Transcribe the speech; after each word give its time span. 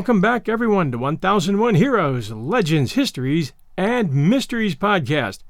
Welcome 0.00 0.22
back, 0.22 0.48
everyone, 0.48 0.90
to 0.92 0.98
1001 0.98 1.74
Heroes, 1.74 2.30
Legends, 2.30 2.94
Histories, 2.94 3.52
and 3.76 4.30
Mysteries 4.30 4.74
podcast, 4.74 5.40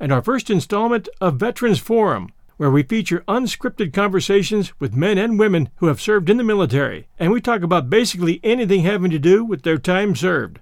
and 0.00 0.10
our 0.10 0.20
first 0.20 0.50
installment 0.50 1.08
of 1.20 1.36
Veterans 1.36 1.78
Forum, 1.78 2.32
where 2.56 2.72
we 2.72 2.82
feature 2.82 3.22
unscripted 3.28 3.92
conversations 3.92 4.72
with 4.80 4.96
men 4.96 5.16
and 5.16 5.38
women 5.38 5.68
who 5.76 5.86
have 5.86 6.00
served 6.00 6.28
in 6.28 6.38
the 6.38 6.42
military, 6.42 7.06
and 7.20 7.30
we 7.30 7.40
talk 7.40 7.62
about 7.62 7.88
basically 7.88 8.40
anything 8.42 8.80
having 8.80 9.12
to 9.12 9.18
do 9.20 9.44
with 9.44 9.62
their 9.62 9.78
time 9.78 10.16
served. 10.16 10.58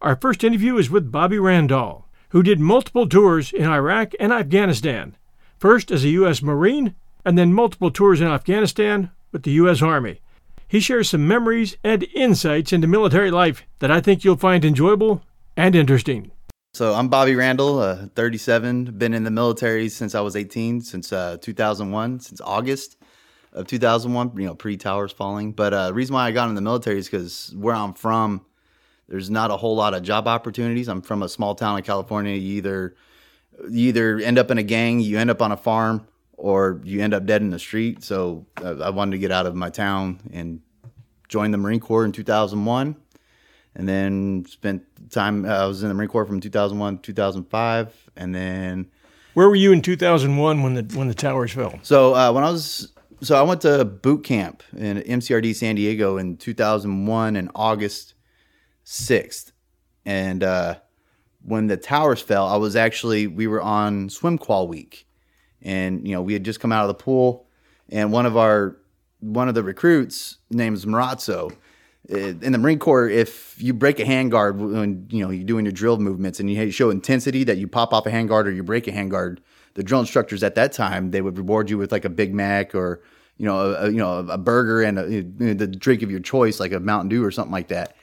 Our 0.00 0.16
first 0.16 0.42
interview 0.42 0.78
is 0.78 0.88
with 0.88 1.12
Bobby 1.12 1.38
Randall, 1.38 2.06
who 2.30 2.42
did 2.42 2.58
multiple 2.58 3.06
tours 3.06 3.52
in 3.52 3.68
Iraq 3.68 4.14
and 4.18 4.32
Afghanistan, 4.32 5.14
first 5.58 5.90
as 5.90 6.04
a 6.04 6.08
U.S. 6.20 6.40
Marine, 6.40 6.94
and 7.22 7.36
then 7.36 7.52
multiple 7.52 7.90
tours 7.90 8.22
in 8.22 8.28
Afghanistan 8.28 9.10
with 9.30 9.42
the 9.42 9.52
U.S. 9.52 9.82
Army. 9.82 10.22
He 10.68 10.80
shares 10.80 11.08
some 11.08 11.26
memories 11.26 11.78
and 11.82 12.06
insights 12.14 12.74
into 12.74 12.86
military 12.86 13.30
life 13.30 13.66
that 13.78 13.90
I 13.90 14.02
think 14.02 14.22
you'll 14.22 14.36
find 14.36 14.66
enjoyable 14.66 15.22
and 15.56 15.74
interesting. 15.74 16.30
So 16.74 16.92
I'm 16.92 17.08
Bobby 17.08 17.34
Randall, 17.34 17.78
uh, 17.78 18.06
37. 18.14 18.98
Been 18.98 19.14
in 19.14 19.24
the 19.24 19.30
military 19.30 19.88
since 19.88 20.14
I 20.14 20.20
was 20.20 20.36
18, 20.36 20.82
since 20.82 21.10
uh, 21.10 21.38
2001, 21.40 22.20
since 22.20 22.42
August 22.42 22.98
of 23.54 23.66
2001. 23.66 24.32
You 24.36 24.48
know, 24.48 24.54
pre 24.54 24.76
towers 24.76 25.10
falling. 25.10 25.52
But 25.52 25.72
uh, 25.72 25.90
reason 25.94 26.12
why 26.12 26.26
I 26.26 26.32
got 26.32 26.50
in 26.50 26.54
the 26.54 26.60
military 26.60 26.98
is 26.98 27.06
because 27.06 27.54
where 27.56 27.74
I'm 27.74 27.94
from, 27.94 28.44
there's 29.08 29.30
not 29.30 29.50
a 29.50 29.56
whole 29.56 29.74
lot 29.74 29.94
of 29.94 30.02
job 30.02 30.28
opportunities. 30.28 30.86
I'm 30.86 31.00
from 31.00 31.22
a 31.22 31.30
small 31.30 31.54
town 31.54 31.78
in 31.78 31.82
California. 31.82 32.34
You 32.34 32.56
either 32.58 32.94
you 33.70 33.88
either 33.88 34.18
end 34.18 34.38
up 34.38 34.50
in 34.50 34.58
a 34.58 34.62
gang, 34.62 35.00
you 35.00 35.18
end 35.18 35.30
up 35.30 35.40
on 35.40 35.50
a 35.50 35.56
farm, 35.56 36.06
or 36.38 36.80
you 36.84 37.02
end 37.02 37.12
up 37.12 37.26
dead 37.26 37.42
in 37.42 37.50
the 37.50 37.58
street. 37.58 38.02
So 38.02 38.46
uh, 38.62 38.76
I 38.78 38.90
wanted 38.90 39.12
to 39.12 39.18
get 39.18 39.30
out 39.30 39.44
of 39.44 39.54
my 39.54 39.68
town 39.68 40.20
and 40.32 40.60
joined 41.28 41.52
the 41.52 41.58
Marine 41.58 41.80
Corps 41.80 42.04
in 42.04 42.12
2001. 42.12 42.96
And 43.74 43.88
then 43.88 44.44
spent 44.48 44.82
time, 45.10 45.44
uh, 45.44 45.48
I 45.48 45.66
was 45.66 45.82
in 45.82 45.88
the 45.88 45.94
Marine 45.94 46.08
Corps 46.08 46.24
from 46.24 46.40
2001 46.40 46.98
to 46.98 47.02
2005. 47.02 48.10
And 48.16 48.34
then. 48.34 48.90
Where 49.34 49.48
were 49.48 49.56
you 49.56 49.72
in 49.72 49.82
2001 49.82 50.62
when 50.62 50.74
the 50.74 50.98
when 50.98 51.06
the 51.06 51.14
towers 51.14 51.52
fell? 51.52 51.78
So 51.82 52.14
uh, 52.14 52.32
when 52.32 52.42
I 52.42 52.50
was 52.50 52.92
so 53.20 53.36
I 53.36 53.42
went 53.42 53.60
to 53.62 53.84
boot 53.84 54.24
camp 54.24 54.62
in 54.76 54.98
MCRD 54.98 55.54
San 55.54 55.76
Diego 55.76 56.16
in 56.18 56.36
2001 56.36 57.36
in 57.36 57.50
August 57.54 58.14
6th, 58.84 59.52
and 60.04 60.42
uh, 60.42 60.76
when 61.42 61.66
the 61.66 61.76
towers 61.76 62.20
fell, 62.20 62.46
I 62.46 62.56
was 62.56 62.74
actually 62.74 63.26
we 63.26 63.46
were 63.46 63.60
on 63.60 64.08
swim 64.08 64.38
qual 64.38 64.66
week, 64.66 65.06
and 65.62 66.06
you 66.06 66.14
know 66.14 66.22
we 66.22 66.32
had 66.32 66.44
just 66.44 66.60
come 66.60 66.72
out 66.72 66.82
of 66.82 66.88
the 66.88 67.02
pool, 67.02 67.46
and 67.88 68.12
one 68.12 68.26
of 68.26 68.36
our 68.36 68.76
one 69.20 69.48
of 69.48 69.54
the 69.54 69.62
recruits 69.62 70.38
named 70.50 70.78
Marazzo. 70.78 71.52
Uh, 72.10 72.16
in 72.16 72.52
the 72.52 72.58
Marine 72.58 72.78
Corps, 72.78 73.08
if 73.08 73.60
you 73.60 73.74
break 73.74 74.00
a 74.00 74.04
handguard 74.04 74.56
when 74.56 75.06
you 75.10 75.22
know 75.22 75.30
you're 75.30 75.44
doing 75.44 75.64
your 75.64 75.72
drill 75.72 75.98
movements 75.98 76.40
and 76.40 76.50
you 76.50 76.70
show 76.70 76.90
intensity 76.90 77.44
that 77.44 77.58
you 77.58 77.68
pop 77.68 77.92
off 77.92 78.06
a 78.06 78.10
handguard 78.10 78.46
or 78.46 78.50
you 78.50 78.62
break 78.62 78.86
a 78.86 78.92
handguard, 78.92 79.38
the 79.74 79.82
drill 79.82 80.00
instructors 80.00 80.42
at 80.42 80.54
that 80.54 80.72
time 80.72 81.10
they 81.10 81.20
would 81.20 81.36
reward 81.36 81.68
you 81.68 81.76
with 81.76 81.92
like 81.92 82.04
a 82.04 82.08
Big 82.08 82.32
Mac 82.32 82.74
or 82.74 83.02
you 83.36 83.44
know 83.46 83.74
a, 83.74 83.90
you 83.90 83.98
know 83.98 84.18
a 84.20 84.38
burger 84.38 84.82
and 84.82 84.98
a, 84.98 85.54
the 85.54 85.66
drink 85.66 86.02
of 86.02 86.10
your 86.10 86.20
choice 86.20 86.60
like 86.60 86.72
a 86.72 86.80
Mountain 86.80 87.10
Dew 87.10 87.24
or 87.24 87.30
something 87.30 87.52
like 87.52 87.68
that, 87.68 87.94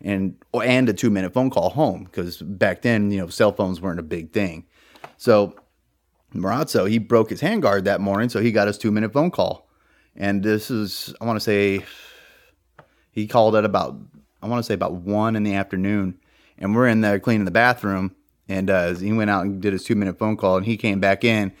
and 0.00 0.36
and 0.54 0.88
a 0.88 0.92
two 0.92 1.10
minute 1.10 1.32
phone 1.32 1.50
call 1.50 1.70
home 1.70 2.04
because 2.04 2.42
back 2.42 2.82
then 2.82 3.10
you 3.10 3.18
know 3.18 3.28
cell 3.28 3.52
phones 3.52 3.80
weren't 3.80 4.00
a 4.00 4.04
big 4.04 4.32
thing, 4.32 4.64
so 5.18 5.54
Marazzo, 6.34 6.88
he 6.88 6.98
broke 6.98 7.30
his 7.30 7.40
handguard 7.40 7.84
that 7.84 8.00
morning, 8.00 8.28
so 8.28 8.40
he 8.40 8.52
got 8.52 8.66
his 8.66 8.78
two 8.78 8.90
minute 8.90 9.12
phone 9.12 9.30
call. 9.30 9.68
And 10.16 10.42
this 10.42 10.70
is, 10.70 11.14
I 11.20 11.24
want 11.24 11.36
to 11.36 11.40
say, 11.40 11.84
he 13.10 13.26
called 13.26 13.56
at 13.56 13.64
about, 13.64 13.96
I 14.42 14.48
want 14.48 14.60
to 14.60 14.66
say 14.66 14.74
about 14.74 14.94
one 14.94 15.36
in 15.36 15.42
the 15.42 15.54
afternoon. 15.54 16.18
And 16.58 16.74
we're 16.74 16.88
in 16.88 17.00
there 17.00 17.18
cleaning 17.18 17.44
the 17.44 17.50
bathroom. 17.50 18.14
And 18.48 18.68
uh, 18.70 18.94
he 18.94 19.12
went 19.12 19.30
out 19.30 19.44
and 19.44 19.60
did 19.60 19.72
his 19.72 19.84
two 19.84 19.94
minute 19.94 20.18
phone 20.18 20.36
call. 20.36 20.56
And 20.56 20.66
he 20.66 20.76
came 20.76 21.00
back 21.00 21.24
in 21.24 21.52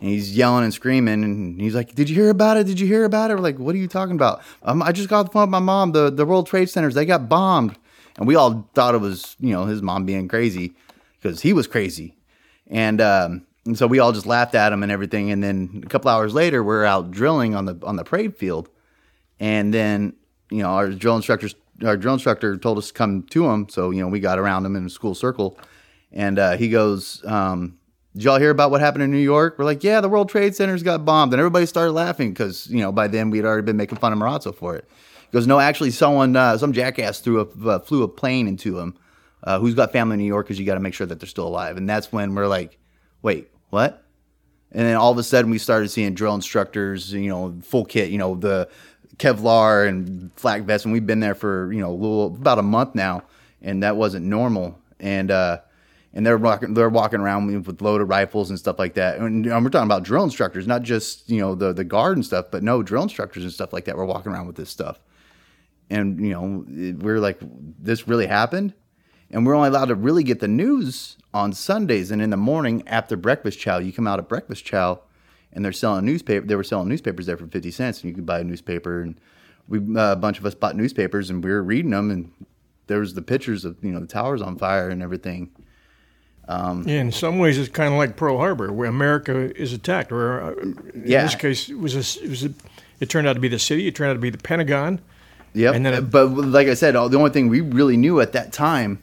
and 0.00 0.08
he's 0.08 0.36
yelling 0.36 0.64
and 0.64 0.72
screaming. 0.72 1.22
And 1.24 1.60
he's 1.60 1.74
like, 1.74 1.94
Did 1.94 2.08
you 2.08 2.16
hear 2.16 2.30
about 2.30 2.56
it? 2.56 2.66
Did 2.66 2.80
you 2.80 2.86
hear 2.86 3.04
about 3.04 3.30
it? 3.30 3.34
We're 3.34 3.40
like, 3.40 3.58
What 3.58 3.74
are 3.74 3.78
you 3.78 3.88
talking 3.88 4.14
about? 4.14 4.42
Um, 4.62 4.82
I 4.82 4.92
just 4.92 5.08
got 5.08 5.24
the 5.24 5.32
phone 5.32 5.42
with 5.42 5.50
my 5.50 5.58
mom. 5.58 5.92
The, 5.92 6.10
the 6.10 6.26
World 6.26 6.46
Trade 6.46 6.70
Centers, 6.70 6.94
they 6.94 7.04
got 7.04 7.28
bombed. 7.28 7.76
And 8.16 8.26
we 8.26 8.34
all 8.34 8.68
thought 8.74 8.94
it 8.94 9.00
was, 9.00 9.36
you 9.38 9.52
know, 9.52 9.66
his 9.66 9.82
mom 9.82 10.04
being 10.04 10.28
crazy 10.28 10.74
because 11.20 11.42
he 11.42 11.52
was 11.52 11.66
crazy. 11.66 12.16
And, 12.66 13.00
um, 13.00 13.46
and 13.66 13.76
so 13.76 13.86
we 13.86 13.98
all 13.98 14.12
just 14.12 14.26
laughed 14.26 14.54
at 14.54 14.72
him 14.72 14.82
and 14.82 14.90
everything. 14.90 15.30
And 15.30 15.42
then 15.42 15.82
a 15.84 15.88
couple 15.88 16.10
hours 16.10 16.34
later, 16.34 16.62
we're 16.62 16.84
out 16.84 17.10
drilling 17.10 17.54
on 17.54 17.66
the 17.66 17.78
on 17.82 17.96
the 17.96 18.04
parade 18.04 18.36
field, 18.36 18.68
and 19.38 19.72
then 19.72 20.14
you 20.50 20.62
know 20.62 20.70
our 20.70 20.90
drill 20.90 21.16
instructors, 21.16 21.54
our 21.84 21.96
drill 21.96 22.14
instructor 22.14 22.56
told 22.56 22.78
us 22.78 22.88
to 22.88 22.94
come 22.94 23.22
to 23.24 23.46
him. 23.48 23.68
So 23.68 23.90
you 23.90 24.00
know 24.00 24.08
we 24.08 24.20
got 24.20 24.38
around 24.38 24.64
him 24.64 24.76
in 24.76 24.86
a 24.86 24.90
school 24.90 25.14
circle, 25.14 25.58
and 26.12 26.38
uh, 26.38 26.56
he 26.56 26.70
goes, 26.70 27.24
um, 27.26 27.78
"Did 28.14 28.24
y'all 28.24 28.38
hear 28.38 28.50
about 28.50 28.70
what 28.70 28.80
happened 28.80 29.04
in 29.04 29.10
New 29.10 29.18
York?" 29.18 29.56
We're 29.58 29.66
like, 29.66 29.84
"Yeah, 29.84 30.00
the 30.00 30.08
World 30.08 30.30
Trade 30.30 30.54
Centers 30.54 30.82
got 30.82 31.04
bombed," 31.04 31.32
and 31.32 31.40
everybody 31.40 31.66
started 31.66 31.92
laughing 31.92 32.30
because 32.30 32.66
you 32.68 32.80
know 32.80 32.92
by 32.92 33.08
then 33.08 33.30
we 33.30 33.38
had 33.38 33.44
already 33.44 33.64
been 33.66 33.76
making 33.76 33.98
fun 33.98 34.12
of 34.12 34.18
Marazzo 34.18 34.54
for 34.54 34.74
it. 34.74 34.88
He 35.30 35.32
goes, 35.32 35.46
"No, 35.46 35.60
actually, 35.60 35.90
someone, 35.90 36.34
uh, 36.34 36.56
some 36.56 36.72
jackass 36.72 37.20
threw 37.20 37.40
a 37.40 37.68
uh, 37.68 37.78
flew 37.80 38.02
a 38.02 38.08
plane 38.08 38.48
into 38.48 38.78
him." 38.78 38.96
Uh, 39.42 39.58
who's 39.58 39.74
got 39.74 39.90
family 39.90 40.14
in 40.14 40.20
New 40.20 40.26
York? 40.26 40.46
Because 40.46 40.60
you 40.60 40.66
got 40.66 40.74
to 40.74 40.80
make 40.80 40.92
sure 40.92 41.06
that 41.06 41.18
they're 41.18 41.26
still 41.26 41.46
alive, 41.46 41.76
and 41.76 41.88
that's 41.88 42.12
when 42.12 42.34
we're 42.34 42.46
like, 42.46 42.76
"Wait, 43.22 43.50
what? 43.70 44.04
And 44.72 44.86
then 44.86 44.96
all 44.96 45.10
of 45.10 45.18
a 45.18 45.22
sudden 45.22 45.50
we 45.50 45.58
started 45.58 45.88
seeing 45.88 46.14
drill 46.14 46.34
instructors, 46.34 47.12
you 47.12 47.28
know, 47.28 47.58
full 47.62 47.84
kit, 47.84 48.10
you 48.10 48.18
know, 48.18 48.36
the 48.36 48.68
Kevlar 49.16 49.88
and 49.88 50.30
flak 50.36 50.62
vest. 50.62 50.84
And 50.84 50.92
we've 50.92 51.06
been 51.06 51.20
there 51.20 51.34
for, 51.34 51.72
you 51.72 51.80
know, 51.80 51.90
a 51.90 51.92
little, 51.92 52.26
about 52.26 52.58
a 52.58 52.62
month 52.62 52.94
now. 52.94 53.24
And 53.62 53.82
that 53.82 53.96
wasn't 53.96 54.26
normal. 54.26 54.78
And, 55.00 55.30
uh, 55.30 55.58
and 56.14 56.24
they're 56.26 56.38
walking, 56.38 56.74
they're 56.74 56.88
walking 56.88 57.20
around 57.20 57.66
with 57.66 57.82
loaded 57.82 58.04
rifles 58.04 58.50
and 58.50 58.58
stuff 58.58 58.78
like 58.78 58.94
that. 58.94 59.18
And 59.18 59.44
we're 59.44 59.70
talking 59.70 59.86
about 59.86 60.02
drill 60.02 60.24
instructors, 60.24 60.66
not 60.66 60.82
just, 60.82 61.28
you 61.28 61.40
know, 61.40 61.54
the, 61.54 61.72
the 61.72 61.84
guard 61.84 62.16
and 62.16 62.24
stuff, 62.24 62.46
but 62.50 62.62
no 62.62 62.82
drill 62.82 63.02
instructors 63.02 63.42
and 63.42 63.52
stuff 63.52 63.72
like 63.72 63.84
that. 63.84 63.96
We're 63.96 64.04
walking 64.04 64.32
around 64.32 64.46
with 64.46 64.56
this 64.56 64.70
stuff. 64.70 65.00
And, 65.88 66.24
you 66.24 66.32
know, 66.32 66.64
we're 67.00 67.18
like, 67.18 67.38
this 67.78 68.08
really 68.08 68.26
happened 68.26 68.74
and 69.30 69.46
we're 69.46 69.54
only 69.54 69.68
allowed 69.68 69.86
to 69.86 69.94
really 69.94 70.22
get 70.22 70.40
the 70.40 70.48
news 70.48 71.16
on 71.32 71.52
Sundays 71.52 72.10
and 72.10 72.20
in 72.20 72.30
the 72.30 72.36
morning 72.36 72.82
after 72.86 73.16
breakfast 73.16 73.58
chow. 73.58 73.78
You 73.78 73.92
come 73.92 74.06
out 74.06 74.18
at 74.18 74.28
breakfast 74.28 74.64
chow, 74.64 75.00
and 75.52 75.64
they're 75.64 75.72
selling 75.72 76.04
newspaper. 76.04 76.46
They 76.46 76.56
were 76.56 76.64
selling 76.64 76.88
newspapers 76.88 77.26
there 77.26 77.36
for 77.36 77.46
fifty 77.46 77.70
cents, 77.70 78.02
and 78.02 78.10
you 78.10 78.14
could 78.14 78.26
buy 78.26 78.40
a 78.40 78.44
newspaper. 78.44 79.02
And 79.02 79.20
we 79.68 79.78
uh, 79.78 80.12
a 80.12 80.16
bunch 80.16 80.38
of 80.38 80.46
us 80.46 80.54
bought 80.54 80.76
newspapers, 80.76 81.30
and 81.30 81.42
we 81.42 81.50
were 81.50 81.62
reading 81.62 81.92
them, 81.92 82.10
and 82.10 82.32
there 82.86 82.98
was 82.98 83.14
the 83.14 83.22
pictures 83.22 83.64
of 83.64 83.82
you 83.82 83.92
know 83.92 84.00
the 84.00 84.06
towers 84.06 84.42
on 84.42 84.56
fire 84.56 84.88
and 84.88 85.02
everything. 85.02 85.50
Um, 86.48 86.82
yeah, 86.86 87.00
in 87.00 87.12
some 87.12 87.38
ways, 87.38 87.58
it's 87.58 87.68
kind 87.68 87.92
of 87.92 87.98
like 87.98 88.16
Pearl 88.16 88.36
Harbor, 88.36 88.72
where 88.72 88.88
America 88.88 89.54
is 89.56 89.72
attacked. 89.72 90.10
Or 90.10 90.42
uh, 90.42 90.52
in 90.54 91.04
yeah. 91.06 91.22
this 91.22 91.36
case, 91.36 91.68
it 91.68 91.78
was 91.78 91.94
a, 91.94 92.24
it 92.24 92.28
was 92.28 92.44
a, 92.44 92.52
it 92.98 93.08
turned 93.08 93.28
out 93.28 93.34
to 93.34 93.40
be 93.40 93.46
the 93.46 93.60
city. 93.60 93.86
It 93.86 93.94
turned 93.94 94.10
out 94.10 94.14
to 94.14 94.18
be 94.18 94.30
the 94.30 94.38
Pentagon. 94.38 95.00
Yep. 95.52 95.74
And 95.74 95.86
then 95.86 95.94
it, 95.94 96.10
but 96.10 96.26
like 96.26 96.66
I 96.68 96.74
said, 96.74 96.94
the 96.94 97.16
only 97.16 97.30
thing 97.30 97.48
we 97.48 97.60
really 97.60 97.96
knew 97.96 98.20
at 98.20 98.32
that 98.32 98.52
time 98.52 99.00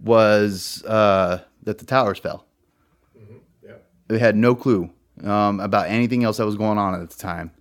was 0.00 0.82
uh, 0.84 1.40
that 1.62 1.78
the 1.78 1.84
towers 1.84 2.18
fell. 2.18 2.46
Mm-hmm. 3.18 3.36
Yeah. 3.64 3.74
They 4.08 4.18
had 4.18 4.36
no 4.36 4.54
clue 4.54 4.90
um, 5.24 5.60
about 5.60 5.88
anything 5.88 6.24
else 6.24 6.38
that 6.38 6.46
was 6.46 6.56
going 6.56 6.78
on 6.78 7.00
at 7.00 7.10
the 7.10 7.16
time. 7.16 7.52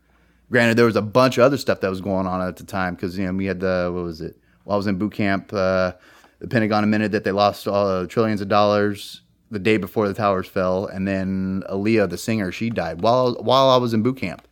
Granted, 0.52 0.78
there 0.78 0.86
was 0.86 0.96
a 0.96 1.02
bunch 1.02 1.38
of 1.38 1.44
other 1.44 1.58
stuff 1.58 1.82
that 1.82 1.90
was 1.90 2.02
going 2.02 2.26
on 2.26 2.42
at 2.42 2.58
the 2.58 2.64
time 2.64 2.96
because 2.96 3.18
you 3.18 3.26
know 3.26 3.34
we 3.34 3.46
had 3.46 3.60
the 3.60 3.92
what 3.94 4.04
was 4.04 4.22
it? 4.22 4.38
While 4.64 4.76
I 4.76 4.78
was 4.78 4.88
in 4.88 4.98
boot 4.98 5.14
camp, 5.14 5.52
uh, 5.54 5.94
the 6.40 6.48
Pentagon 6.48 6.84
admitted 6.84 7.12
that 7.12 7.24
they 7.24 7.32
lost 7.32 7.68
all, 7.68 8.06
trillions 8.08 8.42
of 8.42 8.48
dollars 8.48 9.22
the 9.52 9.60
day 9.60 9.78
before 9.78 10.08
the 10.08 10.14
towers 10.14 10.48
fell, 10.48 10.86
and 10.86 11.08
then 11.08 11.64
Aaliyah, 11.70 12.10
the 12.10 12.18
singer, 12.18 12.52
she 12.52 12.70
died 12.70 13.02
while 13.02 13.36
while 13.36 13.70
I 13.70 13.78
was 13.78 13.94
in 13.94 14.02
boot 14.02 14.18
camp, 14.18 14.48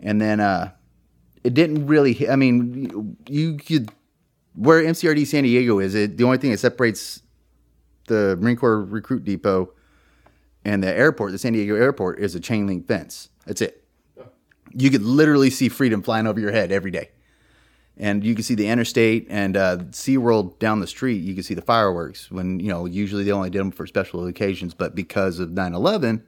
and 0.00 0.20
then 0.20 0.40
uh, 0.40 0.72
it 1.42 1.54
didn't 1.54 1.86
really. 1.86 2.28
I 2.28 2.36
mean, 2.36 3.16
you 3.28 3.56
could 3.56 3.90
where 4.54 4.82
MCRD 4.82 5.26
San 5.26 5.44
Diego 5.44 5.78
is, 5.78 5.94
it 5.94 6.16
the 6.16 6.24
only 6.24 6.38
thing 6.38 6.50
that 6.50 6.58
separates 6.58 7.22
the 8.06 8.36
Marine 8.40 8.56
Corps 8.56 8.82
Recruit 8.82 9.24
Depot 9.24 9.72
and 10.64 10.82
the 10.82 10.92
airport, 10.92 11.32
the 11.32 11.38
San 11.38 11.52
Diego 11.52 11.74
airport, 11.76 12.18
is 12.20 12.34
a 12.34 12.40
chain 12.40 12.66
link 12.66 12.86
fence. 12.86 13.28
That's 13.46 13.60
it. 13.60 13.84
You 14.72 14.90
could 14.90 15.02
literally 15.02 15.50
see 15.50 15.68
freedom 15.68 16.02
flying 16.02 16.26
over 16.26 16.40
your 16.40 16.52
head 16.52 16.72
every 16.72 16.90
day. 16.90 17.10
And 17.96 18.24
you 18.24 18.34
can 18.34 18.42
see 18.42 18.56
the 18.56 18.66
interstate 18.66 19.28
and 19.30 19.56
uh, 19.56 19.76
SeaWorld 19.90 20.58
down 20.58 20.80
the 20.80 20.86
street. 20.86 21.22
You 21.22 21.34
can 21.34 21.44
see 21.44 21.54
the 21.54 21.62
fireworks 21.62 22.28
when, 22.30 22.58
you 22.58 22.68
know, 22.68 22.86
usually 22.86 23.22
they 23.22 23.30
only 23.30 23.50
did 23.50 23.60
them 23.60 23.70
for 23.70 23.86
special 23.86 24.26
occasions. 24.26 24.74
But 24.74 24.96
because 24.96 25.38
of 25.38 25.52
9 25.52 25.74
11, 25.74 26.24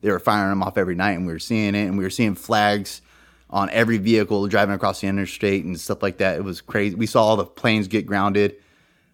they 0.00 0.10
were 0.10 0.20
firing 0.20 0.50
them 0.50 0.62
off 0.62 0.78
every 0.78 0.94
night 0.94 1.12
and 1.12 1.26
we 1.26 1.32
were 1.32 1.40
seeing 1.40 1.74
it. 1.74 1.86
And 1.86 1.98
we 1.98 2.04
were 2.04 2.10
seeing 2.10 2.36
flags 2.36 3.02
on 3.50 3.70
every 3.70 3.98
vehicle 3.98 4.46
driving 4.46 4.74
across 4.74 5.00
the 5.00 5.06
interstate 5.06 5.64
and 5.64 5.78
stuff 5.78 6.02
like 6.02 6.18
that. 6.18 6.36
It 6.36 6.44
was 6.44 6.60
crazy. 6.60 6.94
We 6.94 7.06
saw 7.06 7.24
all 7.24 7.36
the 7.36 7.46
planes 7.46 7.88
get 7.88 8.06
grounded, 8.06 8.56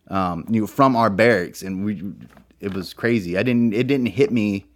um, 0.09 0.45
you 0.51 0.63
know, 0.63 0.67
from 0.67 0.97
our 0.97 1.11
barracks, 1.11 1.63
and 1.63 1.85
we 1.85 2.03
it 2.61 2.73
was 2.73 2.95
crazy. 2.95 3.39
I 3.39 3.43
didn't 3.43 3.75
it 3.75 3.87
didn't 3.87 4.07
hit 4.07 4.33
me 4.33 4.67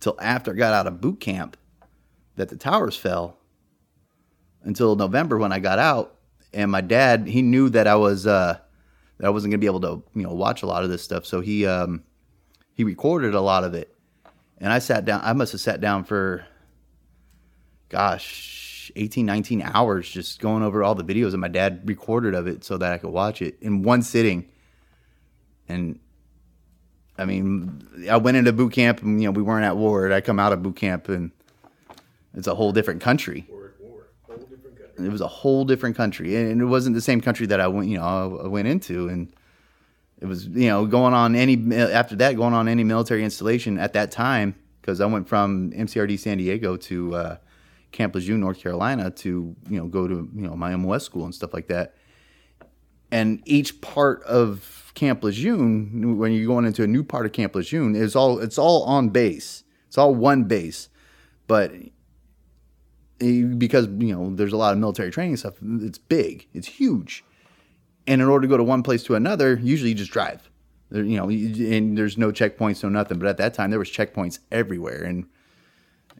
till 0.00 0.16
after 0.20 0.52
I 0.52 0.54
got 0.54 0.74
out 0.74 0.86
of 0.86 1.00
boot 1.00 1.20
camp 1.20 1.56
that 2.36 2.48
the 2.48 2.56
towers 2.56 2.96
fell 2.96 3.38
until 4.62 4.96
November 4.96 5.38
when 5.38 5.52
I 5.52 5.60
got 5.60 5.78
out. 5.78 6.16
And 6.52 6.70
my 6.70 6.80
dad, 6.80 7.26
he 7.26 7.42
knew 7.42 7.68
that 7.70 7.86
I 7.86 7.96
was 7.96 8.26
uh, 8.26 8.58
that 9.18 9.26
I 9.26 9.30
wasn't 9.30 9.52
gonna 9.52 9.58
be 9.58 9.66
able 9.66 9.80
to 9.80 10.02
you 10.14 10.22
know 10.22 10.32
watch 10.32 10.62
a 10.62 10.66
lot 10.66 10.84
of 10.84 10.90
this 10.90 11.02
stuff. 11.02 11.26
So 11.26 11.40
he 11.40 11.66
um, 11.66 12.02
he 12.74 12.84
recorded 12.84 13.34
a 13.34 13.40
lot 13.40 13.64
of 13.64 13.74
it, 13.74 13.96
and 14.58 14.72
I 14.72 14.78
sat 14.78 15.04
down. 15.04 15.20
I 15.24 15.32
must 15.32 15.52
have 15.52 15.60
sat 15.60 15.80
down 15.80 16.04
for, 16.04 16.46
gosh, 17.88 18.63
18, 18.96 19.24
19 19.26 19.62
hours 19.62 20.08
just 20.08 20.40
going 20.40 20.62
over 20.62 20.82
all 20.82 20.94
the 20.94 21.04
videos 21.04 21.32
that 21.32 21.38
my 21.38 21.48
dad 21.48 21.82
recorded 21.84 22.34
of 22.34 22.46
it 22.46 22.64
so 22.64 22.76
that 22.78 22.92
I 22.92 22.98
could 22.98 23.10
watch 23.10 23.42
it 23.42 23.56
in 23.60 23.82
one 23.82 24.02
sitting. 24.02 24.48
And 25.68 25.98
I 27.16 27.24
mean, 27.24 27.86
I 28.10 28.16
went 28.16 28.36
into 28.36 28.52
boot 28.52 28.72
camp 28.72 29.02
and, 29.02 29.20
you 29.20 29.28
know, 29.28 29.32
we 29.32 29.42
weren't 29.42 29.64
at 29.64 29.76
war. 29.76 30.10
I 30.12 30.20
come 30.20 30.40
out 30.40 30.52
of 30.52 30.62
boot 30.62 30.76
camp 30.76 31.08
and 31.08 31.30
it's 32.34 32.46
a 32.46 32.54
whole 32.54 32.72
different 32.72 33.00
country. 33.00 33.46
It 34.96 35.10
was 35.10 35.20
a 35.20 35.28
whole 35.28 35.64
different 35.64 35.96
country. 35.96 36.36
And 36.36 36.60
it 36.60 36.66
wasn't 36.66 36.94
the 36.94 37.00
same 37.00 37.20
country 37.20 37.46
that 37.46 37.60
I 37.60 37.68
went, 37.68 37.88
you 37.88 37.98
know, 37.98 38.40
I 38.44 38.48
went 38.48 38.68
into. 38.68 39.08
And 39.08 39.34
it 40.20 40.26
was, 40.26 40.46
you 40.46 40.68
know, 40.68 40.86
going 40.86 41.14
on 41.14 41.34
any, 41.34 41.74
after 41.74 42.16
that, 42.16 42.36
going 42.36 42.54
on 42.54 42.68
any 42.68 42.84
military 42.84 43.24
installation 43.24 43.78
at 43.78 43.92
that 43.94 44.10
time, 44.10 44.54
because 44.80 45.00
I 45.00 45.06
went 45.06 45.28
from 45.28 45.72
MCRD 45.72 46.18
San 46.18 46.38
Diego 46.38 46.76
to 46.76 47.14
uh, 47.14 47.36
Camp 47.94 48.14
Lejeune, 48.14 48.40
North 48.40 48.58
Carolina 48.58 49.10
to, 49.10 49.56
you 49.70 49.78
know, 49.78 49.86
go 49.86 50.06
to, 50.06 50.28
you 50.34 50.46
know, 50.46 50.56
my 50.56 50.74
MOS 50.76 51.04
school 51.04 51.24
and 51.24 51.34
stuff 51.34 51.54
like 51.54 51.68
that. 51.68 51.94
And 53.10 53.40
each 53.46 53.80
part 53.80 54.22
of 54.24 54.92
Camp 54.94 55.22
Lejeune, 55.22 56.18
when 56.18 56.32
you're 56.32 56.46
going 56.46 56.64
into 56.64 56.82
a 56.82 56.88
new 56.88 57.04
part 57.04 57.24
of 57.24 57.32
Camp 57.32 57.54
Lejeune, 57.54 57.94
is 57.94 58.16
all 58.16 58.40
it's 58.40 58.58
all 58.58 58.82
on 58.82 59.10
base. 59.10 59.62
It's 59.86 59.96
all 59.96 60.12
one 60.12 60.44
base, 60.44 60.88
but 61.46 61.72
because 63.18 63.86
you 63.86 64.12
know 64.12 64.34
there's 64.34 64.52
a 64.52 64.56
lot 64.56 64.72
of 64.72 64.78
military 64.80 65.12
training 65.12 65.36
stuff, 65.36 65.54
it's 65.62 65.98
big, 65.98 66.48
it's 66.52 66.66
huge, 66.66 67.24
and 68.08 68.20
in 68.20 68.26
order 68.26 68.42
to 68.46 68.50
go 68.50 68.56
to 68.56 68.64
one 68.64 68.82
place 68.82 69.04
to 69.04 69.14
another, 69.14 69.60
usually 69.62 69.90
you 69.90 69.94
just 69.94 70.10
drive. 70.10 70.50
There, 70.90 71.04
you 71.04 71.16
know, 71.16 71.28
and 71.28 71.96
there's 71.96 72.18
no 72.18 72.32
checkpoints, 72.32 72.82
no 72.82 72.88
nothing. 72.88 73.20
But 73.20 73.28
at 73.28 73.36
that 73.36 73.54
time, 73.54 73.70
there 73.70 73.78
was 73.78 73.90
checkpoints 73.90 74.40
everywhere, 74.50 75.04
and 75.04 75.26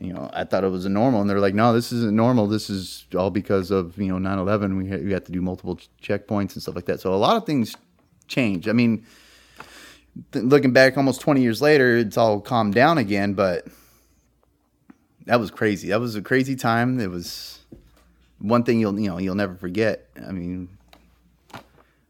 you 0.04 0.12
know, 0.12 0.30
I 0.32 0.44
thought 0.44 0.64
it 0.64 0.70
was 0.70 0.84
a 0.84 0.88
normal, 0.88 1.20
and 1.20 1.28
they're 1.28 1.40
like, 1.40 1.54
no, 1.54 1.72
this 1.72 1.92
isn't 1.92 2.14
normal. 2.14 2.46
This 2.46 2.68
is 2.68 3.06
all 3.16 3.30
because 3.30 3.70
of 3.70 3.98
you 3.98 4.08
know 4.08 4.18
9/11. 4.18 4.76
We 4.76 4.88
had, 4.88 5.04
we 5.04 5.12
had 5.12 5.24
to 5.26 5.32
do 5.32 5.40
multiple 5.40 5.78
checkpoints 6.02 6.54
and 6.54 6.62
stuff 6.62 6.74
like 6.74 6.86
that. 6.86 7.00
So 7.00 7.14
a 7.14 7.16
lot 7.16 7.36
of 7.36 7.46
things 7.46 7.76
change. 8.28 8.68
I 8.68 8.72
mean, 8.72 9.06
th- 10.32 10.44
looking 10.44 10.72
back 10.72 10.96
almost 10.96 11.20
20 11.20 11.42
years 11.42 11.60
later, 11.60 11.96
it's 11.96 12.16
all 12.16 12.40
calmed 12.40 12.74
down 12.74 12.98
again, 12.98 13.34
but 13.34 13.66
that 15.26 15.40
was 15.40 15.50
crazy. 15.50 15.88
That 15.88 16.00
was 16.00 16.16
a 16.16 16.22
crazy 16.22 16.56
time. 16.56 17.00
It 17.00 17.10
was 17.10 17.60
one 18.38 18.62
thing 18.62 18.80
you'll 18.80 18.98
you 18.98 19.08
know 19.08 19.18
you'll 19.18 19.34
never 19.34 19.54
forget. 19.54 20.08
I 20.26 20.32
mean, 20.32 20.68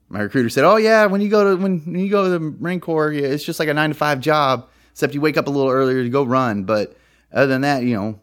my 0.09 0.21
recruiter 0.21 0.49
said, 0.49 0.65
"Oh 0.65 0.77
yeah, 0.77 1.07
when 1.07 1.21
you 1.21 1.29
go 1.29 1.57
to 1.57 1.63
when, 1.63 1.81
when 1.81 2.01
you 2.01 2.11
go 2.11 2.25
to 2.25 2.31
the 2.31 2.41
Marine 2.41 2.81
Corps, 2.81 3.13
yeah, 3.13 3.27
it's 3.27 3.45
just 3.45 3.59
like 3.59 3.69
a 3.69 3.75
nine 3.75 3.91
to 3.91 3.95
five 3.95 4.21
job, 4.21 4.69
except 4.93 5.15
you 5.15 5.21
wake 5.21 5.37
up 5.37 5.47
a 5.47 5.51
little 5.51 5.71
earlier 5.71 6.03
to 6.03 6.11
go 6.11 6.25
run. 6.25 6.65
But 6.65 6.97
other 7.35 7.49
than 7.49 7.63
that, 7.63 7.83
you 7.83 7.95
know, 7.95 8.21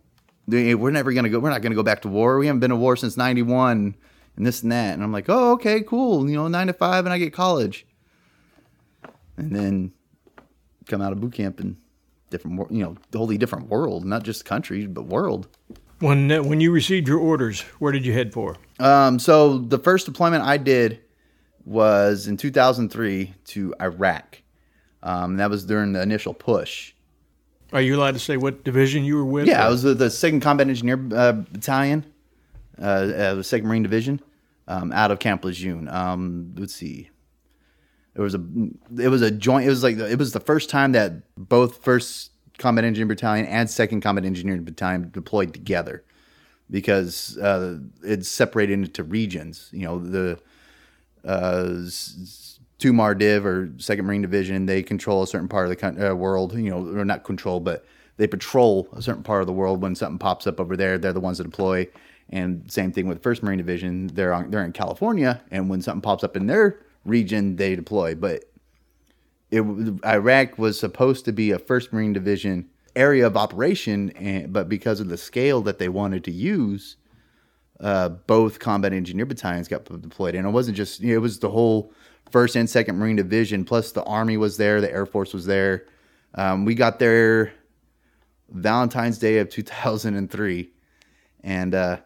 we're 0.48 0.92
never 0.92 1.13
gonna 1.13 1.30
go. 1.30 1.40
We're 1.40 1.52
not 1.52 1.62
gonna 1.62 1.75
go 1.75 1.84
back 1.84 2.02
to 2.02 2.08
war. 2.08 2.40
We 2.40 2.48
haven't 2.48 2.62
been 2.62 2.72
to 2.72 2.75
war 2.75 2.96
since 2.96 3.18
'91, 3.18 3.96
and 4.38 4.48
this 4.48 4.63
and 4.63 4.72
that. 4.72 4.94
And 4.94 5.04
I'm 5.04 5.12
like, 5.12 5.25
oh 5.30 5.52
okay, 5.54 5.81
cool. 5.81 6.30
You 6.30 6.36
know, 6.36 6.48
nine 6.48 6.68
to 6.68 6.74
five, 6.74 7.06
and 7.06 7.13
I 7.13 7.18
get 7.18 7.34
college, 7.34 7.86
and 9.38 9.56
then 9.56 9.92
come 10.88 11.02
out 11.02 11.12
of 11.12 11.22
boot 11.22 11.34
camp 11.34 11.60
and 11.60 11.78
different, 12.30 12.72
you 12.72 12.84
know, 12.84 12.96
totally 13.12 13.38
different 13.38 13.69
world, 13.69 14.06
not 14.06 14.24
just 14.24 14.46
country, 14.46 14.88
but 14.88 15.04
world. 15.04 15.48
When 16.00 16.31
uh, 16.31 16.42
when 16.42 16.60
you 16.60 16.72
received 16.72 17.07
your 17.07 17.19
orders, 17.19 17.62
where 17.80 17.92
did 17.92 18.06
you 18.06 18.14
head 18.14 18.34
for? 18.34 18.56
Um, 18.80 19.19
so 19.19 19.60
the 19.60 19.78
first 19.78 20.07
deployment 20.07 20.44
I 20.44 20.57
did 20.57 21.02
was 21.66 22.28
in 22.28 22.38
2003 22.38 23.34
to 23.46 23.75
Iraq. 23.80 24.42
Um, 25.04 25.38
that 25.38 25.50
was 25.50 25.66
during 25.66 25.94
the 25.94 26.02
initial 26.02 26.34
push. 26.34 26.94
Are 27.73 27.81
you 27.81 27.95
allowed 27.95 28.13
to 28.13 28.19
say 28.19 28.38
what 28.38 28.63
division 28.63 29.06
you 29.06 29.15
were 29.15 29.25
with? 29.25 29.47
Yeah, 29.47 29.62
or? 29.62 29.68
I 29.68 29.69
was 29.69 29.83
with 29.83 30.00
the 30.00 30.09
Second 30.09 30.41
Combat 30.41 30.68
Engineer 30.68 31.00
uh, 31.15 31.31
Battalion, 31.31 32.06
uh, 32.77 33.35
the 33.35 33.44
Second 33.44 33.68
Marine 33.68 33.83
Division, 33.83 34.21
um, 34.68 34.91
out 34.91 35.12
of 35.12 35.19
Camp 35.19 35.45
Lejeune. 35.45 35.88
Um, 35.88 36.53
let's 36.57 36.75
see, 36.75 37.09
it 38.15 38.21
was 38.21 38.35
a 38.35 38.44
it 38.97 39.07
was 39.07 39.21
a 39.21 39.31
joint. 39.31 39.65
It 39.65 39.69
was 39.69 39.83
like 39.83 39.97
it 39.97 40.19
was 40.19 40.33
the 40.33 40.39
first 40.39 40.69
time 40.69 40.91
that 40.91 41.13
both 41.38 41.83
First 41.83 42.31
Combat 42.57 42.83
Engineer 42.83 43.07
Battalion 43.07 43.45
and 43.45 43.69
Second 43.69 44.01
Combat 44.01 44.25
Engineer 44.25 44.57
Battalion 44.57 45.09
deployed 45.12 45.53
together 45.53 46.03
because 46.69 47.38
uh, 47.38 47.77
it's 48.03 48.27
separated 48.27 48.73
into 48.73 49.03
regions. 49.03 49.69
You 49.71 49.83
know 49.83 50.00
the 50.00 50.39
uh, 51.23 51.69
two 52.81 53.16
Div 53.16 53.45
or 53.45 53.72
Second 53.78 54.06
Marine 54.06 54.24
Division 54.24 54.66
they 54.66 54.81
control 54.81 55.24
a 55.24 55.28
certain 55.28 55.48
part 55.48 55.69
of 55.69 55.78
the 55.78 56.12
uh, 56.12 56.16
world. 56.16 56.54
You 56.54 56.72
know, 56.72 57.00
or 57.00 57.06
not 57.06 57.24
control, 57.24 57.60
but 57.60 57.86
they 58.18 58.28
patrol 58.28 58.89
a 58.94 59.01
certain 59.01 59.24
part 59.24 59.42
of 59.42 59.48
the 59.48 59.54
world. 59.54 59.81
When 59.81 59.95
something 59.95 60.19
pops 60.19 60.48
up 60.48 60.60
over 60.60 60.75
there, 60.75 60.98
they're 60.98 61.13
the 61.13 61.19
ones 61.19 61.38
that 61.38 61.45
deploy. 61.45 61.88
And 62.30 62.69
same 62.72 62.92
thing 62.92 63.07
with 63.07 63.22
First 63.22 63.44
Marine 63.44 63.57
Division. 63.57 64.07
They're 64.07 64.33
on, 64.33 64.51
they're 64.51 64.66
in 64.66 64.74
California, 64.74 65.42
and 65.51 65.69
when 65.69 65.81
something 65.81 66.01
pops 66.01 66.24
up 66.24 66.36
in 66.36 66.48
their 66.48 66.80
region 67.06 67.56
they 67.56 67.75
deploy. 67.75 68.16
But 68.16 68.45
it, 69.51 69.62
Iraq 70.06 70.57
was 70.57 70.80
supposed 70.80 71.25
to 71.25 71.31
be 71.31 71.51
a 71.51 71.60
First 71.60 71.94
Marine 71.94 72.13
Division 72.13 72.69
area 72.95 73.28
of 73.28 73.38
operation, 73.38 74.10
and, 74.12 74.51
but 74.51 74.68
because 74.68 75.00
of 75.00 75.07
the 75.07 75.18
scale 75.18 75.62
that 75.62 75.78
they 75.78 75.89
wanted 75.89 76.24
to 76.24 76.31
use, 76.31 76.98
uh, 77.80 78.10
both 78.10 78.60
combat 78.60 78.94
engineer 78.94 79.25
battalions 79.25 79.68
got 79.68 79.86
deployed. 79.86 80.36
And 80.36 80.48
it 80.48 80.51
wasn't 80.51 80.78
just 80.78 81.00
you 81.00 81.10
know, 81.10 81.16
it 81.16 81.22
was 81.22 81.39
the 81.39 81.50
whole 81.50 81.94
First 82.31 82.56
and 82.56 82.69
Second 82.69 82.98
Marine 82.98 83.16
Division. 83.16 83.66
Plus 83.66 83.92
the 83.92 84.04
Army 84.04 84.38
was 84.38 84.57
there, 84.57 84.81
the 84.81 84.92
Air 84.92 85.06
Force 85.06 85.33
was 85.33 85.45
there. 85.45 85.86
Um, 86.36 86.66
we 86.66 86.75
got 86.75 87.00
there 87.00 87.54
Valentine's 88.50 89.18
Day 89.18 89.40
of 89.40 89.50
2003, 89.52 90.69
and 91.44 91.76
uh, 91.76 91.97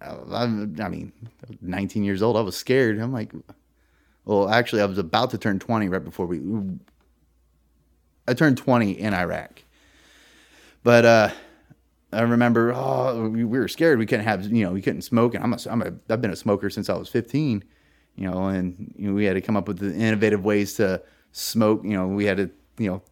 I, 0.00 0.42
I 0.42 0.46
mean, 0.46 1.12
19 1.60 2.04
years 2.04 2.22
old. 2.22 2.36
I 2.36 2.40
was 2.40 2.56
scared. 2.56 2.98
I'm 2.98 3.12
like, 3.12 3.32
well, 4.24 4.48
actually, 4.48 4.82
I 4.82 4.86
was 4.86 4.98
about 4.98 5.30
to 5.30 5.38
turn 5.38 5.58
20 5.58 5.88
right 5.88 6.04
before 6.04 6.26
we. 6.26 6.40
I 8.28 8.34
turned 8.34 8.58
20 8.58 8.90
in 8.90 9.14
Iraq. 9.14 9.62
But 10.82 11.04
uh, 11.04 11.30
I 12.12 12.22
remember, 12.22 12.72
oh, 12.74 13.28
we, 13.28 13.44
we 13.44 13.58
were 13.58 13.68
scared. 13.68 13.98
We 13.98 14.06
couldn't 14.06 14.24
have, 14.24 14.46
you 14.46 14.64
know, 14.64 14.72
we 14.72 14.82
couldn't 14.82 15.02
smoke. 15.02 15.34
And 15.34 15.42
I'm 15.42 15.52
a, 15.52 15.58
I'm 15.68 15.82
a, 15.82 15.92
I've 16.12 16.20
been 16.20 16.30
a 16.30 16.36
smoker 16.36 16.70
since 16.70 16.88
I 16.88 16.94
was 16.94 17.08
15, 17.08 17.64
you 18.16 18.30
know, 18.30 18.46
and 18.46 18.94
you 18.96 19.08
know, 19.08 19.14
we 19.14 19.24
had 19.24 19.34
to 19.34 19.40
come 19.40 19.56
up 19.56 19.68
with 19.68 19.82
innovative 19.82 20.44
ways 20.44 20.74
to 20.74 21.02
smoke. 21.32 21.82
You 21.84 21.90
know, 21.90 22.06
we 22.06 22.24
had 22.24 22.38
to, 22.38 22.50
you 22.78 23.02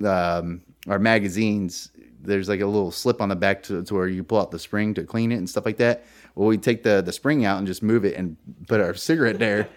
know, 0.00 0.08
um, 0.08 0.62
our 0.88 0.98
magazines, 0.98 1.90
there's 2.22 2.48
like 2.48 2.60
a 2.60 2.66
little 2.66 2.90
slip 2.90 3.20
on 3.20 3.28
the 3.28 3.36
back 3.36 3.62
to, 3.64 3.82
to 3.82 3.94
where 3.94 4.08
you 4.08 4.22
pull 4.22 4.40
out 4.40 4.50
the 4.50 4.58
spring 4.58 4.92
to 4.94 5.04
clean 5.04 5.32
it 5.32 5.36
and 5.36 5.48
stuff 5.48 5.64
like 5.64 5.76
that. 5.78 6.04
Well, 6.34 6.48
we 6.48 6.58
take 6.58 6.82
the, 6.82 7.00
the 7.00 7.12
spring 7.12 7.44
out 7.44 7.58
and 7.58 7.66
just 7.66 7.82
move 7.82 8.04
it 8.04 8.16
and 8.16 8.36
put 8.66 8.80
our 8.80 8.94
cigarette 8.94 9.38
there 9.38 9.68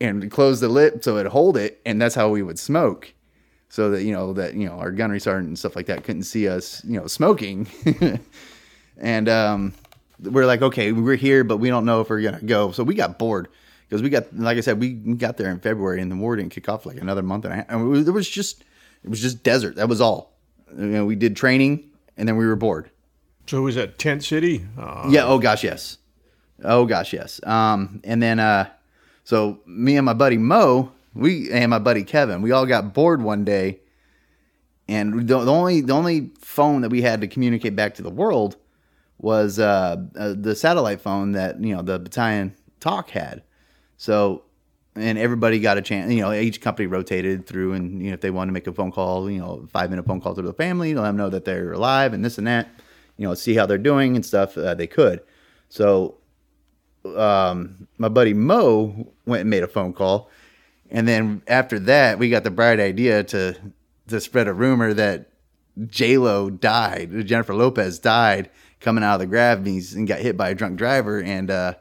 and 0.00 0.30
close 0.30 0.60
the 0.60 0.68
lip 0.68 1.04
so 1.04 1.18
it'd 1.18 1.30
hold 1.30 1.56
it, 1.56 1.80
and 1.84 2.00
that's 2.00 2.14
how 2.14 2.28
we 2.28 2.42
would 2.42 2.58
smoke. 2.58 3.12
So 3.68 3.90
that 3.92 4.02
you 4.02 4.12
know 4.12 4.34
that 4.34 4.52
you 4.52 4.66
know 4.66 4.74
our 4.74 4.90
gunnery 4.90 5.18
sergeant 5.18 5.48
and 5.48 5.58
stuff 5.58 5.76
like 5.76 5.86
that 5.86 6.04
couldn't 6.04 6.24
see 6.24 6.46
us, 6.46 6.84
you 6.84 7.00
know, 7.00 7.06
smoking. 7.06 7.66
and 8.98 9.28
um, 9.30 9.72
we're 10.20 10.44
like, 10.44 10.60
okay, 10.60 10.92
we're 10.92 11.16
here, 11.16 11.42
but 11.42 11.56
we 11.56 11.70
don't 11.70 11.86
know 11.86 12.02
if 12.02 12.10
we're 12.10 12.20
gonna 12.20 12.42
go. 12.42 12.70
So 12.72 12.84
we 12.84 12.94
got 12.94 13.18
bored 13.18 13.48
because 13.92 14.02
we 14.02 14.08
got, 14.08 14.34
like 14.34 14.56
I 14.56 14.62
said, 14.62 14.80
we 14.80 14.94
got 14.94 15.36
there 15.36 15.50
in 15.50 15.60
February, 15.60 16.00
and 16.00 16.10
the 16.10 16.16
war 16.16 16.34
didn't 16.34 16.52
kick 16.52 16.66
off 16.66 16.86
like 16.86 16.98
another 16.98 17.20
month 17.20 17.44
and 17.44 17.52
a 17.52 17.56
half. 17.56 17.66
And 17.68 17.82
it 17.82 17.84
was, 17.84 18.08
it 18.08 18.10
was 18.10 18.26
just, 18.26 18.64
it 19.04 19.10
was 19.10 19.20
just 19.20 19.42
desert. 19.42 19.76
That 19.76 19.86
was 19.86 20.00
all. 20.00 20.32
You 20.74 20.86
know, 20.86 21.04
we 21.04 21.14
did 21.14 21.36
training, 21.36 21.90
and 22.16 22.26
then 22.26 22.38
we 22.38 22.46
were 22.46 22.56
bored. 22.56 22.90
So 23.46 23.58
it 23.58 23.60
was 23.60 23.74
that 23.74 23.98
tent 23.98 24.24
city? 24.24 24.64
Uh, 24.78 25.08
yeah. 25.10 25.26
Oh 25.26 25.38
gosh, 25.38 25.62
yes. 25.62 25.98
Oh 26.64 26.86
gosh, 26.86 27.12
yes. 27.12 27.38
Um, 27.44 28.00
and 28.02 28.22
then 28.22 28.38
uh, 28.38 28.70
so 29.24 29.60
me 29.66 29.98
and 29.98 30.06
my 30.06 30.14
buddy 30.14 30.38
Mo, 30.38 30.90
we 31.12 31.50
and 31.52 31.68
my 31.68 31.78
buddy 31.78 32.02
Kevin, 32.02 32.40
we 32.40 32.50
all 32.50 32.64
got 32.64 32.94
bored 32.94 33.20
one 33.20 33.44
day, 33.44 33.80
and 34.88 35.28
the, 35.28 35.44
the 35.44 35.52
only 35.52 35.82
the 35.82 35.92
only 35.92 36.30
phone 36.38 36.80
that 36.80 36.88
we 36.88 37.02
had 37.02 37.20
to 37.20 37.28
communicate 37.28 37.76
back 37.76 37.96
to 37.96 38.02
the 38.02 38.10
world 38.10 38.56
was 39.18 39.58
uh, 39.58 39.96
uh, 40.16 40.32
the 40.34 40.54
satellite 40.54 41.02
phone 41.02 41.32
that 41.32 41.62
you 41.62 41.76
know 41.76 41.82
the 41.82 41.98
battalion 41.98 42.54
TOC 42.80 43.10
had. 43.10 43.42
So 44.02 44.42
and 44.96 45.16
everybody 45.16 45.60
got 45.60 45.78
a 45.78 45.80
chance. 45.80 46.12
You 46.12 46.22
know, 46.22 46.32
each 46.32 46.60
company 46.60 46.88
rotated 46.88 47.46
through, 47.46 47.74
and 47.74 48.02
you 48.02 48.08
know, 48.08 48.14
if 48.14 48.20
they 48.20 48.32
wanted 48.32 48.48
to 48.48 48.52
make 48.52 48.66
a 48.66 48.72
phone 48.72 48.90
call, 48.90 49.30
you 49.30 49.38
know, 49.38 49.68
five 49.72 49.90
minute 49.90 50.06
phone 50.06 50.20
call 50.20 50.34
to 50.34 50.42
the 50.42 50.52
family, 50.52 50.92
let 50.92 51.02
them 51.02 51.16
know 51.16 51.28
that 51.28 51.44
they're 51.44 51.72
alive 51.72 52.12
and 52.12 52.24
this 52.24 52.36
and 52.36 52.48
that. 52.48 52.68
You 53.16 53.28
know, 53.28 53.34
see 53.34 53.54
how 53.54 53.64
they're 53.64 53.78
doing 53.78 54.16
and 54.16 54.26
stuff. 54.26 54.58
Uh, 54.58 54.74
they 54.74 54.88
could. 54.88 55.20
So 55.68 56.16
um, 57.16 57.86
my 57.96 58.08
buddy 58.08 58.34
Mo 58.34 59.12
went 59.24 59.42
and 59.42 59.50
made 59.50 59.62
a 59.62 59.68
phone 59.68 59.92
call, 59.92 60.28
and 60.90 61.06
then 61.06 61.40
after 61.46 61.78
that, 61.78 62.18
we 62.18 62.28
got 62.28 62.42
the 62.42 62.50
bright 62.50 62.80
idea 62.80 63.22
to 63.22 63.56
to 64.08 64.20
spread 64.20 64.48
a 64.48 64.52
rumor 64.52 64.92
that 64.94 65.30
J 65.86 66.18
Lo 66.18 66.50
died, 66.50 67.24
Jennifer 67.24 67.54
Lopez 67.54 68.00
died 68.00 68.50
coming 68.80 69.04
out 69.04 69.20
of 69.20 69.30
the 69.30 69.36
Grammys 69.36 69.94
and 69.94 70.08
got 70.08 70.18
hit 70.18 70.36
by 70.36 70.48
a 70.48 70.56
drunk 70.56 70.76
driver, 70.76 71.22
and 71.22 71.52
uh, 71.52 71.74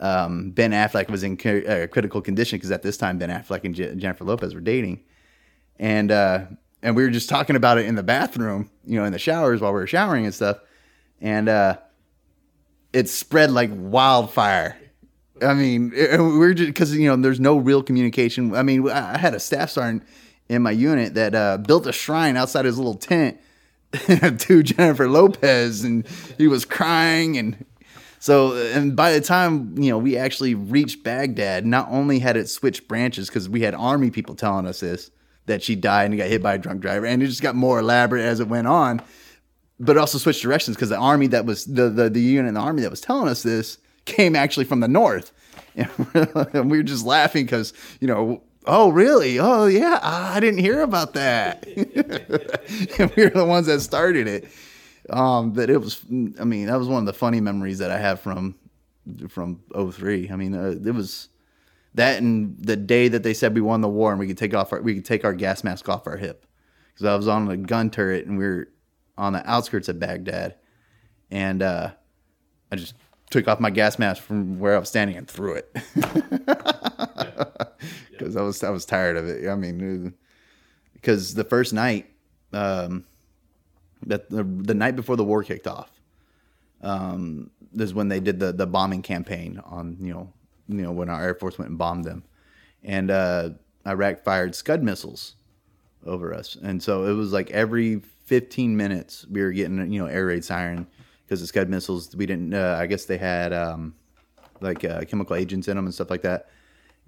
um, 0.00 0.50
Ben 0.50 0.72
Affleck 0.72 1.08
was 1.10 1.22
in 1.22 1.32
uh, 1.34 1.86
critical 1.88 2.20
condition 2.20 2.56
because 2.58 2.70
at 2.70 2.82
this 2.82 2.96
time 2.96 3.18
Ben 3.18 3.30
Affleck 3.30 3.64
and 3.64 3.74
Je- 3.74 3.94
Jennifer 3.96 4.24
Lopez 4.24 4.54
were 4.54 4.60
dating, 4.60 5.00
and 5.78 6.10
uh, 6.12 6.44
and 6.82 6.94
we 6.96 7.02
were 7.02 7.10
just 7.10 7.28
talking 7.28 7.56
about 7.56 7.78
it 7.78 7.86
in 7.86 7.94
the 7.94 8.02
bathroom, 8.02 8.70
you 8.84 8.98
know, 8.98 9.04
in 9.04 9.12
the 9.12 9.18
showers 9.18 9.60
while 9.60 9.72
we 9.72 9.80
were 9.80 9.86
showering 9.86 10.24
and 10.24 10.34
stuff, 10.34 10.58
and 11.20 11.48
uh, 11.48 11.78
it 12.92 13.08
spread 13.08 13.50
like 13.50 13.70
wildfire. 13.72 14.76
I 15.42 15.54
mean, 15.54 15.92
it- 15.94 16.18
we 16.20 16.38
we're 16.38 16.54
just 16.54 16.68
because 16.68 16.96
you 16.96 17.08
know 17.08 17.16
there's 17.16 17.40
no 17.40 17.56
real 17.58 17.82
communication. 17.82 18.54
I 18.54 18.62
mean, 18.62 18.88
I 18.88 19.14
I 19.14 19.18
had 19.18 19.34
a 19.34 19.40
staff 19.40 19.70
sergeant 19.70 20.02
in 20.48 20.62
my 20.62 20.70
unit 20.70 21.14
that 21.14 21.34
uh, 21.34 21.58
built 21.58 21.86
a 21.86 21.92
shrine 21.92 22.36
outside 22.36 22.64
his 22.64 22.76
little 22.78 22.94
tent 22.94 23.38
to 23.92 24.62
Jennifer 24.62 25.08
Lopez, 25.08 25.84
and 25.84 26.06
he 26.38 26.48
was 26.48 26.64
crying 26.64 27.36
and. 27.38 27.64
So, 28.26 28.56
and 28.56 28.96
by 28.96 29.12
the 29.12 29.20
time 29.20 29.78
you 29.78 29.88
know 29.88 29.98
we 29.98 30.16
actually 30.16 30.56
reached 30.56 31.04
Baghdad, 31.04 31.64
not 31.64 31.86
only 31.92 32.18
had 32.18 32.36
it 32.36 32.48
switched 32.48 32.88
branches 32.88 33.28
because 33.28 33.48
we 33.48 33.60
had 33.60 33.72
army 33.72 34.10
people 34.10 34.34
telling 34.34 34.66
us 34.66 34.80
this 34.80 35.12
that 35.44 35.62
she 35.62 35.76
died 35.76 36.06
and 36.06 36.18
got 36.18 36.26
hit 36.26 36.42
by 36.42 36.54
a 36.54 36.58
drunk 36.58 36.80
driver, 36.80 37.06
and 37.06 37.22
it 37.22 37.26
just 37.26 37.40
got 37.40 37.54
more 37.54 37.78
elaborate 37.78 38.24
as 38.24 38.40
it 38.40 38.48
went 38.48 38.66
on. 38.66 39.00
But 39.78 39.96
also 39.96 40.18
switched 40.18 40.42
directions 40.42 40.76
because 40.76 40.88
the 40.88 40.96
army 40.96 41.28
that 41.28 41.46
was 41.46 41.66
the, 41.66 41.88
the 41.88 42.10
the 42.10 42.20
unit 42.20 42.48
in 42.48 42.54
the 42.54 42.60
army 42.60 42.82
that 42.82 42.90
was 42.90 43.00
telling 43.00 43.28
us 43.28 43.44
this 43.44 43.78
came 44.06 44.34
actually 44.34 44.64
from 44.64 44.80
the 44.80 44.88
north, 44.88 45.30
and 45.76 46.68
we 46.68 46.78
were 46.78 46.82
just 46.82 47.06
laughing 47.06 47.44
because 47.44 47.74
you 48.00 48.08
know. 48.08 48.42
Oh 48.68 48.88
really? 48.88 49.38
Oh 49.38 49.66
yeah, 49.66 50.00
Ah, 50.02 50.34
I 50.34 50.40
didn't 50.40 50.58
hear 50.58 50.80
about 50.80 51.14
that. 51.14 51.64
we 53.16 53.22
were 53.22 53.30
the 53.30 53.46
ones 53.46 53.68
that 53.68 53.78
started 53.82 54.26
it 54.26 54.48
um 55.10 55.52
that 55.54 55.70
it 55.70 55.80
was 55.80 56.00
i 56.40 56.44
mean 56.44 56.66
that 56.66 56.78
was 56.78 56.88
one 56.88 57.00
of 57.00 57.06
the 57.06 57.12
funny 57.12 57.40
memories 57.40 57.78
that 57.78 57.90
i 57.90 57.98
have 57.98 58.20
from 58.20 58.54
from 59.28 59.60
03 59.72 60.30
i 60.30 60.36
mean 60.36 60.54
uh, 60.54 60.74
it 60.84 60.94
was 60.94 61.28
that 61.96 62.22
and 62.22 62.56
the 62.58 62.76
day 62.76 63.08
that 63.08 63.22
they 63.22 63.34
said 63.34 63.54
we 63.54 63.60
won 63.62 63.80
the 63.80 63.88
war 63.88 64.10
and 64.10 64.20
we 64.20 64.26
could 64.26 64.38
take 64.38 64.54
off 64.54 64.72
our 64.72 64.80
we 64.80 64.94
could 64.94 65.04
take 65.04 65.24
our 65.24 65.32
gas 65.32 65.64
mask 65.64 65.88
off 65.88 66.06
our 66.06 66.16
hip. 66.18 66.46
Because 66.92 67.06
i 67.06 67.16
was 67.16 67.26
on 67.26 67.50
a 67.50 67.56
gun 67.56 67.90
turret 67.90 68.26
and 68.26 68.38
we 68.38 68.44
were 68.44 68.68
on 69.18 69.32
the 69.32 69.50
outskirts 69.50 69.88
of 69.88 69.98
baghdad. 69.98 70.56
And 71.30 71.62
uh 71.62 71.92
i 72.70 72.76
just 72.76 72.94
took 73.30 73.48
off 73.48 73.60
my 73.60 73.70
gas 73.70 73.98
mask 73.98 74.22
from 74.22 74.58
where 74.60 74.76
i 74.76 74.78
was 74.78 74.88
standing 74.88 75.16
and 75.16 75.28
threw 75.28 75.54
it. 75.54 75.74
Because 78.10 78.34
i 78.34 78.40
was 78.40 78.62
i 78.64 78.70
was 78.70 78.86
tired 78.86 79.16
of 79.16 79.28
it. 79.28 79.48
I 79.48 79.54
mean 79.56 80.14
because 80.94 81.34
the 81.34 81.44
first 81.44 81.74
night 81.74 82.10
um 82.52 83.04
that 84.06 84.30
the, 84.30 84.44
the 84.44 84.74
night 84.74 84.96
before 84.96 85.16
the 85.16 85.24
war 85.24 85.42
kicked 85.42 85.66
off 85.66 85.90
um 86.82 87.50
is 87.74 87.92
when 87.94 88.08
they 88.08 88.20
did 88.20 88.38
the 88.38 88.52
the 88.52 88.66
bombing 88.66 89.02
campaign 89.02 89.60
on 89.64 89.96
you 90.00 90.12
know 90.12 90.32
you 90.68 90.82
know 90.82 90.92
when 90.92 91.08
our 91.08 91.22
air 91.22 91.34
force 91.34 91.58
went 91.58 91.68
and 91.68 91.78
bombed 91.78 92.04
them. 92.04 92.24
And 92.82 93.10
uh 93.10 93.50
iraq 93.86 94.22
fired 94.24 94.54
scud 94.54 94.82
missiles 94.82 95.36
over 96.04 96.32
us. 96.32 96.56
And 96.56 96.82
so 96.82 97.04
it 97.04 97.12
was 97.12 97.32
like 97.32 97.50
every 97.50 98.00
15 98.26 98.76
minutes 98.76 99.26
we 99.30 99.40
were 99.40 99.52
getting 99.52 99.90
you 99.92 100.00
know 100.00 100.06
air 100.06 100.26
raid 100.26 100.44
siren 100.44 100.86
because 101.24 101.40
the 101.40 101.46
scud 101.46 101.68
missiles 101.68 102.14
we 102.16 102.26
didn't 102.26 102.52
uh, 102.54 102.76
i 102.78 102.86
guess 102.86 103.04
they 103.04 103.18
had 103.18 103.52
um 103.52 103.94
like 104.60 104.84
uh, 104.84 105.04
chemical 105.04 105.36
agents 105.36 105.68
in 105.68 105.76
them 105.76 105.84
and 105.84 105.94
stuff 105.94 106.10
like 106.10 106.22
that 106.22 106.48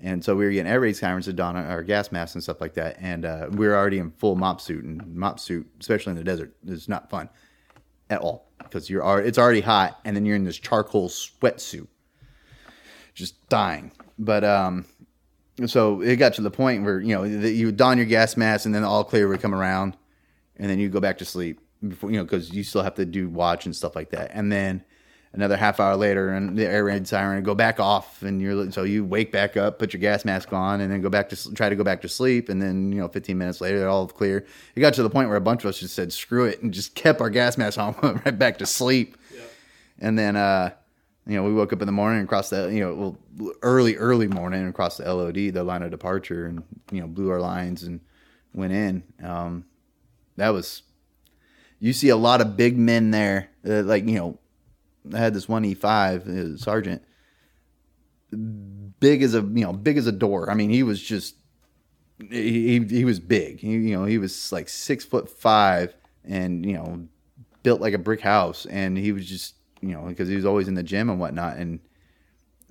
and 0.01 0.25
so 0.25 0.37
we 0.37 0.45
were 0.45 0.51
getting 0.51 0.71
air 0.71 0.81
raid 0.81 0.97
sirens 0.97 1.25
to 1.25 1.33
don 1.33 1.57
our 1.57 1.83
gas 1.83 2.13
masks 2.13 2.35
and 2.35 2.43
stuff 2.43 2.61
like 2.61 2.75
that. 2.75 2.97
And 3.01 3.25
uh, 3.25 3.49
we 3.51 3.67
were 3.67 3.75
already 3.75 3.99
in 3.99 4.11
full 4.13 4.37
MOPP 4.37 4.61
suit, 4.61 4.85
and 4.85 5.03
MOPP 5.03 5.41
suit, 5.41 5.67
especially 5.81 6.13
in 6.13 6.17
the 6.17 6.25
desert, 6.25 6.55
is 6.67 6.89
not 6.89 7.11
fun 7.11 7.29
at 8.11 8.21
all 8.21 8.49
because 8.59 8.89
you're 8.89 9.05
al- 9.05 9.25
it's 9.25 9.39
already 9.39 9.61
hot, 9.61 9.99
and 10.05 10.15
then 10.15 10.25
you're 10.25 10.37
in 10.37 10.45
this 10.45 10.59
charcoal 10.59 11.09
sweatsuit, 11.09 11.89
just 13.15 13.49
dying. 13.49 13.91
But 14.19 14.45
um, 14.45 14.85
so 15.67 16.01
it 16.01 16.17
got 16.17 16.35
to 16.35 16.43
the 16.43 16.51
point 16.51 16.85
where 16.85 17.01
you 17.01 17.15
know 17.15 17.25
you 17.25 17.73
don 17.73 17.97
your 17.97 18.07
gas 18.07 18.37
mask, 18.37 18.67
and 18.67 18.75
then 18.75 18.85
all 18.85 19.03
clear 19.03 19.27
would 19.27 19.41
come 19.41 19.55
around, 19.55 19.97
and 20.57 20.71
then 20.71 20.79
you 20.79 20.89
go 20.89 21.01
back 21.01 21.19
to 21.19 21.25
sleep 21.25 21.61
before 21.87 22.11
you 22.11 22.19
know 22.19 22.25
because 22.25 22.53
you 22.53 22.63
still 22.63 22.83
have 22.83 22.95
to 22.95 23.05
do 23.05 23.29
watch 23.29 23.67
and 23.67 23.75
stuff 23.75 23.97
like 23.97 24.11
that, 24.11 24.31
and 24.33 24.53
then 24.53 24.85
another 25.33 25.57
half 25.57 25.79
hour 25.79 25.97
later 25.97 26.31
and 26.31 26.57
the 26.57 26.67
air 26.67 26.85
raid 26.85 27.07
siren 27.07 27.43
go 27.43 27.55
back 27.55 27.79
off 27.79 28.23
and 28.23 28.41
you're 28.41 28.71
so 28.71 28.83
you 28.83 29.05
wake 29.05 29.31
back 29.31 29.57
up 29.57 29.79
put 29.79 29.93
your 29.93 30.01
gas 30.01 30.25
mask 30.25 30.53
on 30.53 30.81
and 30.81 30.91
then 30.91 31.01
go 31.01 31.11
back 31.11 31.29
to 31.29 31.55
try 31.55 31.69
to 31.69 31.77
go 31.77 31.85
back 31.85 32.01
to 32.03 32.09
sleep. 32.09 32.49
And 32.49 32.61
then 32.61 32.93
you 32.93 33.01
know 33.01 33.09
15 33.09 33.37
minutes 33.37 33.61
later 33.61 33.79
they're 33.79 33.89
all 33.89 34.07
clear. 34.07 34.47
It 34.75 34.81
got 34.81 34.95
to 34.95 35.03
the 35.03 35.11
point 35.11 35.29
where 35.29 35.37
a 35.37 35.41
bunch 35.41 35.65
of 35.65 35.69
us 35.69 35.79
just 35.79 35.95
said 35.95 36.13
screw 36.13 36.45
it 36.45 36.63
and 36.63 36.73
just 36.73 36.95
kept 36.95 37.21
our 37.21 37.31
gas 37.31 37.59
mask 37.59 37.79
on 37.79 37.95
went 38.03 38.25
right 38.25 38.39
back 38.39 38.59
to 38.59 38.67
sleep. 38.67 39.17
And 39.99 40.19
then 40.19 40.37
uh 40.37 40.71
you 41.27 41.35
know 41.35 41.45
we 41.45 41.53
woke 41.53 41.73
up 41.73 41.83
in 41.83 41.87
the 41.87 41.93
morning 41.93 42.21
and 42.21 42.29
crossed 42.29 42.51
the 42.51 42.69
you 42.73 42.81
know 42.81 43.17
well, 43.39 43.55
early 43.63 43.97
early 43.97 44.29
morning 44.29 44.63
and 44.63 44.75
crossed 44.75 44.99
the 44.99 45.13
LOD 45.13 45.53
the 45.53 45.63
line 45.63 45.83
of 45.83 45.91
departure 45.91 46.47
and 46.47 46.63
you 46.91 47.01
know 47.01 47.07
blew 47.07 47.31
our 47.31 47.41
lines 47.41 47.83
and 47.83 48.01
went 48.55 48.73
in. 48.73 49.03
Um 49.23 49.67
that 50.37 50.51
was 50.51 50.83
you 51.81 51.93
see 51.93 52.09
a 52.09 52.17
lot 52.17 52.41
of 52.41 52.57
big 52.57 52.79
men 52.79 53.11
there 53.11 53.51
uh, 53.69 53.83
like 53.83 54.07
you 54.09 54.15
know 54.15 54.39
I 55.15 55.19
had 55.19 55.35
this 55.35 55.49
one 55.49 55.65
E5 55.65 56.55
uh, 56.55 56.57
sergeant, 56.57 57.03
big 59.01 59.23
as 59.23 59.35
a 59.35 59.41
you 59.41 59.65
know 59.65 59.73
big 59.73 59.97
as 59.97 60.07
a 60.07 60.13
door. 60.13 60.51
I 60.51 60.55
mean, 60.55 60.71
he 60.71 60.83
was 60.83 61.03
just 61.03 61.37
he 62.31 62.79
he, 62.79 62.85
he 62.85 63.05
was 63.05 63.21
big. 63.21 63.61
He, 63.61 63.71
you 63.71 63.97
know, 63.97 64.05
he 64.05 64.19
was 64.19 64.53
like 64.53 64.69
six 64.69 65.05
foot 65.05 65.29
five, 65.29 65.95
and 66.25 66.65
you 66.65 66.75
know, 66.75 67.09
built 67.63 67.81
like 67.81 67.95
a 67.95 67.99
brick 67.99 68.21
house. 68.21 68.67
And 68.67 68.97
he 68.97 69.13
was 69.13 69.27
just 69.27 69.55
you 69.81 69.91
know 69.91 70.03
because 70.03 70.29
he 70.29 70.37
was 70.37 70.45
always 70.45 70.69
in 70.69 70.75
the 70.75 70.83
gym 70.83 71.11
and 71.11 71.21
whatnot. 71.21 71.57
And 71.57 71.81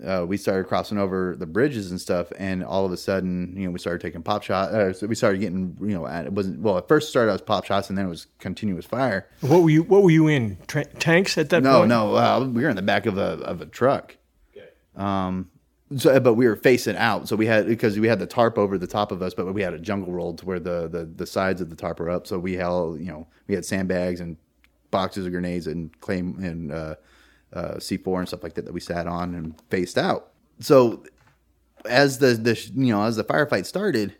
uh, 0.05 0.25
we 0.27 0.37
started 0.37 0.67
crossing 0.67 0.97
over 0.97 1.35
the 1.37 1.45
bridges 1.45 1.89
and 1.91 1.99
stuff, 1.99 2.31
and 2.37 2.63
all 2.63 2.85
of 2.85 2.91
a 2.91 2.97
sudden, 2.97 3.53
you 3.57 3.65
know, 3.65 3.71
we 3.71 3.79
started 3.79 4.01
taking 4.01 4.21
pop 4.21 4.43
shots. 4.43 4.71
Uh, 4.73 4.93
so 4.93 5.07
we 5.07 5.15
started 5.15 5.39
getting, 5.39 5.75
you 5.81 5.87
know, 5.95 6.05
at, 6.05 6.25
it 6.25 6.33
wasn't 6.33 6.59
well. 6.59 6.77
At 6.77 6.87
first, 6.87 7.09
started 7.09 7.31
as 7.31 7.41
pop 7.41 7.65
shots, 7.65 7.89
and 7.89 7.97
then 7.97 8.05
it 8.05 8.09
was 8.09 8.27
continuous 8.39 8.85
fire. 8.85 9.27
What 9.41 9.63
were 9.63 9.69
you? 9.69 9.83
What 9.83 10.03
were 10.03 10.11
you 10.11 10.27
in? 10.27 10.57
Tra- 10.67 10.85
tanks 10.85 11.37
at 11.37 11.49
that 11.49 11.63
No, 11.63 11.79
point? 11.79 11.89
no, 11.89 12.15
uh, 12.15 12.45
we 12.45 12.61
were 12.63 12.69
in 12.69 12.75
the 12.75 12.81
back 12.81 13.05
of 13.05 13.17
a 13.17 13.39
of 13.43 13.61
a 13.61 13.65
truck. 13.65 14.15
Um, 14.95 15.51
so 15.95 16.19
but 16.19 16.33
we 16.33 16.47
were 16.47 16.55
facing 16.55 16.97
out, 16.97 17.27
so 17.27 17.35
we 17.35 17.45
had 17.45 17.65
because 17.67 17.97
we 17.99 18.07
had 18.07 18.19
the 18.19 18.25
tarp 18.25 18.57
over 18.57 18.77
the 18.77 18.87
top 18.87 19.11
of 19.11 19.21
us, 19.21 19.33
but 19.33 19.51
we 19.53 19.61
had 19.61 19.73
a 19.73 19.79
jungle 19.79 20.11
roll 20.11 20.33
to 20.35 20.45
where 20.45 20.59
the 20.59 20.87
the, 20.87 21.05
the 21.05 21.25
sides 21.25 21.61
of 21.61 21.69
the 21.69 21.75
tarp 21.75 21.99
are 21.99 22.09
up. 22.09 22.27
So 22.27 22.37
we 22.39 22.53
held, 22.55 22.99
you 22.99 23.05
know, 23.05 23.27
we 23.47 23.55
had 23.55 23.63
sandbags 23.63 24.19
and 24.19 24.37
boxes 24.91 25.25
of 25.25 25.31
grenades 25.31 25.67
and 25.67 25.97
claim 26.01 26.37
and 26.43 26.71
uh, 26.71 26.95
uh, 27.53 27.75
C4 27.75 28.19
and 28.19 28.27
stuff 28.27 28.43
like 28.43 28.53
that 28.55 28.65
that 28.65 28.73
we 28.73 28.79
sat 28.79 29.07
on 29.07 29.33
and 29.33 29.59
faced 29.69 29.97
out. 29.97 30.31
So 30.59 31.03
as 31.85 32.19
the 32.19 32.33
the 32.33 32.71
you 32.75 32.93
know 32.93 33.03
as 33.03 33.15
the 33.15 33.23
firefight 33.23 33.65
started, 33.65 34.15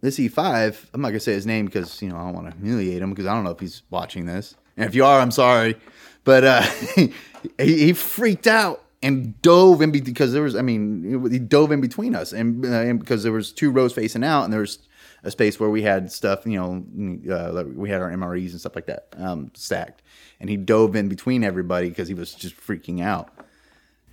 this 0.00 0.18
E5, 0.18 0.86
I'm 0.92 1.00
not 1.00 1.08
gonna 1.08 1.20
say 1.20 1.32
his 1.32 1.46
name 1.46 1.66
because 1.66 2.02
you 2.02 2.08
know 2.08 2.16
I 2.16 2.24
don't 2.24 2.34
want 2.34 2.50
to 2.50 2.56
humiliate 2.56 3.02
him 3.02 3.10
because 3.10 3.26
I 3.26 3.34
don't 3.34 3.44
know 3.44 3.50
if 3.50 3.60
he's 3.60 3.82
watching 3.90 4.26
this. 4.26 4.54
And 4.76 4.88
if 4.88 4.94
you 4.94 5.04
are, 5.04 5.20
I'm 5.20 5.30
sorry, 5.30 5.76
but 6.24 6.44
uh, 6.44 6.62
he, 6.94 7.12
he 7.58 7.92
freaked 7.92 8.46
out 8.46 8.84
and 9.04 9.40
dove 9.42 9.82
in 9.82 9.92
be- 9.92 10.00
because 10.00 10.32
there 10.32 10.42
was, 10.42 10.56
I 10.56 10.62
mean, 10.62 11.30
he 11.30 11.38
dove 11.38 11.70
in 11.70 11.80
between 11.80 12.14
us, 12.14 12.32
and, 12.32 12.64
uh, 12.64 12.68
and 12.68 12.98
because 12.98 13.22
there 13.22 13.32
was 13.32 13.52
two 13.52 13.70
rows 13.70 13.92
facing 13.92 14.24
out, 14.24 14.44
and 14.44 14.52
there 14.52 14.60
was 14.60 14.78
a 15.24 15.30
space 15.30 15.58
where 15.58 15.70
we 15.70 15.82
had 15.82 16.12
stuff, 16.12 16.46
you 16.46 16.58
know, 16.58 17.34
uh, 17.34 17.64
we 17.74 17.88
had 17.88 18.00
our 18.00 18.10
MREs 18.10 18.50
and 18.50 18.60
stuff 18.60 18.76
like 18.76 18.86
that 18.86 19.08
um, 19.18 19.50
stacked, 19.54 20.02
and 20.38 20.48
he 20.48 20.56
dove 20.56 20.94
in 20.94 21.08
between 21.08 21.42
everybody 21.42 21.88
because 21.88 22.08
he 22.08 22.14
was 22.14 22.34
just 22.34 22.56
freaking 22.56 23.02
out. 23.02 23.30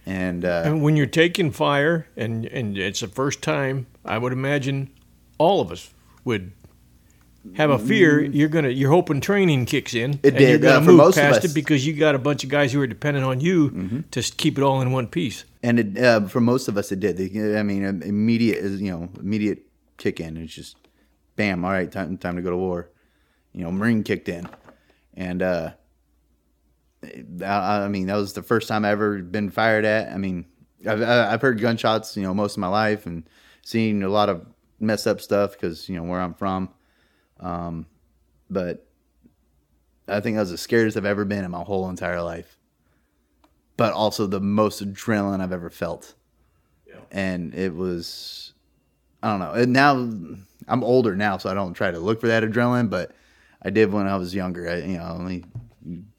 And 0.05 0.43
uh, 0.45 0.63
And 0.65 0.81
when 0.81 0.95
you're 0.95 1.05
taking 1.05 1.51
fire 1.51 2.07
and 2.15 2.45
and 2.45 2.77
it's 2.77 3.01
the 3.01 3.07
first 3.07 3.41
time, 3.41 3.85
I 4.03 4.17
would 4.17 4.33
imagine 4.33 4.89
all 5.37 5.61
of 5.61 5.71
us 5.71 5.93
would 6.23 6.53
have 7.55 7.69
a 7.69 7.77
fear. 7.77 8.21
You're 8.21 8.49
gonna 8.49 8.69
you're 8.69 8.91
hoping 8.91 9.19
training 9.21 9.65
kicks 9.65 9.93
in. 9.93 10.13
Mm. 10.13 10.19
It 10.23 10.33
and 10.33 10.39
You're 10.39 10.51
did, 10.53 10.61
gonna 10.61 10.77
uh, 10.77 10.81
for 10.81 10.91
move 10.91 10.97
most 10.97 11.17
of 11.17 11.23
past 11.23 11.37
us. 11.37 11.43
Mm-hmm. 11.43 11.51
it 11.51 11.53
because 11.55 11.85
you 11.85 11.93
got 11.93 12.15
a 12.15 12.19
bunch 12.19 12.43
of 12.43 12.49
guys 12.49 12.71
who 12.71 12.81
are 12.81 12.87
dependent 12.87 13.25
on 13.25 13.41
you 13.41 14.03
to 14.11 14.21
keep 14.21 14.57
it 14.57 14.63
all 14.63 14.81
in 14.81 14.91
one 14.91 15.07
piece. 15.07 15.43
and 15.61 15.79
it, 15.79 15.97
uh, 16.03 16.21
for 16.27 16.39
most 16.39 16.67
of 16.67 16.77
us, 16.77 16.91
it 16.91 16.99
did. 16.99 17.19
I 17.57 17.63
mean, 17.63 17.83
immediate 18.03 18.57
is 18.59 18.81
you 18.81 18.91
know 18.91 19.09
immediate 19.19 19.63
kick 19.97 20.19
in. 20.19 20.37
It's 20.37 20.53
just 20.53 20.77
bam. 21.41 21.65
All 21.65 21.71
right, 21.71 21.91
time 21.91 22.17
time 22.17 22.35
to 22.35 22.41
go 22.41 22.51
to 22.51 22.57
war. 22.57 22.89
You 23.53 23.63
know, 23.63 23.71
Marine 23.71 24.03
kicked 24.03 24.29
in, 24.29 24.47
and 25.13 25.41
uh, 25.41 25.71
I, 27.43 27.83
I 27.83 27.87
mean 27.87 28.07
that 28.07 28.15
was 28.15 28.33
the 28.33 28.43
first 28.43 28.67
time 28.67 28.85
I 28.85 28.91
ever 28.91 29.19
been 29.19 29.49
fired 29.49 29.85
at. 29.85 30.13
I 30.13 30.17
mean, 30.17 30.45
I've 30.87 31.01
I've 31.01 31.41
heard 31.41 31.59
gunshots, 31.59 32.15
you 32.15 32.23
know, 32.23 32.33
most 32.33 32.53
of 32.53 32.59
my 32.59 32.67
life, 32.67 33.05
and 33.05 33.27
seen 33.63 34.03
a 34.03 34.09
lot 34.09 34.29
of 34.29 34.45
messed 34.79 35.07
up 35.07 35.21
stuff 35.21 35.53
because 35.53 35.89
you 35.89 35.95
know 35.95 36.03
where 36.03 36.21
I'm 36.21 36.33
from. 36.33 36.69
Um, 37.39 37.87
but 38.49 38.87
I 40.07 40.19
think 40.19 40.37
I 40.37 40.41
was 40.41 40.51
the 40.51 40.57
scariest 40.57 40.97
I've 40.97 41.05
ever 41.05 41.25
been 41.25 41.43
in 41.43 41.51
my 41.51 41.63
whole 41.63 41.89
entire 41.89 42.21
life 42.21 42.57
but 43.81 43.93
also 43.93 44.27
the 44.27 44.39
most 44.39 44.83
adrenaline 44.83 45.41
I've 45.41 45.51
ever 45.51 45.71
felt. 45.71 46.13
And 47.09 47.55
it 47.55 47.73
was, 47.73 48.53
I 49.23 49.31
don't 49.31 49.39
know. 49.39 49.51
And 49.53 49.73
now 49.73 49.93
I'm 50.67 50.83
older 50.83 51.15
now, 51.15 51.37
so 51.37 51.49
I 51.49 51.53
don't 51.53 51.73
try 51.73 51.91
to 51.91 51.99
look 51.99 52.21
for 52.21 52.27
that 52.27 52.43
adrenaline, 52.43 52.89
but 52.89 53.11
I 53.61 53.69
did 53.69 53.91
when 53.91 54.07
I 54.07 54.15
was 54.17 54.33
younger. 54.33 54.69
I, 54.69 54.77
you 54.77 54.97
know, 54.97 55.15
only 55.19 55.45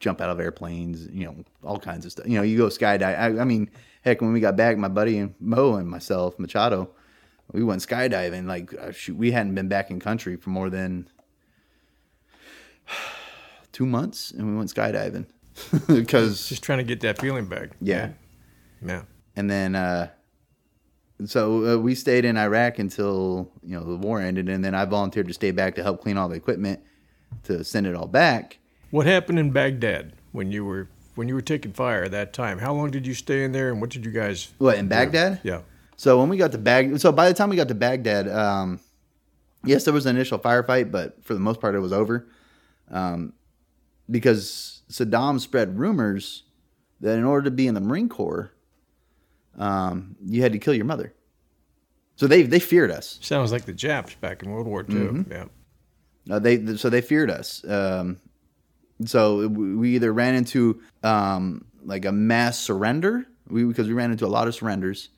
jump 0.01 0.21
out 0.21 0.31
of 0.31 0.41
airplanes, 0.41 1.09
you 1.09 1.25
know, 1.25 1.37
all 1.65 1.79
kinds 1.79 2.05
of 2.07 2.13
stuff. 2.13 2.27
You 2.27 2.37
know, 2.37 2.43
you 2.43 2.57
go 2.59 2.67
skydive. 2.67 3.03
I, 3.19 3.41
I 3.41 3.45
mean, 3.45 3.71
Heck, 4.03 4.21
when 4.21 4.33
we 4.33 4.41
got 4.41 4.57
back, 4.57 4.77
my 4.77 4.89
buddy 4.89 5.19
and 5.19 5.35
Mo 5.39 5.77
and 5.77 5.89
myself, 5.89 6.37
Machado, 6.39 6.91
we 7.53 7.63
went 7.63 7.87
skydiving. 7.87 8.47
Like 8.47 8.75
uh, 8.75 8.91
shoot, 8.91 9.17
we 9.17 9.31
hadn't 9.31 9.55
been 9.55 9.69
back 9.69 9.91
in 9.93 10.01
country 10.01 10.37
for 10.37 10.51
more 10.51 10.71
than 10.71 11.09
two 13.73 13.87
months, 13.87 14.33
and 14.33 14.49
we 14.51 14.57
went 14.57 14.75
skydiving 14.75 15.27
because 15.87 16.49
Just 16.49 16.63
trying 16.65 16.79
to 16.79 16.85
get 16.85 17.01
that 17.01 17.21
feeling 17.21 17.47
back. 17.47 17.71
yeah. 17.81 18.11
Yeah. 18.85 19.03
And 19.37 19.49
then, 19.49 19.77
uh, 19.77 20.09
so 21.29 21.75
uh, 21.75 21.79
we 21.79 21.95
stayed 21.95 22.25
in 22.25 22.37
Iraq 22.37 22.79
until 22.79 23.51
you 23.63 23.79
know 23.79 23.85
the 23.85 23.97
war 23.97 24.21
ended, 24.21 24.49
and 24.49 24.65
then 24.65 24.75
I 24.75 24.85
volunteered 24.85 25.29
to 25.29 25.35
stay 25.35 25.51
back 25.51 25.75
to 25.77 25.83
help 25.83 26.01
clean 26.03 26.17
all 26.17 26.29
the 26.29 26.37
equipment 26.37 26.81
to 27.45 27.65
send 27.65 27.87
it 27.87 27.95
all 27.95 28.07
back. 28.07 28.59
What 28.91 29.07
happened 29.07 29.39
in 29.39 29.51
Baghdad 29.51 30.13
when 30.33 30.53
you 30.53 30.65
were 30.65 30.89
when 31.15 31.29
you 31.29 31.35
were 31.35 31.43
taking 31.43 31.73
fire 31.73 32.05
at 32.05 32.11
that 32.13 32.33
time? 32.33 32.59
How 32.59 32.73
long 32.73 32.91
did 32.91 33.07
you 33.07 33.15
stay 33.15 33.45
in 33.45 33.53
there, 33.53 33.71
and 33.71 33.81
what 33.81 33.91
did 33.91 34.05
you 34.05 34.13
guys? 34.13 34.53
What 34.59 34.79
in 34.79 34.89
Baghdad? 34.89 35.41
Yeah. 35.43 35.63
So 35.97 36.19
when 36.19 36.29
we 36.29 36.37
got 36.37 36.53
to 36.53 36.59
Bag, 36.59 36.99
so 36.99 37.13
by 37.13 37.29
the 37.29 37.35
time 37.35 37.49
we 37.51 37.57
got 37.57 37.69
to 37.69 37.75
Baghdad, 37.75 38.29
um, 38.29 38.81
yes, 39.65 39.85
there 39.85 39.95
was 39.95 40.07
an 40.07 40.17
initial 40.17 40.39
firefight, 40.39 40.91
but 40.91 41.23
for 41.25 41.35
the 41.35 41.41
most 41.41 41.61
part, 41.61 41.75
it 41.75 41.81
was 41.81 41.93
over, 41.93 42.27
um, 42.91 43.35
because 44.11 44.83
Saddam 44.91 45.39
spread 45.39 45.79
rumors 45.79 46.43
that 47.01 47.19
in 47.19 47.25
order 47.25 47.45
to 47.45 47.51
be 47.51 47.67
in 47.67 47.75
the 47.75 47.81
Marine 47.81 48.09
Corps, 48.09 48.53
um, 49.59 50.17
you 50.25 50.43
had 50.43 50.53
to 50.53 50.59
kill 50.59 50.75
your 50.75 50.85
mother. 50.85 51.13
So 52.17 52.27
they 52.27 52.43
they 52.43 52.61
feared 52.61 52.91
us. 52.91 53.19
Sounds 53.23 53.53
like 53.53 53.65
the 53.65 53.73
Japs 53.73 54.15
back 54.15 54.43
in 54.43 54.51
World 54.51 54.67
War 54.67 54.83
II. 54.83 54.97
Mm-hmm. 54.97 55.33
Yeah. 55.33 55.45
Uh, 56.31 56.39
they 56.39 56.77
so 56.77 56.89
they 56.89 57.01
feared 57.01 57.31
us. 57.31 57.65
Um, 57.69 58.19
so 59.05 59.49
we 59.49 59.95
either 59.97 60.13
ran 60.13 60.35
into 60.35 60.81
um, 61.03 61.65
like 61.85 62.05
a 62.05 62.13
mass 62.13 62.59
surrender, 62.59 63.27
we 63.49 63.65
because 63.65 63.89
we 63.89 63.95
ran 63.95 64.11
into 64.11 64.27
a 64.27 64.29
lot 64.29 64.47
of 64.47 64.55
surrenders, 64.55 65.09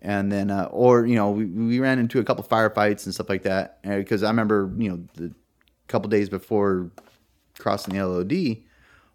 and 0.00 0.30
then 0.30 0.50
uh, 0.50 0.68
or 0.70 1.06
you 1.06 1.14
know 1.14 1.30
we, 1.30 1.46
we 1.46 1.80
ran 1.80 1.98
into 1.98 2.18
a 2.20 2.24
couple 2.24 2.44
firefights 2.44 3.04
and 3.06 3.14
stuff 3.14 3.28
like 3.28 3.44
that. 3.44 3.82
Because 3.82 4.22
I 4.22 4.28
remember 4.28 4.70
you 4.76 4.90
know 4.90 5.04
the 5.14 5.32
couple 5.88 6.08
days 6.10 6.28
before 6.28 6.90
crossing 7.58 7.94
the 7.94 8.04
LOD, 8.04 8.58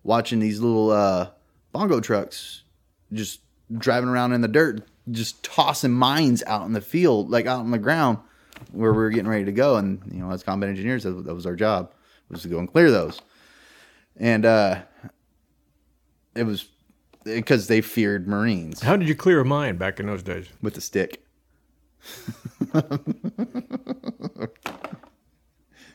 watching 0.04 0.40
these 0.40 0.60
little 0.60 0.92
uh, 0.92 1.30
bongo 1.72 2.00
trucks 2.00 2.64
just 3.14 3.42
driving 3.76 4.10
around 4.10 4.34
in 4.34 4.42
the 4.42 4.48
dirt, 4.48 4.88
just 5.12 5.44
tossing 5.44 5.92
mines 5.92 6.44
out 6.48 6.66
in 6.66 6.74
the 6.74 6.82
field, 6.82 7.30
like 7.30 7.46
out 7.46 7.60
on 7.60 7.72
the 7.72 7.78
ground 7.78 8.20
where 8.72 8.92
we 8.92 8.98
were 8.98 9.10
getting 9.10 9.30
ready 9.30 9.46
to 9.46 9.52
go. 9.52 9.78
And 9.78 10.02
you 10.12 10.20
know, 10.20 10.32
as 10.32 10.44
combat 10.44 10.70
engineers, 10.70 11.04
that, 11.04 11.26
that 11.26 11.34
was 11.34 11.46
our 11.46 11.56
job 11.56 11.92
was 12.30 12.42
to 12.42 12.48
go 12.48 12.60
and 12.60 12.72
clear 12.72 12.92
those. 12.92 13.22
And 14.18 14.46
uh, 14.46 14.82
it 16.36 16.44
was 16.44 16.68
because 17.24 17.68
they 17.68 17.82
feared 17.82 18.28
Marines 18.28 18.82
How 18.82 18.96
did 18.96 19.08
you 19.08 19.16
clear 19.16 19.42
a 19.42 19.46
mine 19.46 19.78
back 19.78 20.00
in 20.00 20.08
those 20.08 20.24
days? 20.24 20.48
with 20.62 20.78
a 20.78 20.82
stick. 20.82 21.24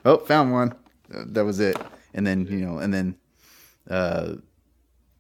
oh, 0.05 0.19
found 0.19 0.53
one. 0.53 0.75
That 1.09 1.45
was 1.45 1.61
it. 1.61 1.77
And 2.15 2.27
then 2.27 2.47
you 2.47 2.65
know, 2.67 2.79
and 2.79 2.93
then, 2.93 3.17
uh, 3.89 4.35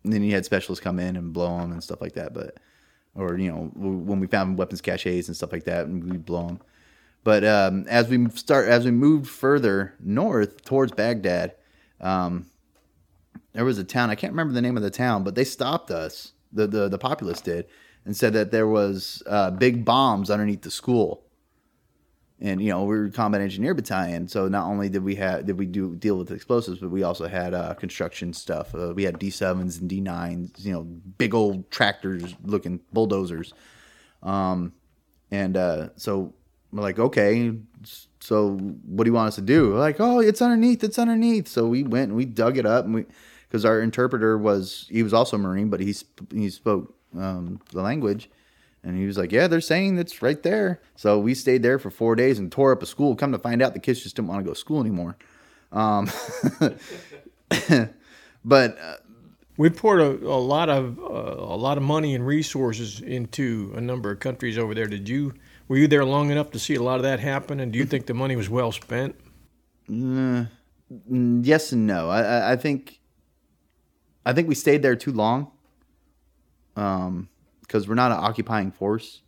then 0.04 0.22
you 0.22 0.32
had 0.32 0.44
specialists 0.44 0.82
come 0.82 0.98
in 0.98 1.16
and 1.16 1.32
blow 1.32 1.58
them 1.58 1.72
and 1.72 1.82
stuff 1.82 2.00
like 2.00 2.14
that. 2.14 2.34
But, 2.34 2.58
or 3.14 3.36
you 3.38 3.50
know, 3.50 3.70
when 3.74 4.20
we 4.20 4.26
found 4.26 4.58
weapons 4.58 4.80
caches 4.80 5.28
and 5.28 5.36
stuff 5.36 5.52
like 5.52 5.64
that, 5.64 5.86
and 5.86 6.10
we 6.10 6.16
blow 6.16 6.46
them. 6.46 6.60
But 7.24 7.44
um, 7.44 7.84
as 7.88 8.08
we 8.08 8.28
start, 8.30 8.68
as 8.68 8.84
we 8.84 8.90
moved 8.90 9.28
further 9.28 9.94
north 10.00 10.64
towards 10.64 10.92
Baghdad, 10.92 11.54
um, 12.00 12.46
there 13.52 13.64
was 13.64 13.78
a 13.78 13.84
town. 13.84 14.10
I 14.10 14.14
can't 14.14 14.32
remember 14.32 14.54
the 14.54 14.62
name 14.62 14.76
of 14.76 14.82
the 14.82 14.90
town, 14.90 15.22
but 15.22 15.34
they 15.34 15.44
stopped 15.44 15.90
us. 15.90 16.32
The 16.52 16.66
the 16.66 16.88
the 16.88 16.98
populace 16.98 17.40
did, 17.40 17.66
and 18.04 18.16
said 18.16 18.32
that 18.32 18.50
there 18.50 18.66
was 18.66 19.22
uh, 19.26 19.52
big 19.52 19.84
bombs 19.84 20.30
underneath 20.30 20.62
the 20.62 20.70
school. 20.70 21.24
And 22.42 22.60
you 22.60 22.70
know 22.70 22.82
we 22.82 22.98
were 22.98 23.08
combat 23.08 23.40
engineer 23.40 23.72
battalion, 23.72 24.26
so 24.26 24.48
not 24.48 24.66
only 24.66 24.88
did 24.88 25.04
we 25.04 25.14
have 25.14 25.46
did 25.46 25.56
we 25.56 25.64
do 25.64 25.94
deal 25.94 26.18
with 26.18 26.32
explosives, 26.32 26.80
but 26.80 26.90
we 26.90 27.04
also 27.04 27.28
had 27.28 27.54
uh, 27.54 27.72
construction 27.74 28.32
stuff. 28.32 28.74
Uh, 28.74 28.92
we 28.94 29.04
had 29.04 29.20
D 29.20 29.30
sevens 29.30 29.78
and 29.78 29.88
D 29.88 30.00
nines, 30.00 30.66
you 30.66 30.72
know, 30.72 30.82
big 30.82 31.34
old 31.34 31.70
tractors 31.70 32.34
looking 32.42 32.80
bulldozers. 32.92 33.54
Um, 34.24 34.72
and 35.30 35.56
uh, 35.56 35.90
so 35.94 36.34
we're 36.72 36.82
like, 36.82 36.98
okay, 36.98 37.54
so 38.18 38.56
what 38.56 39.04
do 39.04 39.10
you 39.10 39.14
want 39.14 39.28
us 39.28 39.34
to 39.36 39.40
do? 39.40 39.70
We're 39.70 39.78
like, 39.78 40.00
oh, 40.00 40.18
it's 40.18 40.42
underneath, 40.42 40.82
it's 40.82 40.98
underneath. 40.98 41.46
So 41.46 41.66
we 41.66 41.84
went 41.84 42.08
and 42.08 42.16
we 42.16 42.24
dug 42.24 42.58
it 42.58 42.66
up, 42.66 42.86
and 42.86 42.94
we 42.94 43.06
because 43.48 43.64
our 43.64 43.80
interpreter 43.80 44.36
was 44.36 44.86
he 44.90 45.04
was 45.04 45.14
also 45.14 45.36
a 45.36 45.38
marine, 45.38 45.68
but 45.68 45.78
he 45.78 45.92
sp- 45.94 46.26
he 46.32 46.50
spoke 46.50 46.94
um, 47.16 47.60
the 47.70 47.82
language, 47.82 48.30
and 48.84 48.96
he 48.98 49.06
was 49.06 49.16
like, 49.16 49.30
yeah, 49.32 49.46
they're 49.46 49.60
saying 49.60 49.98
it's 49.98 50.22
right 50.22 50.42
there. 50.42 50.80
So 50.96 51.18
we 51.18 51.34
stayed 51.34 51.62
there 51.62 51.78
for 51.78 51.90
four 51.90 52.16
days 52.16 52.38
and 52.38 52.50
tore 52.50 52.72
up 52.72 52.82
a 52.82 52.86
school. 52.86 53.14
Come 53.14 53.32
to 53.32 53.38
find 53.38 53.62
out, 53.62 53.74
the 53.74 53.80
kids 53.80 54.02
just 54.02 54.16
didn't 54.16 54.28
want 54.28 54.40
to 54.40 54.44
go 54.44 54.52
to 54.54 54.58
school 54.58 54.80
anymore. 54.80 55.16
Um, 55.70 56.10
but 58.44 58.78
uh, 58.78 58.96
We 59.56 59.70
poured 59.70 60.00
a, 60.00 60.26
a 60.26 60.40
lot 60.40 60.68
of 60.68 60.98
uh, 60.98 61.02
a 61.02 61.56
lot 61.56 61.76
of 61.76 61.84
money 61.84 62.14
and 62.14 62.26
resources 62.26 63.00
into 63.00 63.72
a 63.76 63.80
number 63.80 64.10
of 64.10 64.18
countries 64.20 64.58
over 64.58 64.74
there. 64.74 64.86
Did 64.86 65.08
you 65.08 65.34
were 65.68 65.76
you 65.76 65.86
there 65.88 66.04
long 66.04 66.30
enough 66.30 66.50
to 66.52 66.58
see 66.58 66.74
a 66.74 66.82
lot 66.82 66.96
of 66.96 67.02
that 67.02 67.20
happen? 67.20 67.60
And 67.60 67.72
do 67.72 67.78
you 67.78 67.84
think 67.84 68.06
the 68.06 68.14
money 68.14 68.34
was 68.36 68.48
well 68.50 68.72
spent? 68.72 69.14
Mm, 69.90 70.48
yes 71.44 71.72
and 71.72 71.86
no. 71.86 72.08
I, 72.10 72.22
I, 72.22 72.52
I 72.52 72.56
think 72.56 73.00
I 74.24 74.32
think 74.32 74.48
we 74.48 74.54
stayed 74.54 74.82
there 74.82 74.96
too 74.96 75.12
long. 75.12 75.50
Um, 76.76 77.28
because 77.72 77.88
we're 77.88 77.94
not 77.94 78.12
an 78.12 78.18
occupying 78.18 78.70
force. 78.70 79.22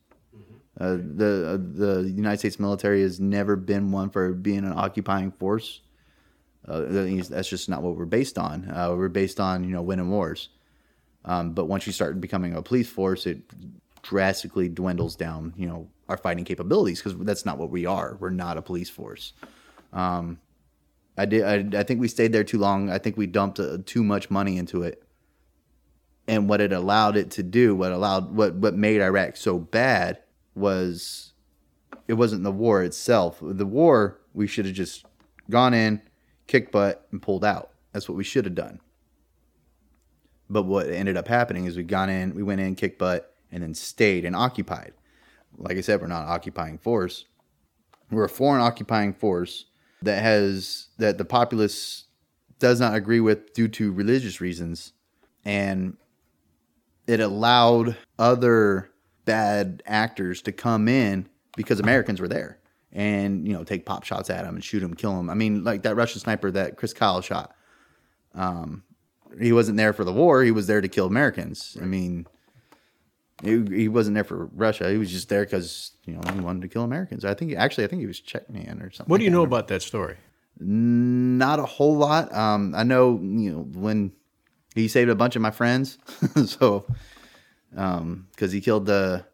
Uh, 0.79 0.97
the 0.97 1.55
uh, 1.55 2.03
the 2.03 2.11
United 2.11 2.39
States 2.39 2.61
military 2.61 3.01
has 3.01 3.19
never 3.19 3.57
been 3.57 3.91
one 3.91 4.11
for 4.11 4.33
being 4.33 4.59
an 4.59 4.73
occupying 4.73 5.31
force. 5.31 5.81
Uh, 6.67 6.81
that 6.81 7.07
is- 7.07 7.49
just 7.49 7.69
not 7.69 7.83
what 7.83 7.97
we're 7.97 8.05
based 8.05 8.39
on. 8.39 8.69
Uh, 8.71 8.93
we're 8.95 9.09
based 9.09 9.41
on 9.41 9.65
you 9.65 9.71
know 9.71 9.83
winning 9.83 10.11
wars. 10.11 10.51
Um, 11.25 11.53
but 11.53 11.67
once 11.67 11.87
you 11.87 11.93
start 11.93 12.21
becoming 12.21 12.55
a 12.55 12.61
police 12.61 12.91
force, 12.91 13.25
it 13.25 13.41
drastically 14.03 14.69
dwindles 14.69 15.17
down. 15.17 15.55
You 15.57 15.69
know 15.69 15.89
our 16.09 16.19
fighting 16.19 16.45
capabilities 16.45 17.01
because 17.01 17.17
that's 17.25 17.47
not 17.47 17.57
what 17.57 17.71
we 17.71 17.87
are. 17.87 18.19
We're 18.21 18.31
not 18.31 18.59
a 18.59 18.63
police 18.63 18.91
force. 18.91 19.33
Um, 19.93 20.39
I 21.17 21.25
did. 21.25 21.75
I, 21.75 21.81
I 21.81 21.83
think 21.85 22.01
we 22.01 22.09
stayed 22.09 22.33
there 22.33 22.45
too 22.45 22.59
long. 22.59 22.91
I 22.91 22.99
think 22.99 23.17
we 23.17 23.27
dumped 23.27 23.61
uh, 23.61 23.79
too 23.87 24.03
much 24.03 24.29
money 24.29 24.59
into 24.59 24.83
it, 24.83 25.04
and 26.27 26.49
what 26.49 26.61
it 26.61 26.73
allowed 26.73 27.17
it 27.17 27.31
to 27.33 27.43
do, 27.43 27.75
what 27.75 27.93
allowed, 27.93 28.35
what 28.35 28.55
what 28.55 28.75
made 28.75 29.01
Iraq 29.01 29.37
so 29.37 29.59
bad 29.59 30.19
was, 30.55 31.33
it 32.09 32.15
wasn't 32.15 32.45
the 32.45 32.53
war 32.53 32.83
itself. 32.83 33.39
The 33.43 33.67
war 33.67 34.21
we 34.33 34.47
should 34.47 34.67
have 34.67 34.75
just 34.75 35.05
gone 35.51 35.75
in, 35.75 36.01
kicked 36.47 36.73
butt, 36.73 37.07
and 37.11 37.21
pulled 37.21 37.45
out. 37.45 37.71
That's 37.93 38.09
what 38.09 38.17
we 38.17 38.25
should 38.25 38.45
have 38.45 38.55
done. 38.55 38.81
But 40.49 40.65
what 40.65 40.89
ended 40.89 41.17
up 41.17 41.29
happening 41.29 41.65
is 41.67 41.77
we 41.77 41.83
gone 41.83 42.11
in, 42.11 42.35
we 42.35 42.43
went 42.43 42.61
in, 42.61 42.75
kicked 42.75 42.99
butt, 42.99 43.35
and 43.51 43.63
then 43.63 43.75
stayed 43.75 44.25
and 44.25 44.37
occupied. 44.37 44.93
Like 45.57 45.77
I 45.77 45.81
said, 45.81 46.01
we're 46.01 46.09
not 46.09 46.27
occupying 46.27 46.79
force. 46.79 47.25
We're 48.11 48.25
a 48.25 48.29
foreign 48.29 48.61
occupying 48.61 49.15
force 49.15 49.67
that 50.03 50.23
has 50.23 50.89
that 50.99 51.19
the 51.19 51.25
populace 51.25 52.05
does 52.59 52.81
not 52.81 52.95
agree 52.95 53.21
with 53.21 53.53
due 53.55 53.69
to 53.69 53.93
religious 53.93 54.41
reasons, 54.41 54.93
and 55.45 55.97
it 57.07 57.21
allowed 57.21 57.97
other 58.19 58.91
bad 59.25 59.83
actors 59.87 60.43
to 60.43 60.53
come 60.53 60.89
in 60.89 61.29
because 61.57 61.81
Americans 61.81 62.21
were 62.21 62.29
there 62.29 62.59
and 62.93 63.47
you 63.47 63.53
know 63.53 63.65
take 63.65 63.85
pop 63.85 64.05
shots 64.05 64.31
at 64.31 64.45
them 64.45 64.55
and 64.55 64.65
shoot 64.65 64.81
them, 64.81 64.95
kill 64.95 65.17
them. 65.17 65.29
I 65.29 65.35
mean, 65.35 65.65
like 65.65 65.83
that 65.83 65.97
Russian 65.97 66.21
sniper 66.21 66.51
that 66.53 66.77
Chris 66.77 66.93
Kyle 66.93 67.21
shot. 67.21 67.55
Um, 68.35 68.85
he 69.41 69.53
wasn't 69.53 69.77
there 69.77 69.93
for 69.93 70.05
the 70.05 70.13
war; 70.13 70.43
he 70.43 70.51
was 70.51 70.67
there 70.67 70.81
to 70.81 70.89
kill 70.89 71.07
Americans. 71.07 71.77
I 71.81 71.85
mean, 71.85 72.27
he, 73.43 73.65
he 73.65 73.89
wasn't 73.89 74.15
there 74.15 74.25
for 74.25 74.47
Russia. 74.47 74.91
He 74.91 74.99
was 74.99 75.11
just 75.11 75.29
there 75.29 75.45
because 75.45 75.93
you 76.05 76.15
know 76.15 76.21
he 76.33 76.41
wanted 76.41 76.63
to 76.63 76.69
kill 76.69 76.83
Americans. 76.83 77.25
I 77.25 77.35
think 77.35 77.55
actually, 77.55 77.85
I 77.85 77.89
think 77.89 78.01
he 78.01 78.07
was 78.07 78.21
Chechen 78.21 78.81
or 78.81 78.91
something. 78.91 79.11
What 79.11 79.19
do 79.19 79.25
you 79.25 79.31
know 79.31 79.43
about 79.43 79.69
that 79.69 79.83
story? 79.83 80.17
Not 80.61 81.59
a 81.59 81.67
whole 81.67 81.97
lot. 81.97 82.33
Um, 82.33 82.75
I 82.77 82.85
know 82.85 83.19
you 83.21 83.53
know 83.53 83.59
when 83.79 84.13
he 84.75 84.89
saved 84.89 85.11
a 85.11 85.15
bunch 85.15 85.37
of 85.37 85.43
my 85.43 85.51
friends, 85.51 85.99
so 86.47 86.87
um, 87.77 88.27
because 88.33 88.53
he 88.53 88.61
killed 88.61 88.87
the 88.87 89.25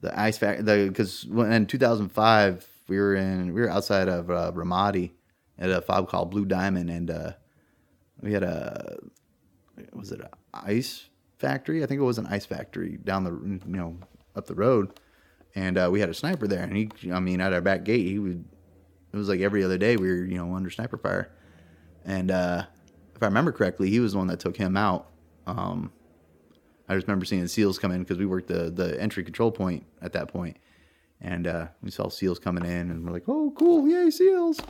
the 0.00 0.18
ice 0.18 0.38
factory. 0.38 0.62
The 0.62 0.88
because 0.88 1.24
in 1.24 1.66
2005 1.66 2.68
we 2.88 2.98
were 2.98 3.14
in 3.14 3.54
we 3.54 3.60
were 3.60 3.70
outside 3.70 4.08
of 4.08 4.30
uh, 4.30 4.52
Ramadi 4.54 5.12
at 5.58 5.70
a 5.70 5.80
fob 5.80 6.08
called 6.08 6.30
Blue 6.30 6.44
Diamond, 6.44 6.90
and 6.90 7.10
uh, 7.10 7.32
we 8.20 8.32
had 8.32 8.42
a 8.42 8.98
was 9.92 10.12
it 10.12 10.20
an 10.20 10.28
ice 10.52 11.08
factory? 11.38 11.82
I 11.82 11.86
think 11.86 12.00
it 12.00 12.04
was 12.04 12.18
an 12.18 12.26
ice 12.26 12.46
factory 12.46 12.98
down 13.02 13.24
the 13.24 13.32
you 13.32 13.76
know 13.76 13.98
up 14.34 14.46
the 14.46 14.54
road, 14.54 14.98
and 15.54 15.78
uh, 15.78 15.88
we 15.90 16.00
had 16.00 16.10
a 16.10 16.14
sniper 16.14 16.46
there, 16.46 16.62
and 16.62 16.76
he 16.76 16.90
I 17.12 17.20
mean 17.20 17.40
at 17.40 17.52
our 17.52 17.60
back 17.60 17.84
gate 17.84 18.06
he 18.06 18.18
would 18.18 18.44
it 19.12 19.16
was 19.16 19.28
like 19.28 19.40
every 19.40 19.64
other 19.64 19.78
day 19.78 19.96
we 19.96 20.08
were 20.08 20.24
you 20.24 20.36
know 20.36 20.54
under 20.54 20.70
sniper 20.70 20.98
fire, 20.98 21.32
and 22.04 22.30
uh, 22.30 22.64
if 23.16 23.22
I 23.22 23.26
remember 23.26 23.50
correctly, 23.52 23.90
he 23.90 23.98
was 24.00 24.12
the 24.12 24.18
one 24.18 24.26
that 24.28 24.40
took 24.40 24.56
him 24.56 24.76
out. 24.76 25.08
Um, 25.46 25.90
I 26.88 26.94
just 26.94 27.06
remember 27.08 27.24
seeing 27.24 27.46
seals 27.48 27.78
come 27.78 27.90
in 27.90 28.00
because 28.02 28.18
we 28.18 28.26
worked 28.26 28.48
the 28.48 28.70
the 28.70 29.00
entry 29.00 29.24
control 29.24 29.50
point 29.50 29.84
at 30.02 30.12
that 30.12 30.28
point, 30.28 30.56
and 31.20 31.46
uh, 31.46 31.66
we 31.82 31.90
saw 31.90 32.08
seals 32.08 32.38
coming 32.38 32.64
in, 32.64 32.90
and 32.90 33.04
we're 33.04 33.12
like, 33.12 33.24
"Oh, 33.28 33.52
cool! 33.56 33.88
Yay, 33.88 34.10
seals!" 34.10 34.60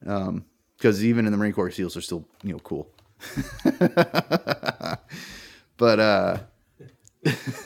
Because 0.00 1.04
even 1.04 1.24
in 1.26 1.32
the 1.32 1.38
Marine 1.38 1.52
Corps, 1.52 1.70
seals 1.70 1.96
are 1.96 2.02
still 2.02 2.26
you 2.42 2.52
know 2.52 2.58
cool. 2.58 2.90
but 5.78 6.00
uh, 6.00 6.38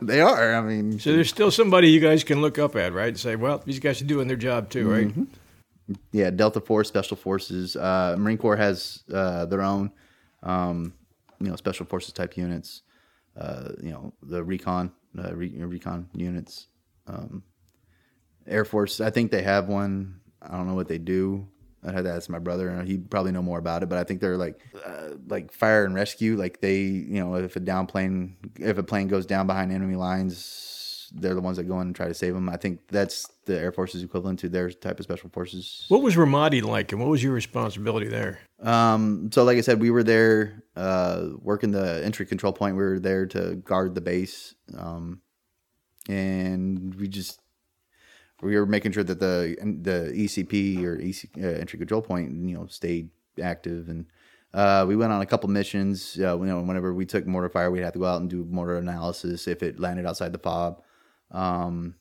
they 0.00 0.20
are. 0.20 0.54
I 0.54 0.60
mean, 0.60 0.98
So 0.98 1.12
there's 1.12 1.28
still 1.28 1.50
somebody 1.50 1.90
you 1.90 2.00
guys 2.00 2.24
can 2.24 2.40
look 2.40 2.58
up 2.58 2.76
at, 2.76 2.92
right? 2.92 3.08
And 3.08 3.18
say, 3.18 3.36
well, 3.36 3.62
these 3.64 3.80
guys 3.80 4.00
are 4.00 4.06
doing 4.06 4.28
their 4.28 4.36
job 4.36 4.70
too, 4.70 4.88
right? 4.88 5.12
Yeah, 6.12 6.30
Delta 6.30 6.60
Force, 6.60 6.88
Special 6.88 7.16
Forces. 7.16 7.76
Uh, 7.76 8.16
Marine 8.18 8.38
Corps 8.38 8.56
has 8.56 9.04
uh, 9.12 9.46
their 9.46 9.62
own, 9.62 9.90
um, 10.42 10.94
you 11.40 11.48
know, 11.48 11.56
Special 11.56 11.86
Forces 11.86 12.12
type 12.12 12.36
units. 12.36 12.82
Uh, 13.36 13.72
you 13.82 13.90
know, 13.90 14.14
the 14.22 14.42
recon, 14.42 14.92
uh, 15.18 15.34
re- 15.34 15.54
recon 15.58 16.08
units. 16.14 16.68
Um, 17.06 17.42
Air 18.46 18.64
Force, 18.64 19.00
I 19.00 19.10
think 19.10 19.30
they 19.30 19.42
have 19.42 19.68
one. 19.68 20.20
I 20.40 20.56
don't 20.56 20.66
know 20.66 20.74
what 20.74 20.88
they 20.88 20.98
do. 20.98 21.48
I 21.84 21.92
had 21.92 22.04
to 22.04 22.12
ask 22.12 22.28
my 22.28 22.38
brother, 22.38 22.68
and 22.68 22.88
he 22.88 22.98
probably 22.98 23.32
know 23.32 23.42
more 23.42 23.58
about 23.58 23.82
it. 23.82 23.88
But 23.88 23.98
I 23.98 24.04
think 24.04 24.20
they're 24.20 24.36
like, 24.36 24.60
uh, 24.84 25.10
like 25.28 25.52
fire 25.52 25.84
and 25.84 25.94
rescue. 25.94 26.36
Like 26.36 26.60
they, 26.60 26.78
you 26.78 27.20
know, 27.20 27.34
if 27.36 27.54
a 27.56 27.60
down 27.60 27.86
plane, 27.86 28.36
if 28.58 28.78
a 28.78 28.82
plane 28.82 29.06
goes 29.08 29.26
down 29.26 29.46
behind 29.46 29.72
enemy 29.72 29.94
lines, 29.94 30.75
they're 31.14 31.34
the 31.34 31.40
ones 31.40 31.56
that 31.56 31.64
go 31.64 31.80
in 31.80 31.88
and 31.88 31.96
try 31.96 32.08
to 32.08 32.14
save 32.14 32.34
them. 32.34 32.48
I 32.48 32.56
think 32.56 32.88
that's 32.88 33.28
the 33.44 33.58
Air 33.58 33.72
Force's 33.72 34.02
equivalent 34.02 34.38
to 34.40 34.48
their 34.48 34.70
type 34.70 34.98
of 34.98 35.04
special 35.04 35.30
forces. 35.30 35.86
What 35.88 36.02
was 36.02 36.16
Ramadi 36.16 36.62
like, 36.62 36.92
and 36.92 37.00
what 37.00 37.10
was 37.10 37.22
your 37.22 37.32
responsibility 37.32 38.08
there? 38.08 38.40
Um, 38.62 39.30
so 39.32 39.44
like 39.44 39.58
I 39.58 39.60
said, 39.60 39.80
we 39.80 39.90
were 39.90 40.02
there 40.02 40.62
uh, 40.76 41.28
working 41.40 41.70
the 41.70 42.04
entry 42.04 42.26
control 42.26 42.52
point. 42.52 42.76
We 42.76 42.82
were 42.82 42.98
there 42.98 43.26
to 43.26 43.56
guard 43.56 43.94
the 43.94 44.00
base, 44.00 44.54
um, 44.76 45.20
and 46.08 46.94
we 46.94 47.08
just 47.08 47.40
we 48.42 48.56
were 48.56 48.66
making 48.66 48.92
sure 48.92 49.04
that 49.04 49.20
the 49.20 49.56
the 49.82 50.12
ECP 50.14 50.84
or 50.84 51.00
EC, 51.00 51.28
uh, 51.38 51.58
entry 51.60 51.78
control 51.78 52.02
point, 52.02 52.30
you 52.48 52.54
know, 52.54 52.66
stayed 52.66 53.10
active. 53.42 53.88
And 53.88 54.06
uh, 54.52 54.84
we 54.86 54.96
went 54.96 55.12
on 55.12 55.22
a 55.22 55.26
couple 55.26 55.48
missions. 55.48 56.18
Uh, 56.18 56.38
you 56.38 56.46
know, 56.46 56.60
whenever 56.60 56.94
we 56.94 57.06
took 57.06 57.26
mortar 57.26 57.48
fire, 57.48 57.70
we'd 57.70 57.82
have 57.82 57.92
to 57.92 57.98
go 57.98 58.06
out 58.06 58.20
and 58.20 58.30
do 58.30 58.44
mortar 58.44 58.76
analysis 58.76 59.46
if 59.46 59.62
it 59.62 59.78
landed 59.78 60.06
outside 60.06 60.32
the 60.32 60.38
fob. 60.38 60.82
Um, 61.30 61.94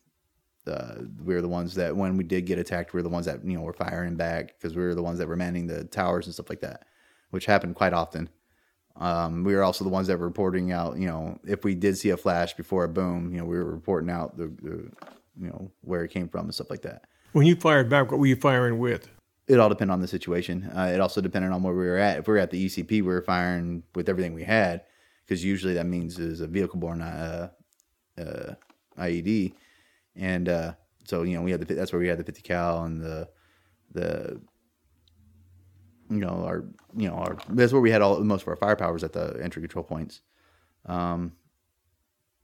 uh, 0.68 0.96
we 1.24 1.36
were 1.36 1.42
the 1.42 1.48
ones 1.48 1.76
that 1.76 1.96
when 1.96 2.18
we 2.18 2.24
did 2.24 2.46
get 2.46 2.58
attacked, 2.58 2.94
we 2.94 2.98
were 2.98 3.04
the 3.04 3.10
ones 3.10 3.26
that 3.28 3.46
you 3.46 3.58
know 3.58 3.62
were 3.62 3.74
firing 3.74 4.16
back 4.16 4.56
because 4.58 4.76
we 4.76 4.84
were 4.84 4.96
the 4.96 5.04
ones 5.04 5.20
that 5.20 5.28
were 5.28 5.36
manning 5.36 5.68
the 5.68 5.84
towers 5.84 6.26
and 6.26 6.34
stuff 6.34 6.50
like 6.50 6.62
that, 6.62 6.86
which 7.30 7.46
happened 7.46 7.76
quite 7.76 7.94
often. 7.94 8.30
Um, 8.98 9.44
we 9.44 9.54
were 9.54 9.64
also 9.64 9.84
the 9.84 9.90
ones 9.90 10.08
that 10.08 10.18
were 10.18 10.26
reporting 10.26 10.72
out, 10.72 10.98
you 10.98 11.08
know, 11.08 11.38
if 11.46 11.66
we 11.66 11.76
did 11.76 11.98
see 11.98 12.12
a 12.12 12.18
flash 12.18 12.54
before 12.54 12.86
a 12.86 12.90
boom, 12.90 13.32
you 13.32 13.40
know, 13.40 13.46
we 13.46 13.58
were 13.58 13.66
reporting 13.66 14.10
out 14.10 14.38
the, 14.38 14.48
the 14.62 14.90
you 15.38 15.50
know, 15.50 15.70
where 15.82 16.04
it 16.04 16.12
came 16.12 16.30
from 16.30 16.46
and 16.46 16.56
stuff 16.56 16.70
like 16.70 16.82
that. 16.84 17.04
When 17.34 17.46
you 17.46 17.56
fired 17.56 17.90
back, 17.90 18.10
what 18.10 18.20
were 18.20 18.26
you 18.26 18.38
firing 18.38 18.80
with? 18.80 19.10
It 19.48 19.60
all 19.60 19.70
depended 19.70 19.94
on 19.94 20.02
the 20.02 20.08
situation. 20.08 20.72
Uh, 20.76 20.92
it 20.94 21.02
also 21.02 21.22
depended 21.22 21.52
on 21.52 21.62
where 21.62 21.74
we 21.74 21.86
were 21.86 21.98
at. 21.98 22.20
If 22.20 22.28
we 22.28 22.34
were 22.34 22.40
at 22.40 22.52
the 22.52 22.66
ECP, 22.66 22.90
we 22.90 23.02
were 23.02 23.22
firing 23.22 23.84
with 23.94 24.08
everything 24.08 24.34
we 24.34 24.44
had 24.44 24.84
because 25.26 25.44
usually 25.44 25.74
that 25.74 25.86
means 25.86 26.18
is 26.18 26.40
a 26.40 26.48
vehicle 26.48 26.80
borne 26.80 27.02
uh, 27.02 27.50
uh, 28.18 28.54
IED, 29.00 29.54
and 30.16 30.50
uh, 30.50 30.74
so 31.06 31.24
you 31.24 31.36
know 31.36 31.44
we 31.44 31.52
had 31.52 31.62
the 31.62 31.74
that's 31.74 31.92
where 31.92 32.00
we 32.00 32.08
had 32.08 32.18
the 32.18 32.24
50 32.24 32.42
cal 32.42 32.84
and 32.84 33.02
the 33.02 33.28
the 33.92 34.42
you 36.10 36.20
know 36.20 36.44
our 36.46 36.66
you 36.96 37.08
know 37.08 37.16
our 37.16 37.38
that's 37.50 37.74
where 37.74 37.82
we 37.82 37.92
had 37.92 38.02
all 38.02 38.20
most 38.20 38.44
of 38.44 38.48
our 38.48 38.56
firepower 38.56 38.94
was 38.94 39.04
at 39.04 39.14
the 39.14 39.40
entry 39.42 39.62
control 39.62 39.84
points. 39.84 40.22
Um, 40.86 41.34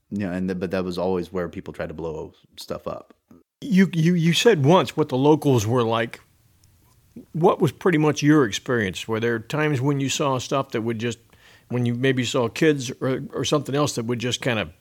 you 0.09 0.19
know, 0.19 0.31
and 0.31 0.49
the, 0.49 0.55
but 0.55 0.71
that 0.71 0.83
was 0.83 0.97
always 0.97 1.31
where 1.31 1.47
people 1.47 1.73
tried 1.73 1.89
to 1.89 1.93
blow 1.93 2.33
stuff 2.57 2.87
up. 2.87 3.13
You 3.61 3.89
you 3.93 4.13
you 4.13 4.33
said 4.33 4.65
once 4.65 4.97
what 4.97 5.09
the 5.09 5.17
locals 5.17 5.65
were 5.65 5.83
like. 5.83 6.19
What 7.33 7.59
was 7.59 7.73
pretty 7.73 7.97
much 7.97 8.23
your 8.23 8.45
experience? 8.45 9.07
Were 9.07 9.19
there 9.19 9.37
times 9.37 9.81
when 9.81 9.99
you 9.99 10.07
saw 10.07 10.37
stuff 10.37 10.69
that 10.69 10.81
would 10.81 10.97
just, 10.97 11.19
when 11.67 11.85
you 11.85 11.93
maybe 11.93 12.23
saw 12.23 12.47
kids 12.47 12.89
or, 13.01 13.23
or 13.33 13.43
something 13.43 13.75
else 13.75 13.95
that 13.95 14.05
would 14.05 14.19
just 14.19 14.41
kind 14.41 14.59
of 14.59 14.71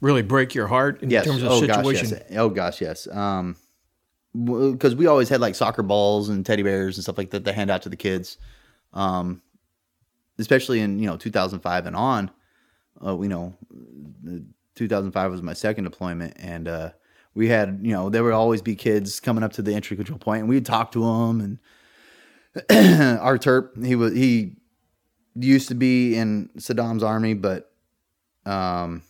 really 0.00 0.22
break 0.22 0.54
your 0.54 0.66
heart 0.66 1.02
in 1.02 1.10
yes. 1.10 1.26
terms 1.26 1.42
of 1.42 1.50
oh 1.50 1.60
situation? 1.60 2.10
gosh, 2.10 2.22
yes. 2.28 2.38
Oh 2.38 2.48
gosh, 2.48 2.80
yes. 2.80 3.08
Um, 3.08 3.56
because 4.34 4.94
we 4.94 5.06
always 5.06 5.28
had 5.28 5.40
like 5.40 5.54
soccer 5.54 5.82
balls 5.82 6.28
and 6.28 6.44
teddy 6.44 6.62
bears 6.62 6.96
and 6.96 7.02
stuff 7.02 7.18
like 7.18 7.30
that 7.30 7.44
to 7.44 7.52
hand 7.52 7.70
out 7.70 7.82
to 7.82 7.88
the 7.88 7.96
kids. 7.96 8.36
Um, 8.92 9.42
especially 10.38 10.80
in 10.80 10.98
you 10.98 11.06
know 11.06 11.16
2005 11.16 11.86
and 11.86 11.96
on. 11.96 12.30
Uh, 13.04 13.16
we 13.16 13.28
know 13.28 13.54
2005 14.74 15.30
was 15.30 15.42
my 15.42 15.52
second 15.52 15.84
deployment, 15.84 16.34
and 16.38 16.68
uh, 16.68 16.90
we 17.34 17.48
had 17.48 17.80
you 17.82 17.92
know 17.92 18.10
there 18.10 18.24
would 18.24 18.32
always 18.32 18.62
be 18.62 18.74
kids 18.74 19.20
coming 19.20 19.44
up 19.44 19.52
to 19.54 19.62
the 19.62 19.74
entry 19.74 19.96
control 19.96 20.18
point, 20.18 20.40
and 20.40 20.48
we'd 20.48 20.66
talk 20.66 20.92
to 20.92 21.00
them. 21.00 21.40
And 22.60 23.18
our 23.20 23.38
terp, 23.38 23.84
he 23.84 23.94
was 23.94 24.12
he 24.14 24.56
used 25.34 25.68
to 25.68 25.74
be 25.74 26.16
in 26.16 26.50
Saddam's 26.56 27.02
army, 27.02 27.34
but 27.34 27.70
um, 28.44 29.02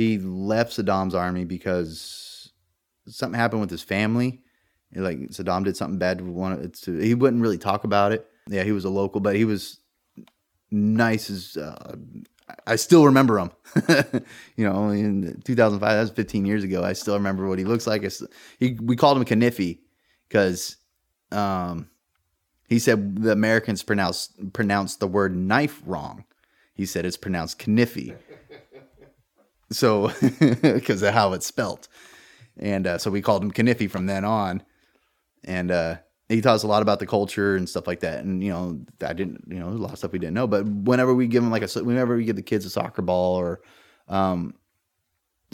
he 0.00 0.16
left 0.16 0.72
Saddam's 0.72 1.14
army 1.14 1.44
because 1.44 2.50
something 3.06 3.38
happened 3.38 3.60
with 3.60 3.70
his 3.70 3.82
family. 3.82 4.40
Like 4.94 5.18
Saddam 5.28 5.62
did 5.62 5.76
something 5.76 5.98
bad 5.98 6.18
to 6.18 6.24
one. 6.24 6.52
It's 6.62 6.86
he 6.86 7.14
wouldn't 7.14 7.42
really 7.42 7.58
talk 7.58 7.84
about 7.84 8.12
it. 8.12 8.26
Yeah, 8.48 8.64
he 8.64 8.72
was 8.72 8.86
a 8.86 8.90
local, 8.90 9.20
but 9.20 9.36
he 9.36 9.44
was 9.44 9.78
nice 10.70 11.28
as 11.28 11.58
uh, 11.58 11.96
I 12.66 12.76
still 12.76 13.04
remember 13.04 13.38
him. 13.38 13.50
you 14.56 14.64
know, 14.64 14.72
only 14.72 15.00
in 15.00 15.42
2005, 15.44 15.80
that 15.80 16.00
was 16.00 16.10
15 16.10 16.46
years 16.46 16.64
ago. 16.64 16.82
I 16.82 16.94
still 16.94 17.14
remember 17.14 17.46
what 17.46 17.58
he 17.58 17.66
looks 17.66 17.86
like. 17.86 18.02
He, 18.58 18.78
we 18.80 18.96
called 18.96 19.18
him 19.18 19.26
Kanifi 19.26 19.80
because 20.28 20.78
um, 21.30 21.90
he 22.70 22.78
said 22.78 23.22
the 23.22 23.32
Americans 23.32 23.82
pronounce 23.82 24.32
pronounce 24.54 24.96
the 24.96 25.06
word 25.06 25.36
knife 25.36 25.82
wrong. 25.84 26.24
He 26.72 26.86
said 26.86 27.04
it's 27.04 27.18
pronounced 27.18 27.58
Kanifi. 27.58 28.16
So, 29.70 30.12
because 30.62 31.02
of 31.02 31.14
how 31.14 31.32
it's 31.32 31.46
spelt. 31.46 31.88
And 32.58 32.86
uh, 32.86 32.98
so 32.98 33.10
we 33.10 33.22
called 33.22 33.42
him 33.42 33.52
Kanifi 33.52 33.90
from 33.90 34.06
then 34.06 34.24
on. 34.24 34.62
And 35.44 35.70
uh, 35.70 35.96
he 36.28 36.40
taught 36.40 36.56
us 36.56 36.62
a 36.62 36.68
lot 36.68 36.82
about 36.82 36.98
the 36.98 37.06
culture 37.06 37.56
and 37.56 37.68
stuff 37.68 37.86
like 37.86 38.00
that. 38.00 38.24
And 38.24 38.42
you 38.42 38.50
know, 38.50 38.80
I 39.00 39.12
didn't, 39.12 39.44
you 39.48 39.58
know, 39.58 39.68
a 39.68 39.70
lot 39.70 39.92
of 39.92 39.98
stuff 39.98 40.12
we 40.12 40.18
didn't 40.18 40.34
know. 40.34 40.46
But 40.46 40.66
whenever 40.66 41.14
we 41.14 41.26
give 41.26 41.42
them 41.42 41.50
like 41.50 41.62
a, 41.62 41.84
whenever 41.84 42.16
we 42.16 42.24
give 42.24 42.36
the 42.36 42.42
kids 42.42 42.64
a 42.64 42.70
soccer 42.70 43.02
ball 43.02 43.36
or, 43.36 43.60
um, 44.08 44.54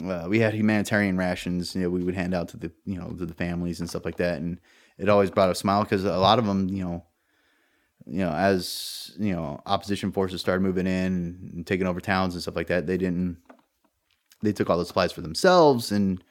uh, 0.05 0.27
we 0.29 0.39
had 0.39 0.53
humanitarian 0.53 1.17
rations. 1.17 1.73
You 1.75 1.83
know, 1.83 1.89
we 1.89 2.03
would 2.03 2.15
hand 2.15 2.33
out 2.33 2.49
to 2.49 2.57
the, 2.57 2.71
you 2.85 2.99
know, 2.99 3.09
to 3.09 3.25
the 3.25 3.33
families 3.33 3.79
and 3.79 3.89
stuff 3.89 4.05
like 4.05 4.17
that. 4.17 4.39
And 4.39 4.59
it 4.97 5.09
always 5.09 5.31
brought 5.31 5.49
a 5.49 5.55
smile 5.55 5.83
because 5.83 6.03
a 6.03 6.17
lot 6.17 6.39
of 6.39 6.45
them, 6.45 6.69
you 6.69 6.83
know, 6.83 7.05
you 8.05 8.19
know, 8.19 8.31
as 8.31 9.11
you 9.19 9.33
know, 9.33 9.61
opposition 9.65 10.11
forces 10.11 10.39
started 10.39 10.61
moving 10.61 10.87
in 10.87 11.51
and 11.53 11.67
taking 11.67 11.87
over 11.87 11.99
towns 11.99 12.35
and 12.35 12.41
stuff 12.41 12.55
like 12.55 12.67
that, 12.67 12.87
they 12.87 12.97
didn't. 12.97 13.37
They 14.41 14.53
took 14.53 14.69
all 14.69 14.77
the 14.77 14.85
supplies 14.85 15.11
for 15.11 15.21
themselves 15.21 15.91
and 15.91 16.23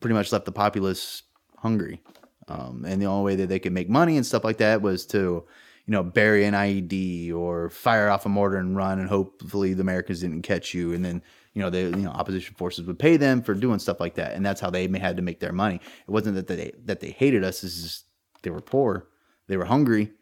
pretty 0.00 0.14
much 0.14 0.32
left 0.32 0.44
the 0.44 0.52
populace 0.52 1.22
hungry. 1.58 2.00
Um, 2.48 2.84
and 2.86 3.00
the 3.00 3.06
only 3.06 3.24
way 3.24 3.36
that 3.36 3.48
they 3.48 3.58
could 3.58 3.72
make 3.72 3.88
money 3.88 4.16
and 4.16 4.24
stuff 4.24 4.44
like 4.44 4.56
that 4.58 4.80
was 4.80 5.04
to, 5.06 5.18
you 5.18 5.92
know, 5.92 6.02
bury 6.02 6.44
an 6.44 6.54
IED 6.54 7.32
or 7.34 7.68
fire 7.68 8.08
off 8.08 8.26
a 8.26 8.28
mortar 8.28 8.56
and 8.56 8.76
run, 8.76 8.98
and 8.98 9.08
hopefully 9.08 9.74
the 9.74 9.82
Americans 9.82 10.20
didn't 10.20 10.42
catch 10.42 10.72
you. 10.72 10.94
And 10.94 11.04
then, 11.04 11.22
you 11.52 11.62
know, 11.62 11.70
the 11.70 11.80
you 11.80 12.04
know 12.04 12.10
opposition 12.10 12.54
forces 12.54 12.86
would 12.86 12.98
pay 12.98 13.16
them 13.16 13.42
for 13.42 13.54
doing 13.54 13.78
stuff 13.78 14.00
like 14.00 14.14
that, 14.14 14.34
and 14.34 14.44
that's 14.44 14.60
how 14.60 14.70
they 14.70 14.88
had 14.98 15.16
to 15.16 15.22
make 15.22 15.40
their 15.40 15.52
money. 15.52 15.76
It 15.76 16.10
wasn't 16.10 16.36
that 16.36 16.46
they 16.46 16.72
that 16.84 17.00
they 17.00 17.10
hated 17.10 17.44
us; 17.44 17.62
it's 17.64 17.82
just 17.82 18.04
they 18.42 18.50
were 18.50 18.60
poor, 18.60 19.08
they 19.46 19.56
were 19.56 19.64
hungry, 19.64 20.12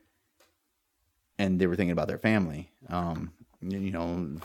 and 1.39 1.61
they 1.61 1.67
were 1.67 1.77
thinking 1.77 1.93
about 1.93 2.09
their 2.09 2.19
family. 2.19 2.71
Um, 2.89 3.33
you 3.61 3.91
know, 3.91 4.39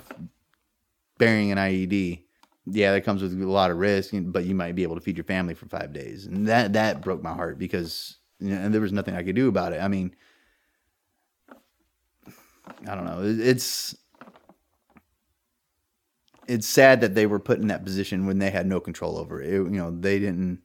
burying 1.22 1.52
an 1.52 1.58
IED 1.58 2.24
yeah, 2.66 2.92
that 2.92 3.02
comes 3.02 3.24
with 3.24 3.34
a 3.42 3.46
lot 3.46 3.72
of 3.72 3.78
risk, 3.78 4.14
but 4.14 4.46
you 4.46 4.54
might 4.54 4.76
be 4.76 4.84
able 4.84 4.96
to 4.96 5.02
feed 5.02 5.18
your 5.18 5.24
family 5.24 5.56
for 5.56 5.66
five 5.68 5.94
days, 5.94 6.26
and 6.26 6.48
that 6.48 6.74
that 6.74 7.02
broke 7.02 7.24
my 7.24 7.34
heart 7.34 7.58
because 7.58 8.18
you 8.40 8.52
know, 8.52 8.62
and 8.62 8.74
there 8.74 8.82
was 8.82 8.92
nothing 8.92 9.16
I 9.16 9.24
could 9.24 9.36
do 9.36 9.48
about 9.48 9.74
it. 9.74 9.82
I 9.82 9.88
mean, 9.88 10.16
I 12.88 12.96
don't 12.96 13.06
know. 13.06 13.22
It's 13.24 13.96
it's 16.48 16.68
sad 16.68 17.02
that 17.02 17.16
they 17.16 17.26
were 17.26 17.40
put 17.40 17.60
in 17.60 17.68
that 17.68 17.84
position 17.84 18.28
when 18.28 18.40
they 18.40 18.52
had 18.52 18.68
no 18.68 18.80
control 18.80 19.18
over 19.18 19.42
it. 19.42 19.50
it 19.50 19.54
you 19.54 19.70
know, 19.70 19.90
they 19.90 20.20
didn't 20.20 20.60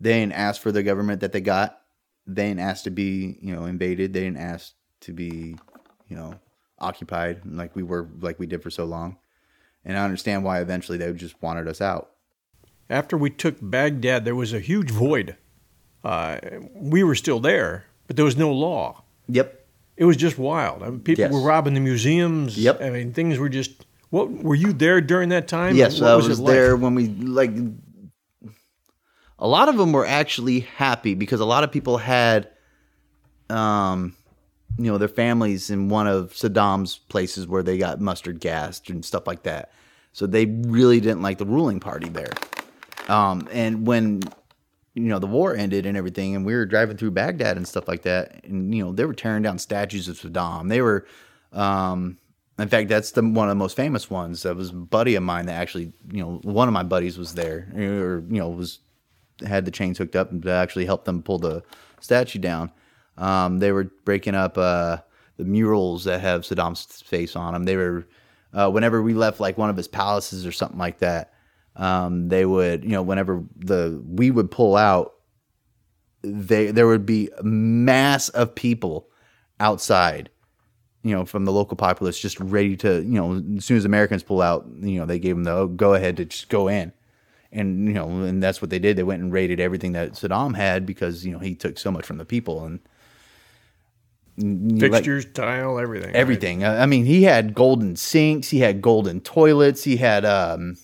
they 0.00 0.20
didn't 0.20 0.34
ask 0.34 0.60
for 0.62 0.70
the 0.70 0.84
government 0.84 1.20
that 1.20 1.32
they 1.32 1.40
got. 1.40 1.80
They 2.28 2.48
didn't 2.48 2.60
ask 2.60 2.84
to 2.84 2.90
be 2.90 3.38
you 3.40 3.54
know 3.56 3.64
invaded. 3.64 4.12
They 4.12 4.20
didn't 4.20 4.38
ask 4.38 4.72
to 5.00 5.12
be 5.12 5.56
you 6.06 6.16
know 6.16 6.34
occupied 6.78 7.42
like 7.44 7.74
we 7.74 7.82
were 7.82 8.08
like 8.20 8.38
we 8.38 8.46
did 8.46 8.62
for 8.62 8.70
so 8.70 8.84
long 8.84 9.16
and 9.84 9.98
I 9.98 10.04
understand 10.04 10.44
why 10.44 10.60
eventually 10.60 10.98
they 10.98 11.12
just 11.12 11.40
wanted 11.42 11.66
us 11.68 11.80
out. 11.80 12.10
After 12.90 13.16
we 13.16 13.30
took 13.30 13.56
Baghdad, 13.60 14.24
there 14.24 14.34
was 14.34 14.52
a 14.52 14.60
huge 14.60 14.90
void. 14.90 15.36
Uh, 16.04 16.38
we 16.74 17.02
were 17.04 17.14
still 17.14 17.40
there, 17.40 17.84
but 18.06 18.16
there 18.16 18.24
was 18.24 18.36
no 18.36 18.52
law. 18.52 19.02
Yep. 19.28 19.60
it 19.96 20.04
was 20.04 20.16
just 20.16 20.36
wild. 20.38 20.82
I 20.82 20.90
mean, 20.90 21.00
people 21.00 21.22
Yes. 21.22 21.32
were 21.32 21.40
robbing 21.42 21.74
the 21.74 21.80
museums. 21.80 22.58
Yep. 22.58 22.80
I 22.82 22.90
mean, 22.90 23.12
things 23.12 23.38
were 23.38 23.48
just. 23.48 23.86
What 24.10 24.30
were 24.30 24.54
you 24.54 24.72
there 24.72 25.00
during 25.00 25.28
that 25.30 25.48
time? 25.48 25.74
Yes, 25.76 26.00
What 26.00 26.10
I 26.10 26.16
was 26.16 26.28
was, 26.28 26.40
like? 26.40 26.52
there 26.52 26.76
when 26.76 26.94
we 26.94 27.06
like. 27.08 27.52
A 29.38 29.46
lot 29.48 29.68
of 29.68 29.76
them 29.76 29.92
were 29.92 30.04
actually 30.06 30.60
happy 30.60 31.14
because 31.14 31.40
a 31.40 31.44
lot 31.44 31.64
of 31.64 31.72
people 31.72 31.98
had, 31.98 32.48
um, 33.50 34.14
you 34.78 34.90
know, 34.90 34.98
their 34.98 35.08
families 35.08 35.70
in 35.70 35.88
one 35.88 36.06
of 36.06 36.32
Saddam's 36.32 36.98
places 36.98 37.46
where 37.46 37.62
they 37.62 37.78
got 37.78 38.00
mustard 38.00 38.40
gassed 38.40 38.90
and 38.90 39.04
stuff 39.04 39.26
like 39.26 39.42
that. 39.42 39.72
So 40.12 40.26
they 40.26 40.46
really 40.46 41.00
didn't 41.00 41.22
like 41.22 41.38
the 41.38 41.46
ruling 41.46 41.80
party 41.80 42.08
there. 42.08 42.32
Um, 43.08 43.48
and 43.50 43.86
when 43.86 44.22
you 44.94 45.04
know 45.04 45.18
the 45.18 45.26
war 45.26 45.56
ended 45.56 45.86
and 45.86 45.96
everything, 45.96 46.36
and 46.36 46.44
we 46.44 46.54
were 46.54 46.66
driving 46.66 46.96
through 46.96 47.12
Baghdad 47.12 47.56
and 47.56 47.66
stuff 47.66 47.88
like 47.88 48.02
that, 48.02 48.44
and 48.44 48.74
you 48.74 48.84
know 48.84 48.92
they 48.92 49.04
were 49.04 49.14
tearing 49.14 49.42
down 49.42 49.58
statues 49.58 50.08
of 50.08 50.18
Saddam. 50.18 50.68
They 50.68 50.82
were, 50.82 51.06
um, 51.52 52.18
in 52.58 52.68
fact, 52.68 52.88
that's 52.88 53.12
the 53.12 53.22
one 53.22 53.48
of 53.48 53.52
the 53.52 53.58
most 53.58 53.76
famous 53.76 54.10
ones. 54.10 54.42
That 54.42 54.56
was 54.56 54.70
a 54.70 54.74
buddy 54.74 55.14
of 55.14 55.22
mine 55.22 55.46
that 55.46 55.54
actually, 55.54 55.92
you 56.10 56.22
know, 56.22 56.40
one 56.42 56.68
of 56.68 56.74
my 56.74 56.82
buddies 56.82 57.16
was 57.16 57.34
there, 57.34 57.72
or 57.74 58.22
you 58.28 58.38
know, 58.38 58.50
was 58.50 58.80
had 59.46 59.64
the 59.64 59.70
chains 59.70 59.98
hooked 59.98 60.14
up 60.14 60.30
and 60.30 60.46
actually 60.46 60.84
help 60.84 61.04
them 61.04 61.22
pull 61.22 61.38
the 61.38 61.62
statue 62.00 62.38
down. 62.38 62.70
Um, 63.16 63.58
they 63.58 63.72
were 63.72 63.90
breaking 64.04 64.34
up 64.34 64.56
uh, 64.56 64.98
the 65.36 65.44
murals 65.44 66.04
that 66.04 66.20
have 66.20 66.42
Saddam's 66.42 67.02
face 67.02 67.36
on 67.36 67.52
them. 67.52 67.64
They 67.64 67.76
were, 67.76 68.06
uh, 68.52 68.70
whenever 68.70 69.02
we 69.02 69.14
left 69.14 69.40
like 69.40 69.58
one 69.58 69.70
of 69.70 69.76
his 69.76 69.88
palaces 69.88 70.46
or 70.46 70.52
something 70.52 70.78
like 70.78 70.98
that, 70.98 71.32
um, 71.76 72.28
they 72.28 72.44
would, 72.44 72.84
you 72.84 72.90
know, 72.90 73.02
whenever 73.02 73.44
the 73.56 74.02
we 74.06 74.30
would 74.30 74.50
pull 74.50 74.76
out, 74.76 75.14
they 76.22 76.70
there 76.70 76.86
would 76.86 77.06
be 77.06 77.30
a 77.38 77.42
mass 77.42 78.28
of 78.30 78.54
people 78.54 79.08
outside, 79.58 80.28
you 81.02 81.14
know, 81.14 81.24
from 81.24 81.44
the 81.44 81.52
local 81.52 81.76
populace 81.76 82.18
just 82.18 82.38
ready 82.40 82.76
to, 82.76 83.02
you 83.02 83.14
know, 83.14 83.42
as 83.56 83.64
soon 83.64 83.78
as 83.78 83.86
Americans 83.86 84.22
pull 84.22 84.42
out, 84.42 84.66
you 84.80 85.00
know, 85.00 85.06
they 85.06 85.18
gave 85.18 85.34
them 85.34 85.44
the 85.44 85.66
go 85.66 85.94
ahead 85.94 86.18
to 86.18 86.26
just 86.26 86.50
go 86.50 86.68
in 86.68 86.92
and 87.52 87.86
you 87.86 87.94
know, 87.94 88.08
and 88.08 88.42
that's 88.42 88.62
what 88.62 88.70
they 88.70 88.78
did. 88.78 88.96
They 88.96 89.02
went 89.02 89.22
and 89.22 89.32
raided 89.32 89.60
everything 89.60 89.92
that 89.92 90.12
Saddam 90.12 90.56
had 90.56 90.86
because 90.86 91.24
you 91.24 91.32
know 91.32 91.38
he 91.38 91.54
took 91.54 91.78
so 91.78 91.90
much 91.90 92.04
from 92.04 92.16
the 92.16 92.24
people 92.24 92.64
and 92.64 92.80
you 94.42 94.88
like- 94.88 94.92
Fixtures, 95.04 95.26
tile, 95.32 95.78
everything. 95.78 96.14
everything. 96.14 96.64
Uh, 96.64 96.72
I 96.80 96.86
mean, 96.86 97.04
he 97.04 97.22
had 97.22 97.54
golden 97.54 97.96
sinks, 97.96 98.48
he 98.48 98.58
had 98.60 98.82
golden 98.82 99.20
toilets, 99.20 99.84
he 99.84 99.96
had. 99.96 100.24
um 100.24 100.76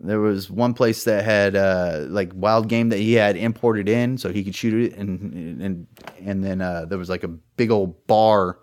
There 0.00 0.20
was 0.20 0.50
one 0.50 0.74
place 0.74 1.04
that 1.04 1.24
had 1.24 1.54
uh 1.56 2.04
like 2.08 2.32
wild 2.34 2.68
game 2.68 2.88
that 2.90 2.98
he 2.98 3.14
had 3.14 3.36
imported 3.36 3.88
in, 3.88 4.18
so 4.18 4.32
he 4.32 4.42
could 4.44 4.54
shoot 4.54 4.74
it, 4.92 4.98
and 4.98 5.62
and 5.62 5.86
and 6.24 6.42
then 6.44 6.60
uh 6.60 6.84
there 6.86 6.98
was 6.98 7.08
like 7.08 7.24
a 7.24 7.28
big 7.56 7.70
old 7.70 8.06
bar 8.06 8.58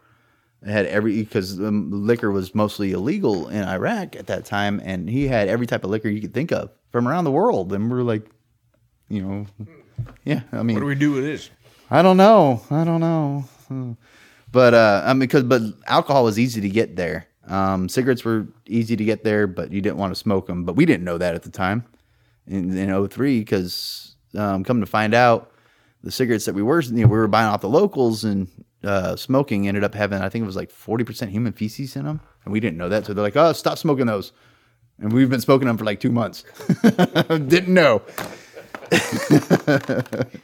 that 0.62 0.72
had 0.72 0.86
every 0.88 1.22
because 1.24 1.58
the 1.58 1.72
liquor 1.72 2.30
was 2.32 2.54
mostly 2.54 2.91
illegal 2.91 3.48
in 3.50 3.63
Iraq 3.63 4.15
at 4.15 4.28
that 4.28 4.46
time, 4.46 4.80
and 4.84 5.10
he 5.10 5.28
had 5.28 5.48
every 5.48 5.65
type 5.65 5.84
of 5.84 5.89
liquor 5.89 6.10
you 6.10 6.22
could 6.22 6.34
think 6.34 6.52
of 6.52 6.70
from 6.91 7.08
around 7.08 7.24
the 7.24 7.32
world, 7.32 7.72
and 7.74 7.89
we're 7.89 8.04
like, 8.04 8.30
you 9.10 9.22
know, 9.24 9.46
yeah. 10.26 10.41
I 10.52 10.62
mean, 10.63 10.76
What 10.76 10.82
do 10.82 10.86
we 10.88 10.96
do 10.96 11.12
with 11.13 11.24
this? 11.24 11.50
I 11.89 12.02
don't 12.04 12.17
know. 12.17 12.62
I 12.70 12.84
don't 12.84 13.00
know. 13.02 13.46
But 14.52 14.74
uh, 14.74 15.04
I 15.06 15.14
mean, 15.14 15.20
because 15.20 15.44
but 15.44 15.62
alcohol 15.88 16.24
was 16.24 16.38
easy 16.38 16.62
to 16.62 16.70
get 16.70 16.96
there. 16.96 17.28
Um, 17.48 17.90
cigarettes 17.90 18.24
were 18.24 18.48
easy 18.68 18.96
to 18.96 19.04
get 19.04 19.24
there, 19.24 19.48
but 19.48 19.72
you 19.72 19.82
didn't 19.82 19.98
want 19.98 20.12
to 20.12 20.20
smoke 20.20 20.48
them. 20.48 20.66
But 20.66 20.76
we 20.76 20.86
didn't 20.86 21.04
know 21.04 21.18
that 21.18 21.36
at 21.36 21.44
the 21.44 21.50
time 21.50 21.86
in, 22.48 22.76
in 22.78 23.08
03 23.08 23.40
because 23.40 24.16
um, 24.38 24.64
come 24.64 24.80
to 24.82 24.86
find 24.86 25.14
out, 25.14 25.52
the 26.04 26.12
cigarettes 26.12 26.46
that 26.46 26.56
we 26.56 26.64
were 26.64 26.82
you 26.82 26.92
know 26.92 27.08
we 27.08 27.18
were 27.18 27.28
buying 27.28 27.48
off 27.48 27.62
the 27.62 27.70
locals 27.70 28.24
and 28.24 28.48
uh, 28.84 29.16
smoking 29.16 29.68
ended 29.68 29.84
up 29.84 29.94
having 29.94 30.20
I 30.20 30.30
think 30.30 30.44
it 30.44 30.48
was 30.48 30.56
like 30.56 30.72
40% 30.72 31.30
human 31.30 31.54
feces 31.54 31.96
in 31.96 32.06
them, 32.06 32.22
and 32.44 32.52
we 32.52 32.60
didn't 32.60 32.78
know 32.78 32.90
that. 32.90 33.06
So 33.06 33.14
they're 33.14 33.24
like, 33.24 33.38
oh, 33.38 33.54
stop 33.54 33.78
smoking 33.78 34.08
those. 34.08 34.32
And 35.00 35.12
we've 35.14 35.30
been 35.30 35.42
smoking 35.42 35.68
them 35.68 35.78
for 35.78 35.86
like 35.86 36.00
two 36.00 36.12
months. 36.12 36.44
didn't 37.28 37.74
know. 37.74 38.04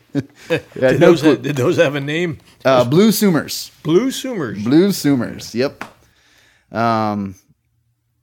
Yeah, 0.75 0.91
Did, 0.91 0.99
no 0.99 1.07
those 1.07 1.21
have, 1.21 1.41
did 1.41 1.55
those 1.55 1.77
have 1.77 1.95
a 1.95 1.99
name? 1.99 2.39
Uh, 2.65 2.83
Blue 2.85 3.09
Sumers. 3.09 3.71
Blue 3.83 4.09
Sumers. 4.09 4.63
Blue 4.63 4.89
Sumers. 4.89 5.53
Yep. 5.53 5.83
Um, 6.71 7.35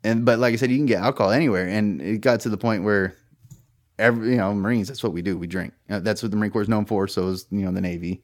and 0.03 0.25
but 0.25 0.39
like 0.39 0.53
I 0.53 0.57
said, 0.57 0.71
you 0.71 0.77
can 0.77 0.87
get 0.87 1.03
alcohol 1.03 1.31
anywhere, 1.31 1.69
and 1.69 2.01
it 2.01 2.21
got 2.21 2.41
to 2.41 2.49
the 2.49 2.57
point 2.57 2.83
where 2.85 3.17
every 3.99 4.31
you 4.31 4.37
know 4.37 4.55
Marines. 4.55 4.89
That's 4.89 5.03
what 5.03 5.13
we 5.13 5.23
do. 5.23 5.37
We 5.37 5.47
drink. 5.47 5.73
Uh, 5.89 6.01
that's 6.01 6.23
what 6.23 6.31
the 6.31 6.37
Marine 6.37 6.51
Corps 6.51 6.63
is 6.63 6.69
known 6.69 6.85
for. 6.85 7.07
So 7.09 7.29
is 7.29 7.47
you 7.51 7.61
know 7.61 7.73
the 7.73 7.81
Navy 7.81 8.23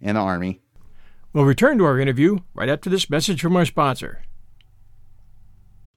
and 0.00 0.16
the 0.16 0.20
Army. 0.20 0.62
We'll 1.32 1.44
return 1.44 1.78
to 1.78 1.84
our 1.84 1.98
interview 1.98 2.38
right 2.54 2.68
after 2.68 2.90
this 2.90 3.08
message 3.08 3.40
from 3.40 3.56
our 3.56 3.64
sponsor. 3.64 4.22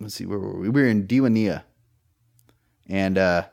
let's 0.00 0.14
see 0.14 0.26
where 0.26 0.38
were 0.38 0.58
we? 0.58 0.68
We 0.68 0.82
were 0.82 0.88
in 0.88 1.06
Diwania, 1.06 1.62
and 2.88 3.18
uh, 3.18 3.44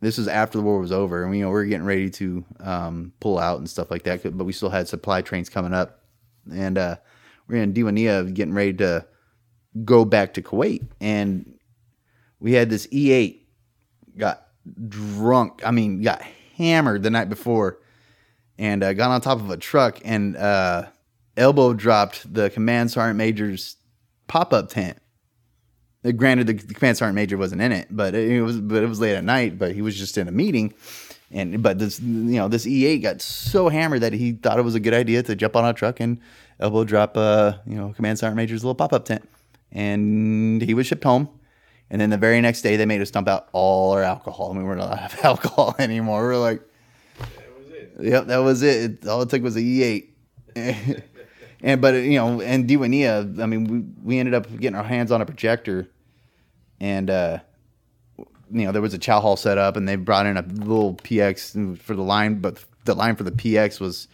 this 0.00 0.18
was 0.18 0.28
after 0.28 0.58
the 0.58 0.64
war 0.64 0.80
was 0.80 0.92
over, 0.92 1.22
and 1.22 1.30
we, 1.30 1.38
you 1.38 1.44
know 1.44 1.50
we 1.50 1.54
were 1.54 1.64
getting 1.64 1.86
ready 1.86 2.10
to 2.10 2.44
um, 2.60 3.12
pull 3.20 3.38
out 3.38 3.58
and 3.58 3.68
stuff 3.68 3.90
like 3.90 4.02
that. 4.04 4.22
But 4.36 4.44
we 4.44 4.52
still 4.52 4.70
had 4.70 4.88
supply 4.88 5.22
trains 5.22 5.48
coming 5.48 5.74
up, 5.74 6.00
and 6.52 6.78
uh, 6.78 6.96
we 7.46 7.56
we're 7.56 7.62
in 7.62 7.74
Diwania 7.74 8.32
getting 8.32 8.54
ready 8.54 8.74
to 8.74 9.06
go 9.84 10.04
back 10.04 10.34
to 10.34 10.42
Kuwait, 10.42 10.86
and 11.00 11.58
we 12.40 12.52
had 12.52 12.70
this 12.70 12.86
E8 12.88 13.40
got 14.16 14.48
drunk. 14.88 15.60
I 15.64 15.70
mean, 15.70 16.02
got 16.02 16.22
hammered 16.56 17.02
the 17.02 17.10
night 17.10 17.28
before, 17.28 17.78
and 18.58 18.82
uh, 18.82 18.92
got 18.94 19.10
on 19.10 19.20
top 19.20 19.40
of 19.40 19.50
a 19.50 19.56
truck 19.56 20.00
and 20.04 20.36
uh, 20.36 20.86
elbow 21.36 21.72
dropped 21.72 22.32
the 22.32 22.50
command 22.50 22.90
sergeant 22.90 23.18
major's 23.18 23.76
pop 24.28 24.52
up 24.52 24.68
tent. 24.68 24.99
Granted, 26.02 26.46
the, 26.46 26.52
the 26.54 26.74
command 26.74 26.96
sergeant 26.96 27.14
major 27.14 27.36
wasn't 27.36 27.60
in 27.60 27.72
it, 27.72 27.88
but 27.90 28.14
it, 28.14 28.40
was 28.42 28.58
but 28.58 28.82
it 28.82 28.86
was 28.86 29.00
late 29.00 29.16
at 29.16 29.24
night. 29.24 29.58
But 29.58 29.72
he 29.72 29.82
was 29.82 29.96
just 29.96 30.16
in 30.16 30.28
a 30.28 30.32
meeting, 30.32 30.72
and 31.30 31.62
but 31.62 31.78
this 31.78 32.00
you 32.00 32.38
know 32.38 32.48
this 32.48 32.64
E8 32.64 33.02
got 33.02 33.20
so 33.20 33.68
hammered 33.68 34.00
that 34.00 34.14
he 34.14 34.32
thought 34.32 34.58
it 34.58 34.62
was 34.62 34.74
a 34.74 34.80
good 34.80 34.94
idea 34.94 35.22
to 35.22 35.36
jump 35.36 35.56
on 35.56 35.66
a 35.66 35.74
truck 35.74 36.00
and 36.00 36.18
elbow 36.58 36.84
drop 36.84 37.16
uh 37.16 37.54
you 37.66 37.74
know 37.74 37.92
command 37.92 38.18
sergeant 38.18 38.36
major's 38.36 38.64
little 38.64 38.74
pop 38.74 38.94
up 38.94 39.04
tent, 39.04 39.28
and 39.72 40.62
he 40.62 40.72
was 40.72 40.86
shipped 40.86 41.04
home. 41.04 41.28
And 41.90 42.00
then 42.00 42.10
the 42.10 42.16
very 42.16 42.40
next 42.40 42.62
day, 42.62 42.76
they 42.76 42.86
made 42.86 43.00
us 43.00 43.10
dump 43.10 43.28
out 43.28 43.48
all 43.52 43.92
our 43.92 44.02
alcohol, 44.02 44.50
and 44.50 44.58
we 44.58 44.64
weren't 44.64 44.80
allowed 44.80 44.94
to 44.94 45.00
have 45.00 45.20
alcohol 45.24 45.74
anymore. 45.78 46.22
We 46.22 46.28
were 46.28 46.38
like, 46.38 46.62
that 47.18 47.58
was 47.58 47.70
it. 47.72 47.92
Yep, 48.00 48.26
that 48.26 48.38
was 48.38 48.62
it. 48.62 49.06
All 49.06 49.22
it 49.22 49.28
took 49.28 49.42
was 49.42 49.56
a 49.56 49.60
E 49.60 50.06
E8. 50.56 51.02
and 51.62 51.80
but 51.80 51.94
you 51.94 52.18
know, 52.18 52.40
and 52.40 52.68
Diwania, 52.68 53.40
I 53.40 53.46
mean, 53.46 53.64
we 53.64 54.14
we 54.14 54.18
ended 54.18 54.34
up 54.34 54.46
getting 54.58 54.76
our 54.76 54.84
hands 54.84 55.12
on 55.12 55.20
a 55.20 55.26
projector, 55.26 55.88
and 56.80 57.10
uh, 57.10 57.38
you 58.18 58.64
know, 58.64 58.72
there 58.72 58.82
was 58.82 58.94
a 58.94 58.98
chow 58.98 59.20
hall 59.20 59.36
set 59.36 59.58
up, 59.58 59.76
and 59.76 59.88
they 59.88 59.96
brought 59.96 60.26
in 60.26 60.36
a 60.36 60.42
little 60.42 60.94
PX 60.94 61.78
for 61.78 61.94
the 61.94 62.02
line, 62.02 62.36
but 62.40 62.64
the 62.84 62.94
line 62.94 63.16
for 63.16 63.24
the 63.24 63.30
PX 63.30 63.80
was 63.80 64.08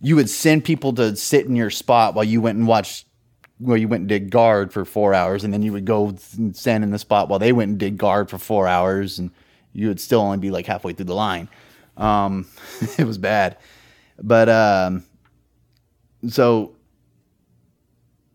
you 0.00 0.16
would 0.16 0.30
send 0.30 0.64
people 0.64 0.92
to 0.94 1.14
sit 1.16 1.46
in 1.46 1.56
your 1.56 1.70
spot 1.70 2.14
while 2.14 2.24
you 2.24 2.40
went 2.40 2.58
and 2.58 2.66
watched. 2.66 3.06
Well, 3.58 3.78
you 3.78 3.88
went 3.88 4.02
and 4.02 4.08
did 4.08 4.30
guard 4.30 4.70
for 4.70 4.84
four 4.84 5.14
hours, 5.14 5.42
and 5.42 5.52
then 5.52 5.62
you 5.62 5.72
would 5.72 5.86
go 5.86 6.14
and 6.36 6.54
stand 6.54 6.84
in 6.84 6.90
the 6.90 6.98
spot 6.98 7.30
while 7.30 7.38
they 7.38 7.52
went 7.52 7.70
and 7.70 7.78
did 7.78 7.96
guard 7.96 8.28
for 8.28 8.36
four 8.36 8.68
hours, 8.68 9.18
and 9.18 9.30
you 9.72 9.88
would 9.88 10.00
still 10.00 10.20
only 10.20 10.36
be 10.36 10.50
like 10.50 10.66
halfway 10.66 10.92
through 10.92 11.06
the 11.06 11.14
line. 11.14 11.48
Um, 11.96 12.46
it 12.98 13.04
was 13.04 13.16
bad, 13.16 13.56
but 14.22 14.50
um, 14.50 15.04
so 16.28 16.72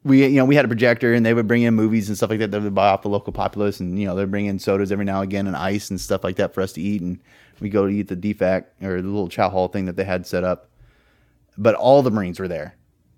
we 0.03 0.23
you 0.25 0.35
know 0.37 0.45
we 0.45 0.55
had 0.55 0.65
a 0.65 0.67
projector 0.67 1.13
and 1.13 1.25
they 1.25 1.33
would 1.33 1.47
bring 1.47 1.61
in 1.61 1.73
movies 1.75 2.07
and 2.07 2.17
stuff 2.17 2.29
like 2.29 2.39
that 2.39 2.51
that 2.51 2.61
would 2.61 2.73
buy 2.73 2.89
off 2.89 3.03
the 3.03 3.09
local 3.09 3.31
populace 3.33 3.79
and 3.79 3.99
you 3.99 4.07
know 4.07 4.15
they'd 4.15 4.31
bring 4.31 4.47
in 4.47 4.57
sodas 4.59 4.91
every 4.91 5.05
now 5.05 5.21
and 5.21 5.29
again 5.29 5.47
and 5.47 5.55
ice 5.55 5.89
and 5.89 5.99
stuff 6.01 6.23
like 6.23 6.37
that 6.37 6.53
for 6.53 6.61
us 6.61 6.73
to 6.73 6.81
eat. 6.81 7.01
And 7.01 7.19
we 7.59 7.69
go 7.69 7.85
to 7.85 7.93
eat 7.93 8.07
the 8.07 8.15
DFAC 8.15 8.65
or 8.81 9.01
the 9.01 9.07
little 9.07 9.27
chow 9.27 9.49
hall 9.49 9.67
thing 9.67 9.85
that 9.85 9.95
they 9.95 10.03
had 10.03 10.25
set 10.25 10.43
up. 10.43 10.67
But 11.57 11.75
all 11.75 12.01
the 12.01 12.09
marines 12.11 12.39
were 12.39 12.47
there 12.47 12.75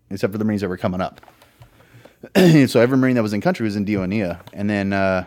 except 0.10 0.32
for 0.34 0.38
the 0.38 0.43
marines 0.45 0.62
that 0.62 0.67
were 0.67 0.78
coming 0.78 0.99
up. 1.02 1.21
So 2.67 2.80
every 2.80 2.97
marine 2.97 3.15
that 3.15 3.23
was 3.23 3.34
in 3.34 3.41
country 3.41 3.63
was 3.65 3.76
in 3.76 3.86
Diwania 3.86 4.39
and 4.54 4.69
then 4.69 4.93
uh 4.93 5.26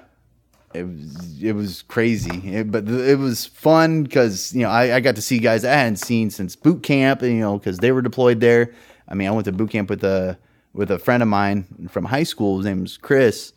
it 0.75 0.83
was 0.87 1.42
it 1.42 1.53
was 1.53 1.83
crazy, 1.83 2.55
It- 2.55 2.70
but 2.70 2.87
it 2.88 3.18
was 3.18 3.46
fun 3.46 4.03
because 4.03 4.55
you 4.55 4.62
know 4.62 4.68
I, 4.68 4.96
I 4.96 5.01
got 5.01 5.14
to 5.16 5.22
see 5.22 5.38
guys 5.38 5.64
I 5.64 5.72
hadn't 5.72 5.96
seen 5.96 6.29
since 6.31 6.55
boot 6.55 6.83
camp, 6.83 7.22
and, 7.22 7.33
you 7.33 7.40
know, 7.40 7.59
because 7.59 7.79
they 7.79 7.92
were 7.92 8.03
deployed 8.03 8.40
there. 8.40 8.75
I 9.09 9.14
mean, 9.14 9.29
I 9.29 9.31
went 9.31 9.45
to 9.47 9.53
boot 9.53 9.71
camp 9.71 9.90
with 9.90 10.05
a 10.05 10.38
with 10.73 10.90
a 10.90 10.99
friend 10.99 11.23
of 11.23 11.29
mine 11.29 11.88
from 11.90 12.05
high 12.05 12.23
school. 12.23 12.59
His 12.59 12.66
name 12.66 12.83
was 12.83 12.97
Chris. 12.97 13.53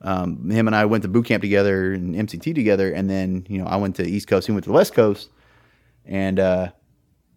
Um, 0.00 0.50
him 0.50 0.66
and 0.66 0.76
I 0.76 0.84
went 0.84 1.02
to 1.02 1.08
boot 1.08 1.26
camp 1.26 1.42
together 1.42 1.92
and 1.92 2.14
MCT 2.14 2.54
together, 2.54 2.92
and 2.92 3.08
then 3.08 3.46
you 3.48 3.58
know 3.58 3.66
I 3.66 3.76
went 3.76 3.96
to 3.96 4.06
East 4.06 4.28
Coast, 4.28 4.46
he 4.46 4.52
went 4.52 4.64
to 4.64 4.70
the 4.70 4.74
West 4.74 4.94
Coast, 4.94 5.30
and 6.04 6.38
uh, 6.38 6.72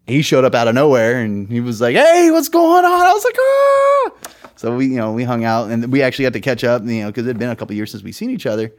he 0.06 0.22
showed 0.22 0.44
up 0.44 0.54
out 0.54 0.68
of 0.68 0.74
nowhere, 0.74 1.20
and 1.22 1.48
he 1.48 1.60
was 1.60 1.80
like, 1.80 1.96
"Hey, 1.96 2.30
what's 2.30 2.48
going 2.48 2.84
on?" 2.84 3.06
I 3.06 3.12
was 3.12 3.24
like, 3.24 3.36
"Ah!" 3.40 4.50
So 4.56 4.76
we 4.76 4.86
you 4.86 4.96
know 4.96 5.12
we 5.12 5.24
hung 5.24 5.44
out, 5.44 5.70
and 5.70 5.90
we 5.90 6.02
actually 6.02 6.24
got 6.24 6.32
to 6.34 6.40
catch 6.40 6.64
up, 6.64 6.82
you 6.84 7.02
know, 7.02 7.06
because 7.06 7.24
it 7.24 7.28
had 7.28 7.38
been 7.38 7.50
a 7.50 7.56
couple 7.56 7.74
years 7.74 7.90
since 7.90 8.02
we 8.02 8.12
seen 8.12 8.30
each 8.30 8.46
other 8.46 8.72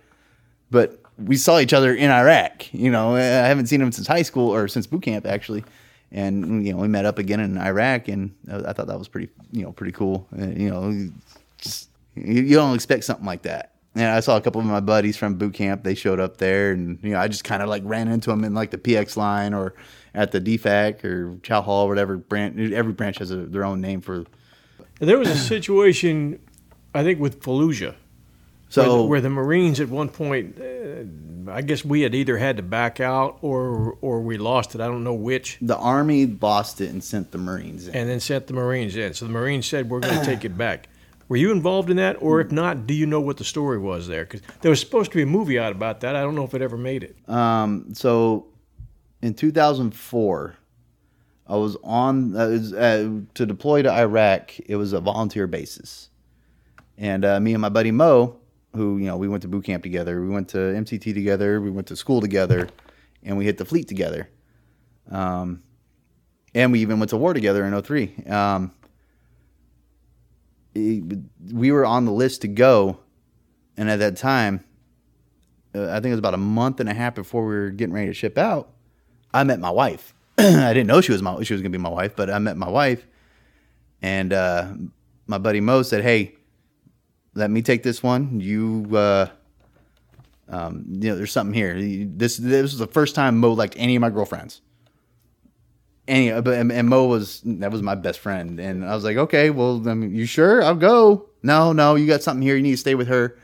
but 0.72 1.00
we 1.18 1.36
saw 1.36 1.60
each 1.60 1.74
other 1.74 1.94
in 1.94 2.10
Iraq. 2.10 2.74
You 2.74 2.92
know, 2.92 3.16
I 3.16 3.20
haven't 3.20 3.68
seen 3.68 3.82
him 3.82 3.92
since 3.92 4.08
high 4.08 4.22
school 4.22 4.54
or 4.54 4.68
since 4.68 4.88
boot 4.88 5.04
camp 5.04 5.26
actually, 5.26 5.64
and 6.12 6.66
you 6.66 6.74
know 6.74 6.80
we 6.80 6.88
met 6.88 7.06
up 7.06 7.20
again 7.20 7.40
in 7.40 7.58
Iraq, 7.58 8.08
and 8.08 8.34
I 8.52 8.74
thought 8.74 8.88
that 8.88 8.98
was 8.98 9.08
pretty 9.08 9.30
you 9.52 9.64
know 9.64 9.72
pretty 9.72 9.92
cool. 9.92 10.28
Uh, 10.38 10.48
you 10.48 10.70
know, 10.70 11.10
just 11.58 11.90
you, 12.16 12.42
you 12.42 12.56
don't 12.56 12.76
expect 12.76 13.04
something 13.04 13.26
like 13.26 13.44
that. 13.44 13.74
And 13.96 14.06
I 14.06 14.20
saw 14.20 14.38
a 14.38 14.42
couple 14.42 14.62
of 14.62 14.68
my 14.68 14.80
buddies 14.80 15.18
from 15.18 15.36
boot 15.36 15.54
camp. 15.54 15.84
They 15.84 15.96
showed 15.96 16.20
up 16.20 16.38
there, 16.38 16.72
and 16.72 17.00
you 17.04 17.12
know 17.12 17.20
I 17.20 17.28
just 17.28 17.44
kind 17.44 17.62
of 17.62 17.70
like 17.70 17.84
ran 17.86 18.08
into 18.08 18.30
them 18.30 18.44
in 18.44 18.54
like 18.54 18.72
the 18.72 18.78
PX 18.78 19.18
line 19.18 19.54
or 19.54 19.74
at 20.14 20.32
the 20.32 20.42
DFAC 20.42 21.04
or 21.04 21.38
Chow 21.44 21.62
Hall, 21.62 21.86
or 21.86 21.90
whatever 21.90 22.18
branch. 22.18 22.72
Every 22.72 22.94
branch 22.94 23.20
has 23.20 23.32
a, 23.32 23.38
their 23.38 23.64
own 23.64 23.82
name 23.82 24.02
for. 24.02 24.26
There 25.00 25.18
was 25.18 25.30
a 25.30 25.38
situation, 25.38 26.40
I 26.94 27.04
think, 27.04 27.20
with 27.20 27.42
Fallujah. 27.42 27.96
So 28.70 29.06
where, 29.06 29.20
the 29.20 29.30
Marines 29.30 29.80
at 29.80 29.90
one 29.90 30.10
point, 30.10 30.60
uh, 30.62 31.52
I 31.52 31.62
guess 31.62 31.84
we 31.84 32.02
had 32.02 32.14
either 32.14 32.38
had 32.38 32.58
to 32.58 32.64
back 32.64 33.00
out 33.00 33.40
or 33.42 33.98
or 34.02 34.22
we 34.22 34.38
lost 34.38 34.76
it. 34.76 34.82
I 34.82 34.88
don't 34.88 35.04
know 35.04 35.14
which. 35.14 35.58
the 35.62 35.78
Army 35.78 36.26
lost 36.28 36.80
it 36.80 36.90
and 36.90 37.04
sent 37.04 37.32
the 37.32 37.40
Marines 37.40 37.88
in. 37.88 37.96
And 37.96 38.10
then 38.10 38.20
sent 38.20 38.48
the 38.48 38.54
Marines 38.54 38.96
in. 38.96 39.14
So 39.14 39.26
the 39.26 39.32
Marines 39.32 39.66
said, 39.66 39.90
"We're 39.90 40.00
going 40.00 40.20
to 40.20 40.26
take 40.26 40.46
it 40.46 40.58
back." 40.58 40.88
Were 41.28 41.38
you 41.38 41.52
involved 41.52 41.92
in 41.92 41.98
that, 41.98 42.18
or 42.22 42.42
if 42.42 42.52
not, 42.52 42.88
do 42.88 42.94
you 42.96 43.06
know 43.06 43.22
what 43.22 43.38
the 43.38 43.44
story 43.44 43.78
was 43.78 44.08
there? 44.08 44.26
Because 44.26 44.42
there 44.62 44.72
was 44.72 44.80
supposed 44.80 45.12
to 45.12 45.18
be 45.18 45.22
a 45.22 45.28
movie 45.28 45.60
out 45.60 45.72
about 45.72 46.00
that. 46.00 46.16
I 46.16 46.22
don't 46.22 46.34
know 46.34 46.44
if 46.44 46.56
it 46.56 46.62
ever 46.64 46.76
made 46.76 47.04
it. 47.04 47.16
Um, 47.30 47.94
so 47.94 48.48
in 49.22 49.36
2004, 49.36 50.56
I 51.48 51.56
was 51.56 51.78
on 51.84 52.36
uh, 52.36 52.48
was, 52.48 52.74
uh, 52.74 53.20
to 53.36 53.46
deploy 53.46 53.84
to 53.84 53.92
Iraq. 53.92 54.60
It 54.60 54.76
was 54.76 54.94
a 54.94 55.00
volunteer 55.00 55.46
basis, 55.46 56.10
and 56.98 57.24
uh, 57.24 57.40
me 57.40 57.54
and 57.54 57.62
my 57.62 57.70
buddy 57.70 57.92
Mo, 57.92 58.40
who 58.76 58.98
you 58.98 59.06
know 59.06 59.18
we 59.18 59.28
went 59.28 59.42
to 59.42 59.48
boot 59.48 59.66
camp 59.66 59.84
together, 59.84 60.22
we 60.22 60.30
went 60.30 60.50
to 60.50 60.58
MCT 60.58 61.14
together, 61.14 61.62
we 61.62 61.72
went 61.72 61.88
to 61.88 61.96
school 61.96 62.22
together, 62.22 62.68
and 63.24 63.38
we 63.38 63.46
hit 63.46 63.58
the 63.58 63.66
fleet 63.66 63.88
together. 63.88 64.30
Um, 65.10 65.64
and 66.54 66.72
we 66.72 66.80
even 66.80 67.00
went 67.00 67.10
to 67.12 67.18
war 67.18 67.34
together 67.34 67.64
in 67.64 67.82
03. 67.82 68.16
Um, 68.28 68.72
we 70.74 71.72
were 71.72 71.86
on 71.86 72.06
the 72.06 72.12
list 72.12 72.42
to 72.42 72.48
go, 72.48 73.00
and 73.76 73.90
at 73.90 74.00
that 74.00 74.18
time, 74.18 74.64
uh, 75.76 75.90
I 75.90 75.96
think 75.96 76.08
it 76.08 76.12
was 76.12 76.20
about 76.20 76.34
a 76.34 76.38
month 76.38 76.80
and 76.80 76.90
a 76.90 76.94
half 76.94 77.16
before 77.16 77.46
we 77.46 77.56
were 77.56 77.70
getting 77.70 77.94
ready 77.94 78.08
to 78.08 78.14
ship 78.14 78.38
out. 78.38 78.70
I 79.34 79.44
met 79.44 79.60
my 79.60 79.70
wife. 79.70 80.14
I 80.38 80.74
didn't 80.74 80.88
know 80.88 81.02
she 81.02 81.12
was 81.12 81.22
my 81.22 81.42
she 81.44 81.54
was 81.54 81.62
gonna 81.62 81.72
be 81.72 81.78
my 81.78 81.90
wife, 81.90 82.16
but 82.16 82.30
I 82.30 82.40
met 82.40 82.58
my 82.58 82.70
wife, 82.70 83.06
and 84.02 84.32
uh, 84.32 84.74
my 85.28 85.38
buddy 85.38 85.60
Mo 85.60 85.82
said, 85.82 86.04
"Hey, 86.04 86.36
let 87.40 87.50
me 87.50 87.62
take 87.62 87.84
this 87.84 88.04
one. 88.04 88.40
You, 88.40 88.86
uh, 88.94 89.28
um, 90.50 90.86
you 90.90 91.10
know, 91.10 91.16
there's 91.16 91.32
something 91.32 91.54
here. 91.54 91.76
This 92.06 92.38
this 92.38 92.64
was 92.64 92.78
the 92.78 92.88
first 92.88 93.16
time 93.16 93.40
Mo 93.40 93.54
liked 93.54 93.76
any 93.78 93.96
of 93.96 94.02
my 94.02 94.10
girlfriends. 94.10 94.62
Any, 96.08 96.32
but 96.42 96.56
and, 96.56 96.72
and 96.72 96.90
Mo 96.90 97.06
was 97.06 97.42
that 97.46 97.72
was 97.72 97.82
my 97.82 97.96
best 97.96 98.20
friend, 98.20 98.60
and 98.60 98.84
I 98.84 98.94
was 98.94 99.04
like, 99.04 99.18
okay, 99.18 99.50
well, 99.52 99.88
I 99.88 99.94
mean, 99.94 100.14
you 100.14 100.26
sure? 100.26 100.62
I'll 100.62 100.76
go. 100.76 101.30
No, 101.42 101.72
no, 101.72 101.96
you 101.96 102.08
got 102.08 102.22
something 102.22 102.42
here. 102.42 102.56
You 102.58 102.64
need 102.64 102.72
to 102.72 102.78
stay 102.78 102.96
with 102.96 103.08
her. 103.08 103.38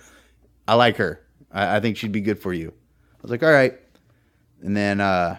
I 0.68 0.74
like 0.74 0.98
her. 0.98 1.26
I, 1.52 1.78
I 1.78 1.80
think 1.80 1.96
she'd 1.96 2.12
be 2.12 2.22
good 2.22 2.40
for 2.40 2.54
you. 2.54 2.74
I 2.74 3.22
was 3.22 3.32
like, 3.32 3.44
all 3.44 3.52
right. 3.52 3.80
And 4.62 4.76
then 4.76 5.00
uh, 5.00 5.38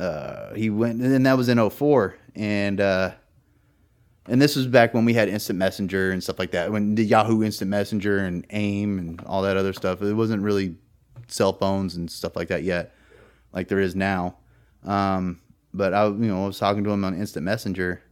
uh, 0.00 0.54
he 0.54 0.70
went, 0.70 1.00
and 1.00 1.12
then 1.12 1.22
that 1.24 1.36
was 1.36 1.48
in 1.48 1.70
04. 1.70 2.16
And 2.34 2.80
uh, 2.80 3.12
and 4.28 4.40
this 4.40 4.56
was 4.56 4.66
back 4.66 4.94
when 4.94 5.04
we 5.04 5.14
had 5.14 5.28
instant 5.28 5.58
messenger 5.58 6.10
and 6.10 6.22
stuff 6.22 6.38
like 6.38 6.50
that. 6.50 6.70
When 6.70 6.94
the 6.94 7.04
Yahoo 7.04 7.42
Instant 7.42 7.70
Messenger 7.70 8.18
and 8.18 8.46
AIM 8.50 8.98
and 8.98 9.20
all 9.22 9.42
that 9.42 9.56
other 9.56 9.72
stuff, 9.72 10.02
it 10.02 10.12
wasn't 10.12 10.42
really 10.42 10.76
cell 11.28 11.52
phones 11.52 11.96
and 11.96 12.10
stuff 12.10 12.36
like 12.36 12.48
that 12.48 12.62
yet, 12.62 12.94
like 13.52 13.68
there 13.68 13.80
is 13.80 13.96
now. 13.96 14.36
Um, 14.84 15.40
but 15.72 15.94
I, 15.94 16.06
you 16.06 16.14
know, 16.14 16.44
I 16.44 16.46
was 16.46 16.58
talking 16.58 16.84
to 16.84 16.90
him 16.90 17.04
on 17.04 17.14
Instant 17.14 17.44
Messenger, 17.44 18.02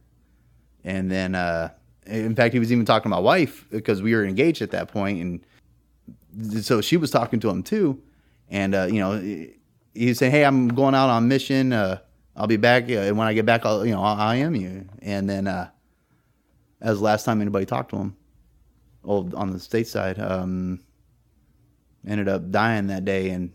and 0.83 1.09
then, 1.11 1.35
uh, 1.35 1.69
in 2.05 2.35
fact, 2.35 2.53
he 2.53 2.59
was 2.59 2.71
even 2.71 2.85
talking 2.85 3.03
to 3.03 3.09
my 3.09 3.19
wife 3.19 3.65
because 3.69 4.01
we 4.01 4.15
were 4.15 4.25
engaged 4.25 4.61
at 4.61 4.71
that 4.71 4.89
point, 4.89 5.21
and 5.21 6.63
so 6.63 6.81
she 6.81 6.97
was 6.97 7.11
talking 7.11 7.39
to 7.41 7.49
him 7.49 7.63
too. 7.63 8.01
And 8.49 8.73
uh, 8.73 8.87
you 8.89 8.99
know, 8.99 9.19
he 9.19 10.07
was 10.07 10.17
saying, 10.17 10.31
"Hey, 10.31 10.45
I'm 10.45 10.69
going 10.69 10.95
out 10.95 11.09
on 11.09 11.27
mission. 11.27 11.73
Uh, 11.73 11.99
I'll 12.35 12.47
be 12.47 12.57
back. 12.57 12.83
Uh, 12.89 12.99
and 12.99 13.17
when 13.17 13.27
I 13.27 13.33
get 13.33 13.45
back, 13.45 13.65
I'll, 13.65 13.85
you 13.85 13.93
know, 13.93 14.01
I'll, 14.01 14.31
IM 14.31 14.55
you." 14.55 14.87
And 15.01 15.29
then, 15.29 15.47
uh, 16.81 16.93
the 16.93 16.99
last 16.99 17.25
time 17.25 17.41
anybody 17.41 17.65
talked 17.65 17.91
to 17.91 17.97
him. 17.97 18.15
Well, 19.03 19.29
on 19.35 19.51
the 19.51 19.59
state 19.59 19.87
side, 19.87 20.19
um, 20.19 20.81
ended 22.05 22.27
up 22.27 22.51
dying 22.51 22.87
that 22.87 23.05
day, 23.05 23.29
and 23.29 23.53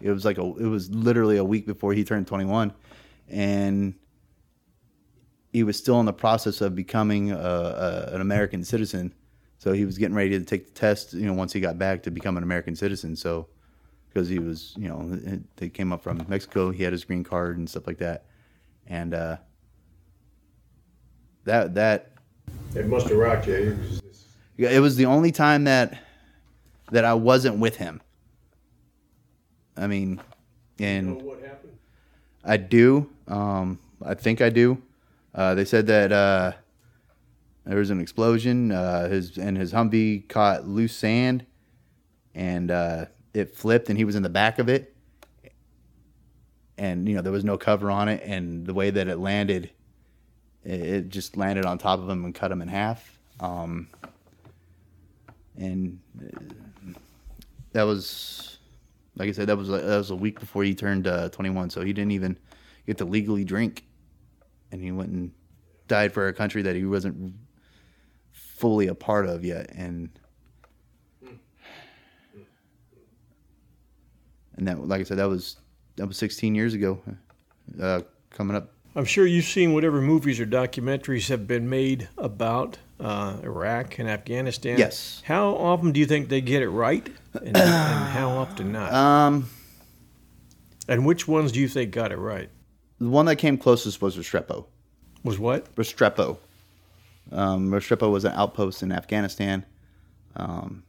it 0.00 0.10
was 0.10 0.24
like 0.24 0.38
a, 0.38 0.42
it 0.42 0.66
was 0.66 0.90
literally 0.90 1.36
a 1.38 1.44
week 1.44 1.66
before 1.66 1.92
he 1.92 2.04
turned 2.04 2.26
21, 2.26 2.72
and 3.28 3.94
he 5.52 5.62
was 5.62 5.76
still 5.76 6.00
in 6.00 6.06
the 6.06 6.12
process 6.12 6.60
of 6.60 6.74
becoming 6.74 7.30
a, 7.30 7.36
a, 7.36 8.14
an 8.14 8.20
American 8.20 8.64
citizen. 8.64 9.14
So 9.58 9.72
he 9.72 9.84
was 9.84 9.96
getting 9.96 10.16
ready 10.16 10.30
to 10.30 10.44
take 10.44 10.66
the 10.66 10.72
test, 10.72 11.12
you 11.14 11.26
know, 11.26 11.34
once 11.34 11.52
he 11.52 11.60
got 11.60 11.78
back 11.78 12.02
to 12.04 12.10
become 12.10 12.36
an 12.36 12.42
American 12.42 12.74
citizen. 12.74 13.14
So 13.14 13.48
because 14.08 14.28
he 14.28 14.38
was, 14.38 14.74
you 14.76 14.88
know, 14.88 15.18
they 15.56 15.68
came 15.68 15.92
up 15.92 16.02
from 16.02 16.24
Mexico, 16.28 16.70
he 16.70 16.82
had 16.82 16.92
his 16.92 17.04
green 17.04 17.24
card 17.24 17.58
and 17.58 17.68
stuff 17.68 17.86
like 17.86 17.98
that, 17.98 18.26
and 18.86 19.14
uh, 19.14 19.36
that 21.44 21.74
that 21.74 22.11
It 22.74 22.86
must 22.86 23.08
have 23.08 23.18
rocked 23.18 23.46
you. 23.46 23.78
yeah, 24.56 24.70
it 24.70 24.80
was 24.80 24.96
the 24.96 25.06
only 25.06 25.32
time 25.32 25.64
that 25.64 25.98
that 26.90 27.04
I 27.04 27.14
wasn't 27.14 27.58
with 27.58 27.76
him. 27.76 28.00
I 29.76 29.86
mean, 29.86 30.20
and 30.78 31.20
what 31.22 31.40
happened? 31.42 31.78
I 32.44 32.56
do. 32.56 33.10
Um, 33.28 33.78
I 34.04 34.14
think 34.14 34.40
I 34.40 34.50
do. 34.50 34.82
Uh, 35.34 35.54
they 35.54 35.64
said 35.64 35.86
that 35.86 36.12
uh, 36.12 36.52
there 37.64 37.78
was 37.78 37.90
an 37.90 38.00
explosion. 38.00 38.72
Uh, 38.72 39.08
his 39.08 39.38
and 39.38 39.56
his 39.56 39.72
Humvee 39.72 40.28
caught 40.28 40.66
loose 40.66 40.94
sand, 40.94 41.46
and 42.34 42.70
uh, 42.70 43.06
it 43.34 43.54
flipped, 43.54 43.88
and 43.88 43.98
he 43.98 44.04
was 44.04 44.16
in 44.16 44.22
the 44.22 44.28
back 44.28 44.58
of 44.58 44.68
it. 44.68 44.94
And 46.76 47.08
you 47.08 47.14
know 47.14 47.22
there 47.22 47.32
was 47.32 47.44
no 47.44 47.56
cover 47.56 47.90
on 47.90 48.08
it, 48.08 48.22
and 48.24 48.66
the 48.66 48.74
way 48.74 48.90
that 48.90 49.08
it 49.08 49.18
landed, 49.18 49.70
it, 50.64 50.80
it 50.80 51.08
just 51.08 51.36
landed 51.36 51.64
on 51.64 51.78
top 51.78 51.98
of 52.00 52.08
him 52.08 52.24
and 52.24 52.34
cut 52.34 52.50
him 52.50 52.62
in 52.62 52.68
half. 52.68 53.18
Um, 53.40 53.88
and 55.56 55.98
uh, 56.20 56.92
that 57.72 57.82
was, 57.82 58.58
like 59.16 59.28
I 59.28 59.32
said, 59.32 59.48
that 59.48 59.56
was 59.56 59.68
that 59.68 59.84
was 59.84 60.10
a 60.10 60.16
week 60.16 60.40
before 60.40 60.64
he 60.64 60.74
turned 60.74 61.06
uh, 61.06 61.28
21, 61.30 61.70
so 61.70 61.82
he 61.82 61.92
didn't 61.92 62.12
even 62.12 62.38
get 62.86 62.98
to 62.98 63.04
legally 63.04 63.44
drink, 63.44 63.84
and 64.70 64.82
he 64.82 64.92
went 64.92 65.10
and 65.10 65.32
died 65.88 66.12
for 66.12 66.28
a 66.28 66.32
country 66.32 66.62
that 66.62 66.74
he 66.74 66.84
wasn't 66.84 67.34
fully 68.32 68.86
a 68.86 68.94
part 68.94 69.26
of 69.26 69.44
yet, 69.44 69.70
and 69.74 70.10
and 74.56 74.68
that, 74.68 74.86
like 74.86 75.00
I 75.00 75.04
said, 75.04 75.18
that 75.18 75.28
was 75.28 75.56
that 75.96 76.06
was 76.06 76.16
16 76.16 76.54
years 76.54 76.74
ago, 76.74 77.00
uh, 77.80 78.02
coming 78.30 78.56
up. 78.56 78.71
I'm 78.94 79.04
sure 79.04 79.26
you've 79.26 79.46
seen 79.46 79.72
whatever 79.72 80.00
movies 80.02 80.38
or 80.38 80.46
documentaries 80.46 81.28
have 81.28 81.46
been 81.46 81.68
made 81.70 82.08
about 82.18 82.78
uh, 83.00 83.38
Iraq 83.42 83.98
and 83.98 84.08
Afghanistan. 84.08 84.78
Yes. 84.78 85.22
How 85.24 85.54
often 85.54 85.92
do 85.92 86.00
you 86.00 86.06
think 86.06 86.28
they 86.28 86.40
get 86.40 86.62
it 86.62 86.68
right, 86.68 87.06
and, 87.34 87.56
and 87.56 87.56
how 88.10 88.30
often 88.30 88.72
not? 88.72 88.92
Um, 88.92 89.48
and 90.88 91.06
which 91.06 91.26
ones 91.26 91.52
do 91.52 91.60
you 91.60 91.68
think 91.68 91.90
got 91.92 92.12
it 92.12 92.18
right? 92.18 92.50
the 92.98 93.08
one 93.08 93.26
that 93.26 93.36
came 93.36 93.58
closest 93.58 94.00
was 94.00 94.16
Restrepo. 94.16 94.64
Was 95.24 95.36
what? 95.38 95.74
Restrepo. 95.74 96.38
Um, 97.32 97.70
Restrepo 97.70 98.12
was 98.12 98.24
an 98.24 98.32
outpost 98.34 98.82
in 98.82 98.92
Afghanistan. 98.92 99.64
Um, 100.36 100.84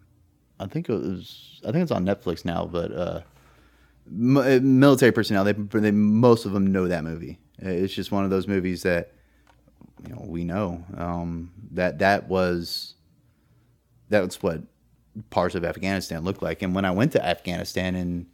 I 0.59 0.67
think 0.67 0.89
it 0.89 0.93
was. 0.93 1.59
I 1.67 1.71
think 1.71 1.81
it's 1.83 1.91
on 1.91 2.05
Netflix 2.05 2.45
now. 2.45 2.65
But 2.65 2.91
uh, 2.91 3.21
m- 4.07 4.37
uh, 4.37 4.59
military 4.61 5.11
personnel, 5.11 5.43
they, 5.43 5.53
they 5.53 5.91
most 5.91 6.45
of 6.45 6.51
them 6.53 6.71
know 6.71 6.87
that 6.87 7.03
movie. 7.03 7.39
It's 7.59 7.93
just 7.93 8.11
one 8.11 8.23
of 8.23 8.29
those 8.29 8.47
movies 8.47 8.83
that 8.83 9.13
you 10.07 10.13
know 10.13 10.23
we 10.25 10.43
know 10.43 10.83
um, 10.97 11.51
that 11.71 11.99
that 11.99 12.27
was 12.27 12.95
that's 14.09 14.41
what 14.43 14.61
parts 15.29 15.55
of 15.55 15.63
Afghanistan 15.63 16.23
look 16.23 16.41
like. 16.41 16.61
And 16.61 16.73
when 16.75 16.85
I 16.85 16.91
went 16.91 17.11
to 17.13 17.25
Afghanistan, 17.25 17.95
and 17.95 18.25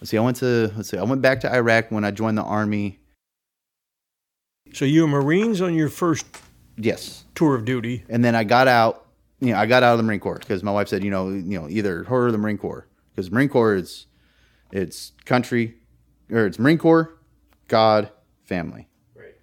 let's 0.00 0.10
see, 0.10 0.18
I 0.18 0.20
went 0.20 0.38
to 0.38 0.72
let's 0.76 0.88
see, 0.90 0.98
I 0.98 1.02
went 1.02 1.22
back 1.22 1.40
to 1.40 1.52
Iraq 1.52 1.90
when 1.90 2.04
I 2.04 2.10
joined 2.10 2.38
the 2.38 2.42
army. 2.42 2.98
So 4.72 4.84
you 4.84 5.02
were 5.02 5.08
Marines 5.08 5.60
on 5.60 5.74
your 5.74 5.88
first 5.88 6.24
Yes, 6.76 7.24
tour 7.34 7.54
of 7.54 7.64
duty. 7.66 8.04
and 8.08 8.24
then 8.24 8.34
I 8.34 8.44
got 8.44 8.68
out. 8.68 9.06
You 9.40 9.52
know, 9.52 9.58
I 9.58 9.66
got 9.66 9.82
out 9.82 9.92
of 9.92 9.98
the 9.98 10.04
Marine 10.04 10.20
Corps 10.20 10.38
because 10.38 10.62
my 10.62 10.70
wife 10.70 10.86
said, 10.88 11.02
you 11.02 11.10
know, 11.10 11.28
you 11.28 11.60
know, 11.60 11.68
either 11.68 12.04
her 12.04 12.26
or 12.28 12.32
the 12.32 12.38
Marine 12.38 12.58
Corps, 12.58 12.86
because 13.10 13.30
Marine 13.30 13.48
Corps 13.48 13.74
is 13.74 14.06
it's 14.70 15.12
country 15.24 15.74
or 16.30 16.46
it's 16.46 16.58
Marine 16.60 16.78
Corps, 16.78 17.12
God, 17.68 18.10
family. 18.44 18.88
Right. 19.14 19.34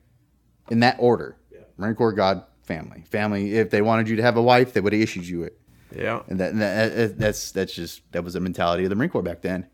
in 0.69 0.79
that 0.81 0.97
order. 0.99 1.35
Marine 1.77 1.95
Corps, 1.95 2.11
God, 2.13 2.43
family, 2.63 3.03
family. 3.09 3.53
If 3.55 3.69
they 3.69 3.81
wanted 3.81 4.09
you 4.09 4.17
to 4.17 4.21
have 4.21 4.35
a 4.37 4.41
wife, 4.41 4.73
they 4.73 4.81
would 4.81 4.91
have 4.93 5.01
issued 5.01 5.25
you 5.25 5.43
it, 5.43 5.57
Yeah. 5.95 6.21
and 6.27 6.39
that, 6.41 6.51
and 6.51 6.61
that 6.61 7.17
that's 7.17 7.51
that's 7.53 7.73
just 7.73 8.01
that 8.11 8.23
was 8.23 8.33
the 8.33 8.41
mentality 8.41 8.83
of 8.83 8.89
the 8.89 8.95
Marine 8.97 9.09
Corps 9.09 9.21
back 9.21 9.41
then. 9.41 9.65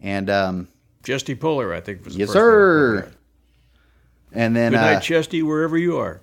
And 0.00 0.28
um, 0.28 0.68
Chesty 1.04 1.36
Puller, 1.36 1.72
I 1.72 1.80
think 1.80 2.04
was 2.04 2.14
the 2.14 2.20
yes, 2.20 2.30
sir. 2.30 3.12
And 4.32 4.56
then 4.56 4.72
Good 4.72 4.78
night, 4.78 4.94
uh, 4.96 5.00
Chesty, 5.00 5.42
wherever 5.42 5.76
you 5.78 5.98
are. 5.98 6.22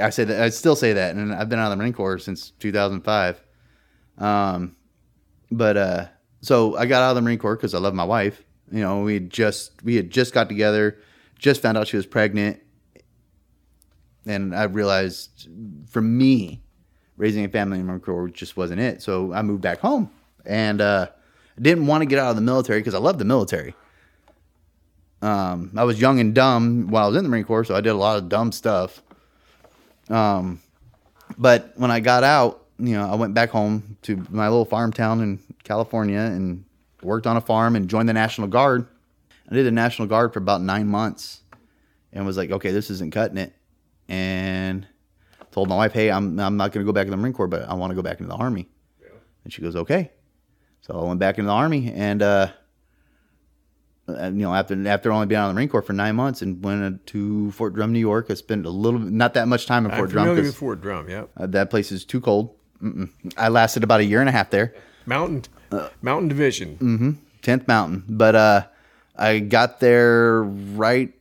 I 0.00 0.10
say 0.10 0.24
that 0.24 0.40
I 0.42 0.48
still 0.50 0.76
say 0.76 0.92
that, 0.92 1.14
and 1.14 1.32
I've 1.32 1.48
been 1.48 1.58
out 1.58 1.66
of 1.66 1.70
the 1.70 1.76
Marine 1.76 1.92
Corps 1.92 2.18
since 2.18 2.50
2005. 2.58 3.40
Um, 4.18 4.76
but 5.50 5.76
uh, 5.76 6.06
so 6.40 6.76
I 6.76 6.86
got 6.86 7.02
out 7.02 7.10
of 7.10 7.16
the 7.16 7.22
Marine 7.22 7.38
Corps 7.38 7.56
because 7.56 7.72
I 7.74 7.78
love 7.78 7.94
my 7.94 8.04
wife. 8.04 8.42
You 8.70 8.80
know, 8.80 9.00
we 9.02 9.20
just 9.20 9.82
we 9.84 9.94
had 9.94 10.10
just 10.10 10.34
got 10.34 10.48
together, 10.48 10.98
just 11.38 11.62
found 11.62 11.78
out 11.78 11.88
she 11.88 11.96
was 11.96 12.06
pregnant, 12.06 12.60
and 14.26 14.54
I 14.54 14.64
realized 14.64 15.48
for 15.88 16.00
me, 16.00 16.62
raising 17.16 17.44
a 17.44 17.48
family 17.48 17.78
in 17.78 17.86
the 17.86 17.92
Marine 17.92 18.32
just 18.32 18.56
wasn't 18.56 18.80
it. 18.80 19.02
So 19.02 19.32
I 19.32 19.42
moved 19.42 19.62
back 19.62 19.80
home, 19.80 20.10
and 20.44 20.80
uh, 20.80 21.08
didn't 21.60 21.86
want 21.86 22.02
to 22.02 22.06
get 22.06 22.18
out 22.18 22.30
of 22.30 22.36
the 22.36 22.42
military 22.42 22.80
because 22.80 22.94
I 22.94 22.98
love 22.98 23.18
the 23.18 23.24
military. 23.24 23.74
Um, 25.22 25.72
I 25.76 25.84
was 25.84 26.00
young 26.00 26.20
and 26.20 26.34
dumb 26.34 26.88
while 26.88 27.04
I 27.04 27.08
was 27.08 27.16
in 27.16 27.24
the 27.24 27.30
Marine 27.30 27.44
Corps, 27.44 27.64
so 27.64 27.74
I 27.74 27.80
did 27.80 27.90
a 27.90 27.94
lot 27.94 28.18
of 28.18 28.28
dumb 28.28 28.52
stuff. 28.52 29.02
Um, 30.08 30.60
but 31.38 31.72
when 31.76 31.90
I 31.90 32.00
got 32.00 32.22
out, 32.22 32.64
you 32.78 32.94
know, 32.94 33.10
I 33.10 33.14
went 33.14 33.34
back 33.34 33.50
home 33.50 33.96
to 34.02 34.24
my 34.30 34.48
little 34.48 34.66
farm 34.66 34.92
town 34.92 35.22
in 35.22 35.40
California 35.64 36.18
and 36.18 36.64
worked 37.02 37.26
on 37.26 37.36
a 37.36 37.40
farm 37.40 37.74
and 37.74 37.88
joined 37.88 38.08
the 38.08 38.12
National 38.12 38.46
Guard. 38.46 38.86
I 39.50 39.54
did 39.54 39.64
the 39.66 39.70
National 39.70 40.08
Guard 40.08 40.32
for 40.32 40.38
about 40.40 40.60
nine 40.62 40.88
months 40.88 41.42
and 42.12 42.26
was 42.26 42.36
like, 42.36 42.50
okay, 42.50 42.70
this 42.72 42.90
isn't 42.90 43.12
cutting 43.12 43.38
it. 43.38 43.54
And 44.08 44.86
told 45.52 45.68
my 45.68 45.76
wife, 45.76 45.92
hey, 45.92 46.10
I'm, 46.10 46.38
I'm 46.40 46.56
not 46.56 46.72
going 46.72 46.84
to 46.84 46.88
go 46.88 46.92
back 46.94 47.06
in 47.06 47.10
the 47.10 47.16
Marine 47.16 47.32
Corps, 47.32 47.46
but 47.48 47.62
I 47.68 47.74
want 47.74 47.90
to 47.90 47.94
go 47.94 48.02
back 48.02 48.18
into 48.20 48.28
the 48.28 48.36
Army. 48.36 48.68
And 49.44 49.52
she 49.52 49.62
goes, 49.62 49.76
okay. 49.76 50.10
So 50.82 50.98
I 51.00 51.04
went 51.04 51.20
back 51.20 51.38
into 51.38 51.46
the 51.48 51.52
Army 51.54 51.92
and, 51.92 52.22
uh, 52.22 52.48
you 54.08 54.30
know, 54.30 54.54
after 54.54 54.86
after 54.88 55.10
only 55.10 55.26
being 55.26 55.40
out 55.40 55.46
of 55.48 55.50
the 55.50 55.54
Marine 55.54 55.68
Corps 55.68 55.82
for 55.82 55.92
nine 55.92 56.14
months 56.14 56.40
and 56.42 56.62
went 56.62 57.06
to 57.08 57.50
Fort 57.52 57.74
Drum, 57.74 57.92
New 57.92 57.98
York, 57.98 58.26
I 58.30 58.34
spent 58.34 58.64
a 58.64 58.70
little, 58.70 59.00
not 59.00 59.34
that 59.34 59.48
much 59.48 59.66
time 59.66 59.84
in 59.84 59.90
I'm 59.90 59.98
Fort 59.98 60.10
Drum 60.10 60.24
familiar 60.26 60.42
'cause- 60.42 60.48
with 60.52 60.56
Fort 60.58 60.80
Drum, 60.80 61.08
yeah. 61.08 61.24
uh, 61.36 61.46
that 61.46 61.70
place 61.70 61.90
is 61.90 62.04
too 62.04 62.20
cold. 62.20 62.54
Mm-mm. 62.82 63.08
I 63.36 63.48
lasted 63.48 63.82
about 63.82 64.00
a 64.00 64.04
year 64.04 64.20
and 64.20 64.28
a 64.28 64.32
half 64.32 64.50
there, 64.50 64.74
Mountain 65.06 65.44
Uh, 65.72 65.88
Mountain 66.02 66.28
Division. 66.28 67.18
10th 67.42 67.66
Mountain. 67.66 68.04
But 68.08 68.34
uh, 68.36 68.66
I 69.18 69.38
got 69.40 69.80
there 69.80 70.42
right 70.42 71.12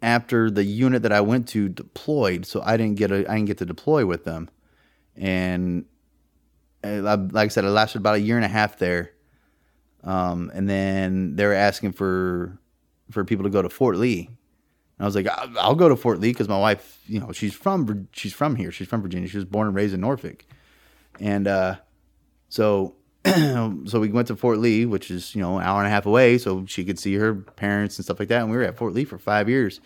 after 0.00 0.50
the 0.50 0.64
unit 0.64 1.02
that 1.02 1.12
I 1.12 1.20
went 1.20 1.48
to 1.48 1.68
deployed, 1.68 2.44
so 2.46 2.60
I 2.64 2.76
didn't 2.76 2.96
get 2.96 3.10
a 3.12 3.18
I 3.30 3.34
didn't 3.36 3.46
get 3.46 3.58
to 3.58 3.66
deploy 3.66 4.04
with 4.06 4.24
them. 4.24 4.50
And 5.16 5.84
uh, 6.84 6.88
I- 7.04 7.14
like 7.14 7.36
I 7.36 7.48
said, 7.48 7.64
I 7.64 7.68
lasted 7.68 7.98
about 7.98 8.16
a 8.16 8.20
year 8.20 8.36
and 8.36 8.44
a 8.44 8.48
half 8.48 8.78
there. 8.78 9.12
Um, 10.04 10.50
and 10.52 10.68
then 10.68 11.36
they 11.36 11.46
were 11.46 11.52
asking 11.54 11.92
for 11.92 12.58
for 13.10 13.24
people 13.24 13.44
to 13.44 13.50
go 13.50 13.62
to 13.62 13.68
Fort 13.68 13.96
Lee. 13.96 14.26
And 14.26 14.36
I 15.00 15.04
was 15.04 15.14
like, 15.14 15.28
I'll, 15.28 15.58
I'll 15.58 15.74
go 15.74 15.88
to 15.88 15.96
Fort 15.96 16.18
Lee 16.18 16.30
because 16.30 16.48
my 16.48 16.58
wife, 16.58 17.00
you 17.06 17.20
know, 17.20 17.30
she's 17.32 17.54
from 17.54 18.08
she's 18.12 18.32
from 18.32 18.56
here. 18.56 18.72
She's 18.72 18.88
from 18.88 19.02
Virginia. 19.02 19.28
She 19.28 19.36
was 19.36 19.44
born 19.44 19.68
and 19.68 19.76
raised 19.76 19.94
in 19.94 20.00
Norfolk. 20.00 20.44
And 21.20 21.46
uh, 21.46 21.76
so 22.48 22.96
so 23.86 24.00
we 24.00 24.08
went 24.08 24.28
to 24.28 24.36
Fort 24.36 24.58
Lee, 24.58 24.84
which 24.84 25.10
is 25.10 25.34
you 25.34 25.40
know 25.40 25.58
an 25.58 25.64
hour 25.64 25.78
and 25.78 25.86
a 25.86 25.90
half 25.90 26.06
away, 26.06 26.38
so 26.38 26.66
she 26.66 26.84
could 26.84 26.98
see 26.98 27.14
her 27.14 27.34
parents 27.34 27.98
and 27.98 28.04
stuff 28.04 28.18
like 28.18 28.28
that. 28.28 28.42
And 28.42 28.50
we 28.50 28.56
were 28.56 28.64
at 28.64 28.76
Fort 28.76 28.94
Lee 28.94 29.04
for 29.04 29.18
five 29.18 29.48
years. 29.48 29.80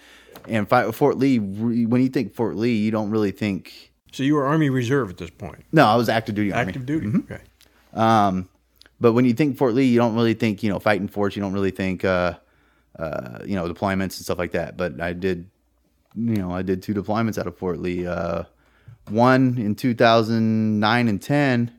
And 0.49 0.69
Fort 0.69 1.19
Lee, 1.19 1.39
when 1.39 2.03
you 2.03 2.09
think 2.09 2.35
Fort 2.35 2.57
Lee, 2.57 2.75
you 2.75 2.91
don't 2.91 3.11
really 3.11 3.33
think. 3.33 3.93
So 4.13 4.23
you 4.23 4.35
were 4.35 4.47
Army 4.47 4.71
Reserve 4.71 5.11
at 5.11 5.19
this 5.19 5.31
point. 5.31 5.65
No, 5.73 5.85
I 5.85 5.97
was 5.97 6.09
active 6.09 6.35
duty 6.35 6.53
army. 6.53 6.69
Active 6.69 6.87
duty. 6.87 7.09
Mm-hmm. 7.09 7.33
Okay. 7.33 7.43
Um, 7.93 8.49
but 9.01 9.13
when 9.13 9.25
you 9.27 9.35
think 9.35 9.59
Fort 9.59 9.75
Lee, 9.75 9.85
you 9.85 9.99
don't 9.99 10.15
really 10.15 10.35
think 10.35 10.63
you 10.63 10.71
know 10.71 10.79
fighting 10.79 11.09
force. 11.09 11.37
You 11.37 11.43
don't 11.43 11.53
really 11.53 11.71
think 11.71 12.05
uh, 12.05 12.35
uh, 12.99 13.41
you 13.45 13.57
know 13.57 13.71
deployments 13.71 14.17
and 14.17 14.25
stuff 14.25 14.39
like 14.39 14.53
that. 14.53 14.77
But 14.79 15.01
I 15.01 15.13
did, 15.13 15.51
you 16.15 16.37
know, 16.37 16.53
I 16.53 16.63
did 16.63 16.83
two 16.83 16.95
deployments 16.95 17.39
out 17.39 17.47
of 17.47 17.59
Fort 17.59 17.81
Lee. 17.81 18.07
Uh, 18.07 18.45
one 19.09 19.59
in 19.59 19.75
2009 19.75 21.09
and 21.09 21.23
10. 21.23 21.73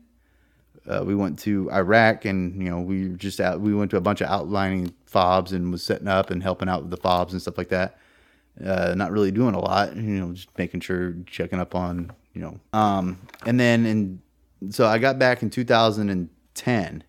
Uh, 0.88 1.04
we 1.04 1.14
went 1.14 1.38
to 1.40 1.70
Iraq, 1.70 2.24
and 2.24 2.62
you 2.62 2.70
know 2.70 2.80
we 2.80 3.10
just 3.10 3.40
out. 3.40 3.60
We 3.60 3.74
went 3.74 3.90
to 3.90 3.98
a 3.98 4.00
bunch 4.00 4.20
of 4.22 4.28
outlining 4.28 4.94
fobs 5.04 5.52
and 5.52 5.70
was 5.70 5.82
setting 5.82 6.08
up 6.08 6.30
and 6.30 6.42
helping 6.42 6.68
out 6.68 6.82
with 6.82 6.90
the 6.90 6.96
fobs 6.96 7.32
and 7.32 7.42
stuff 7.42 7.58
like 7.58 7.68
that. 7.68 7.98
Uh, 8.64 8.94
not 8.96 9.12
really 9.12 9.30
doing 9.30 9.54
a 9.54 9.60
lot, 9.60 9.94
you 9.94 10.02
know, 10.02 10.32
just 10.32 10.48
making 10.58 10.80
sure, 10.80 11.14
checking 11.26 11.60
up 11.60 11.74
on, 11.74 12.10
you 12.32 12.40
know. 12.40 12.58
Um, 12.72 13.18
and 13.46 13.60
then 13.60 13.86
in 13.86 14.22
so 14.70 14.86
I 14.86 14.98
got 14.98 15.18
back 15.18 15.42
in 15.42 15.50
2010, 15.50 17.04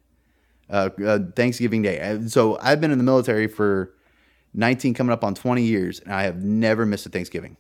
uh, 0.70 0.90
uh, 1.04 1.20
Thanksgiving 1.36 1.82
Day. 1.82 2.00
Uh, 2.00 2.28
So 2.28 2.60
I've 2.62 2.80
been 2.80 2.92
in 2.92 2.98
the 2.98 3.04
military 3.04 3.48
for 3.48 3.94
19, 4.54 4.94
coming 4.94 5.12
up 5.12 5.24
on 5.24 5.34
20 5.34 5.64
years, 5.64 6.00
and 6.00 6.14
I 6.14 6.24
have 6.24 6.44
never 6.44 6.86
missed 6.86 7.06
a 7.06 7.10
Thanksgiving, 7.10 7.58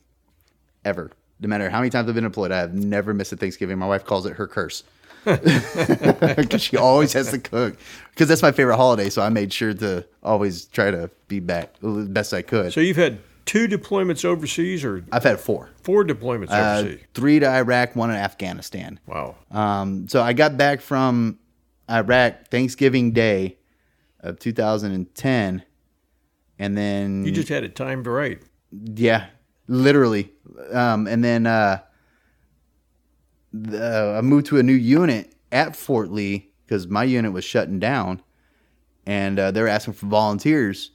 ever. 0.86 1.11
No 1.39 1.47
matter 1.47 1.70
how 1.70 1.80
many 1.80 1.89
times 1.89 2.09
I've 2.09 2.15
been 2.15 2.26
employed, 2.26 2.51
I 2.51 2.59
have 2.59 2.74
never 2.74 3.13
missed 3.13 3.32
a 3.32 3.38
Thanksgiving. 3.38 3.78
My 3.80 3.88
wife 3.88 4.05
calls 4.05 4.26
it 4.26 4.34
her 4.34 4.47
curse 4.47 4.84
because 5.26 6.61
she 6.61 6.78
always 6.78 7.13
has 7.13 7.32
to 7.32 7.39
cook. 7.39 7.78
Because 8.11 8.28
that's 8.28 8.41
my 8.41 8.51
favorite 8.51 8.78
holiday, 8.78 9.09
so 9.09 9.22
I 9.22 9.30
made 9.30 9.51
sure 9.53 9.74
to 9.74 10.05
always 10.24 10.65
try 10.65 10.91
to 10.91 11.09
be 11.28 11.39
back 11.39 11.80
the 11.80 12.05
best 12.09 12.34
I 12.34 12.41
could. 12.41 12.74
So 12.74 12.80
you've 12.82 12.97
had 12.97 13.20
two 13.45 13.67
deployments 13.67 14.24
overseas 14.26 14.84
or 14.86 15.03
I've 15.11 15.24
had 15.24 15.39
four. 15.39 15.70
four 15.84 16.03
deployments 16.03 16.51
Uh, 16.51 16.80
overseas. 16.82 16.99
three 17.13 17.39
to 17.39 17.47
Iraq, 17.49 17.95
one 17.95 18.09
in 18.09 18.15
Afghanistan. 18.15 18.99
Wow. 19.07 19.36
Um, 19.51 20.07
so 20.07 20.22
I 20.22 20.34
got 20.34 20.57
back 20.57 20.82
from 20.82 21.39
Iraq 21.89 22.49
Thanksgiving 22.51 23.11
Day 23.13 23.57
of 24.20 24.38
2010, 24.39 25.63
and 26.59 26.78
then 26.78 27.26
You 27.26 27.32
just 27.32 27.49
had 27.49 27.63
it 27.63 27.76
timed 27.76 28.05
right. 28.05 28.39
yeah, 28.72 29.28
literally. 29.67 30.32
Um, 30.72 31.07
and 31.07 31.24
then 31.24 31.47
uh, 31.47 31.80
the, 33.54 34.16
I 34.18 34.22
moved 34.22 34.47
to 34.47 34.58
a 34.58 34.64
new 34.64 34.74
unit 34.74 35.36
at 35.52 35.76
Fort 35.76 36.12
Lee 36.12 36.50
because 36.66 36.88
my 36.88 37.04
unit 37.04 37.34
was 37.34 37.43
shutting 37.43 37.80
down, 37.80 38.22
and 39.06 39.39
uh, 39.39 39.52
they 39.52 39.62
were 39.62 39.68
asking 39.68 39.95
for 39.95 40.06
volunteers. 40.06 40.91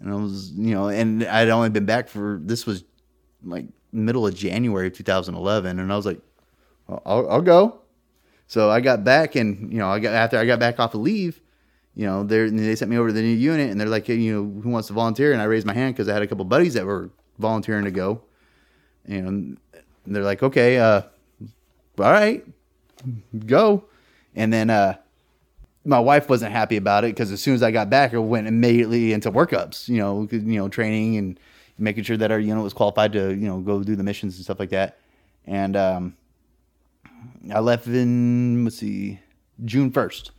And 0.00 0.12
I 0.12 0.16
was, 0.16 0.52
you 0.52 0.74
know, 0.74 0.88
and 0.88 1.24
I'd 1.24 1.48
only 1.48 1.70
been 1.70 1.86
back 1.86 2.08
for 2.08 2.40
this 2.42 2.66
was 2.66 2.84
like 3.42 3.66
middle 3.92 4.26
of 4.26 4.34
January 4.34 4.88
of 4.88 4.92
2011, 4.92 5.78
and 5.78 5.92
I 5.92 5.96
was 5.96 6.06
like, 6.06 6.20
I'll, 6.88 7.02
I'll, 7.04 7.30
I'll 7.30 7.42
go. 7.42 7.80
So 8.46 8.70
I 8.70 8.80
got 8.80 9.04
back, 9.04 9.34
and 9.34 9.72
you 9.72 9.78
know, 9.78 9.88
I 9.88 9.98
got 9.98 10.14
after 10.14 10.38
I 10.38 10.44
got 10.44 10.58
back 10.58 10.78
off 10.78 10.94
of 10.94 11.00
leave, 11.00 11.40
you 11.94 12.06
know, 12.06 12.22
they 12.22 12.48
they 12.48 12.76
sent 12.76 12.90
me 12.90 12.98
over 12.98 13.08
to 13.08 13.14
the 13.14 13.22
new 13.22 13.28
unit, 13.28 13.70
and 13.70 13.80
they're 13.80 13.88
like, 13.88 14.06
hey, 14.06 14.16
you 14.16 14.34
know, 14.34 14.60
who 14.62 14.70
wants 14.70 14.88
to 14.88 14.94
volunteer? 14.94 15.32
And 15.32 15.42
I 15.42 15.44
raised 15.44 15.66
my 15.66 15.74
hand 15.74 15.94
because 15.94 16.08
I 16.08 16.12
had 16.12 16.22
a 16.22 16.26
couple 16.26 16.44
buddies 16.44 16.74
that 16.74 16.86
were 16.86 17.10
volunteering 17.38 17.84
to 17.84 17.90
go, 17.90 18.22
and 19.04 19.58
they're 20.06 20.22
like, 20.22 20.42
okay, 20.42 20.78
uh, 20.78 21.02
all 22.00 22.12
right, 22.12 22.44
go. 23.46 23.84
And 24.34 24.52
then 24.52 24.70
uh, 24.70 24.96
my 25.84 25.98
wife 25.98 26.28
wasn't 26.28 26.52
happy 26.52 26.76
about 26.76 27.04
it 27.04 27.14
because 27.14 27.32
as 27.32 27.40
soon 27.40 27.54
as 27.54 27.62
I 27.62 27.70
got 27.70 27.90
back, 27.90 28.14
I 28.14 28.18
went 28.18 28.46
immediately 28.46 29.12
into 29.12 29.30
workups, 29.30 29.88
you 29.88 29.98
know, 29.98 30.28
you 30.30 30.58
know, 30.58 30.68
training 30.68 31.16
and 31.16 31.40
making 31.78 32.04
sure 32.04 32.16
that 32.16 32.30
our 32.30 32.38
unit 32.38 32.62
was 32.62 32.72
qualified 32.72 33.12
to, 33.12 33.30
you 33.30 33.46
know, 33.46 33.60
go 33.60 33.82
do 33.82 33.96
the 33.96 34.02
missions 34.02 34.36
and 34.36 34.44
stuff 34.44 34.60
like 34.60 34.70
that. 34.70 34.98
And 35.46 35.76
um, 35.76 36.16
I 37.52 37.60
left 37.60 37.86
in 37.86 38.64
let's 38.64 38.76
see, 38.76 39.20
June 39.64 39.90
first. 39.90 40.32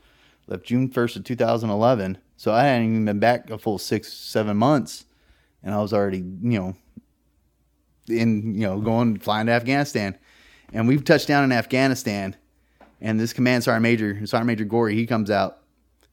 Left 0.47 0.63
June 0.63 0.89
first 0.89 1.15
of 1.15 1.23
2011. 1.23 2.17
So 2.37 2.53
I 2.53 2.63
hadn't 2.63 2.89
even 2.89 3.05
been 3.05 3.19
back 3.19 3.49
a 3.49 3.57
full 3.57 3.77
six, 3.77 4.13
seven 4.13 4.55
months, 4.55 5.05
and 5.61 5.75
I 5.75 5.81
was 5.81 5.93
already, 5.93 6.19
you 6.19 6.59
know, 6.59 6.75
in 8.07 8.55
you 8.55 8.61
know 8.61 8.79
going 8.79 9.19
flying 9.19 9.47
to 9.47 9.51
Afghanistan, 9.51 10.17
and 10.73 10.87
we've 10.87 11.03
touched 11.03 11.27
down 11.27 11.43
in 11.43 11.51
Afghanistan, 11.51 12.35
and 13.01 13.19
this 13.19 13.33
command 13.33 13.63
sergeant 13.63 13.83
major, 13.83 14.25
Sergeant 14.25 14.47
Major 14.47 14.65
Gory, 14.65 14.95
he 14.95 15.05
comes 15.05 15.31
out, 15.31 15.59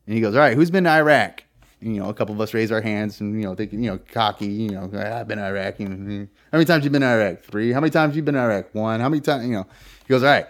and 0.07 0.15
he 0.15 0.21
goes, 0.21 0.35
"All 0.35 0.41
right, 0.41 0.57
who's 0.57 0.71
been 0.71 0.85
to 0.85 0.91
Iraq?" 0.91 1.45
And, 1.81 1.95
you 1.95 2.03
know, 2.03 2.09
a 2.09 2.15
couple 2.15 2.35
of 2.35 2.41
us 2.41 2.55
raise 2.55 2.73
our 2.73 2.81
hands 2.81 3.21
and 3.21 3.39
you 3.39 3.47
know, 3.47 3.55
thinking, 3.55 3.83
you 3.83 3.91
know, 3.91 4.01
cocky, 4.13 4.47
you 4.47 4.71
know, 4.71 4.91
I've 4.95 5.29
been 5.29 5.37
to 5.39 5.45
Iraq. 5.45 5.79
And, 5.81 5.89
hmm, 5.89 6.05
hmm. 6.05 6.25
how 6.51 6.59
many 6.59 6.65
times 6.65 6.85
you 6.85 6.91
been 6.91 7.03
to 7.03 7.09
Iraq? 7.09 7.43
Three. 7.43 7.73
How 7.73 7.81
many 7.81 7.91
times 7.91 8.17
you 8.17 8.23
been 8.23 8.35
to 8.35 8.41
Iraq? 8.41 8.75
One. 8.75 9.01
How 9.01 9.09
many 9.09 9.21
times? 9.21 9.47
You 9.47 9.53
know, 9.53 9.67
he 10.07 10.09
goes, 10.09 10.23
"All 10.23 10.31
right." 10.31 10.47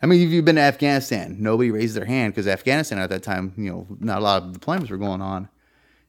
How 0.00 0.08
many 0.08 0.22
of 0.22 0.30
you 0.30 0.42
been 0.42 0.56
to 0.56 0.60
Afghanistan? 0.60 1.36
Nobody 1.40 1.70
raised 1.70 1.96
their 1.96 2.04
hand 2.04 2.34
because 2.34 2.46
Afghanistan 2.46 2.98
at 2.98 3.08
that 3.08 3.22
time, 3.22 3.54
you 3.56 3.70
know, 3.70 3.86
not 4.00 4.18
a 4.18 4.20
lot 4.20 4.42
of 4.42 4.52
deployments 4.52 4.90
were 4.90 4.98
going 4.98 5.22
on. 5.22 5.48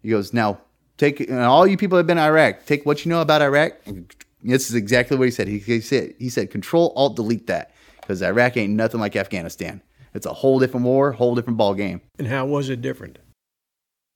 He 0.02 0.10
goes, 0.10 0.34
now 0.34 0.60
take 0.98 1.32
all 1.32 1.66
you 1.66 1.78
people 1.78 1.96
that 1.96 2.02
have 2.02 2.08
been 2.08 2.18
to 2.18 2.24
Iraq, 2.24 2.66
take 2.66 2.86
what 2.86 3.06
you 3.06 3.10
know 3.10 3.22
about 3.22 3.42
Iraq. 3.42 3.74
And 3.86 4.14
this 4.52 4.70
is 4.70 4.76
exactly 4.76 5.18
what 5.18 5.26
he 5.26 5.32
said. 5.32 5.48
He, 5.48 5.60
he 5.60 5.82
said 5.82 6.14
he 6.20 6.30
said 6.30 6.52
Control 6.52 6.94
Alt 6.96 7.16
Delete 7.16 7.48
that 7.48 7.72
because 8.02 8.22
Iraq 8.22 8.58
ain't 8.58 8.74
nothing 8.74 9.00
like 9.00 9.16
Afghanistan. 9.16 9.82
It's 10.14 10.26
a 10.26 10.34
whole 10.34 10.60
different 10.60 10.86
war, 10.86 11.12
whole 11.12 11.36
different 11.36 11.58
ball 11.58 11.74
game. 11.74 12.02
And 12.18 12.28
how 12.28 12.46
was 12.46 12.70
it 12.70 12.82
different? 12.82 13.20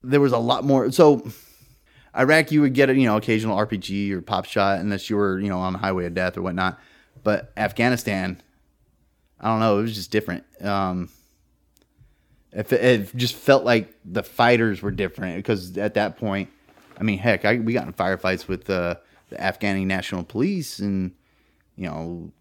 There 0.01 0.21
was 0.21 0.31
a 0.31 0.37
lot 0.37 0.63
more. 0.63 0.91
So 0.91 1.29
Iraq, 2.17 2.51
you 2.51 2.61
would 2.61 2.73
get 2.73 2.89
a 2.89 2.95
you 2.95 3.05
know 3.05 3.17
occasional 3.17 3.57
RPG 3.57 4.11
or 4.11 4.21
pop 4.21 4.45
shot 4.45 4.79
unless 4.79 5.09
you 5.09 5.15
were 5.15 5.39
you 5.39 5.49
know 5.49 5.59
on 5.59 5.73
the 5.73 5.79
highway 5.79 6.05
of 6.05 6.13
death 6.13 6.37
or 6.37 6.41
whatnot. 6.41 6.79
But 7.23 7.51
Afghanistan, 7.57 8.41
I 9.39 9.49
don't 9.49 9.59
know. 9.59 9.79
It 9.79 9.83
was 9.83 9.95
just 9.95 10.11
different. 10.11 10.45
Um, 10.61 11.09
it, 12.51 12.71
it 12.71 13.15
just 13.15 13.35
felt 13.35 13.63
like 13.63 13.93
the 14.05 14.23
fighters 14.23 14.81
were 14.81 14.91
different 14.91 15.37
because 15.37 15.77
at 15.77 15.93
that 15.95 16.17
point, 16.17 16.49
I 16.99 17.03
mean, 17.03 17.19
heck, 17.19 17.45
I, 17.45 17.55
we 17.55 17.73
got 17.73 17.87
in 17.87 17.93
firefights 17.93 18.47
with 18.47 18.69
uh, 18.69 18.95
the 19.29 19.37
Afghani 19.37 19.85
National 19.85 20.23
Police, 20.23 20.79
and 20.79 21.11
you 21.75 21.87
know, 21.87 22.31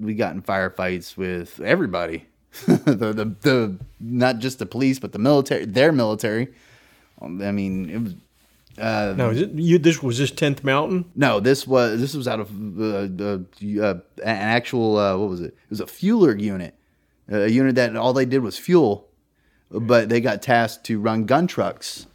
we 0.00 0.14
got 0.14 0.34
in 0.34 0.42
firefights 0.42 1.16
with 1.16 1.60
everybody. 1.60 2.26
the, 2.66 3.12
the 3.12 3.34
the 3.42 3.78
not 4.00 4.38
just 4.38 4.58
the 4.58 4.66
police, 4.66 4.98
but 4.98 5.12
the 5.12 5.18
military, 5.18 5.64
their 5.64 5.92
military. 5.92 6.48
I 7.20 7.52
mean, 7.52 7.90
it 7.90 8.02
was. 8.02 8.14
Uh, 8.78 9.32
it, 9.34 9.50
you, 9.54 9.76
this 9.78 10.00
was 10.02 10.18
this 10.18 10.30
tenth 10.30 10.62
mountain. 10.62 11.04
no, 11.16 11.40
this 11.40 11.66
was 11.66 12.00
this 12.00 12.14
was 12.14 12.28
out 12.28 12.38
of 12.38 12.50
uh, 12.80 13.08
uh, 13.24 13.94
an 14.22 14.36
actual 14.36 14.96
uh, 14.96 15.16
what 15.16 15.28
was 15.28 15.40
it? 15.40 15.46
It 15.46 15.70
was 15.70 15.80
a 15.80 15.86
fueler 15.86 16.40
unit, 16.40 16.74
a 17.28 17.48
unit 17.48 17.74
that 17.74 17.96
all 17.96 18.12
they 18.12 18.24
did 18.24 18.38
was 18.38 18.56
fuel, 18.56 19.08
but 19.70 20.08
they 20.08 20.20
got 20.20 20.42
tasked 20.42 20.84
to 20.84 21.00
run 21.00 21.24
gun 21.24 21.48
trucks 21.48 22.06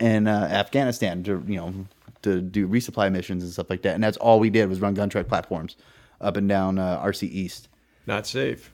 in 0.00 0.26
uh, 0.26 0.48
Afghanistan 0.50 1.22
to 1.24 1.42
you 1.46 1.56
know 1.56 1.86
to 2.26 2.40
do 2.40 2.68
resupply 2.68 3.10
missions 3.10 3.42
and 3.42 3.52
stuff 3.52 3.70
like 3.70 3.82
that, 3.82 3.94
and 3.94 4.04
that's 4.04 4.16
all 4.18 4.38
we 4.38 4.50
did 4.50 4.68
was 4.68 4.80
run 4.80 4.94
gun 4.94 5.08
truck 5.08 5.26
platforms 5.28 5.76
up 6.20 6.36
and 6.36 6.48
down 6.48 6.78
uh, 6.78 7.02
RC 7.02 7.24
East. 7.24 7.68
Not 8.06 8.26
safe. 8.26 8.72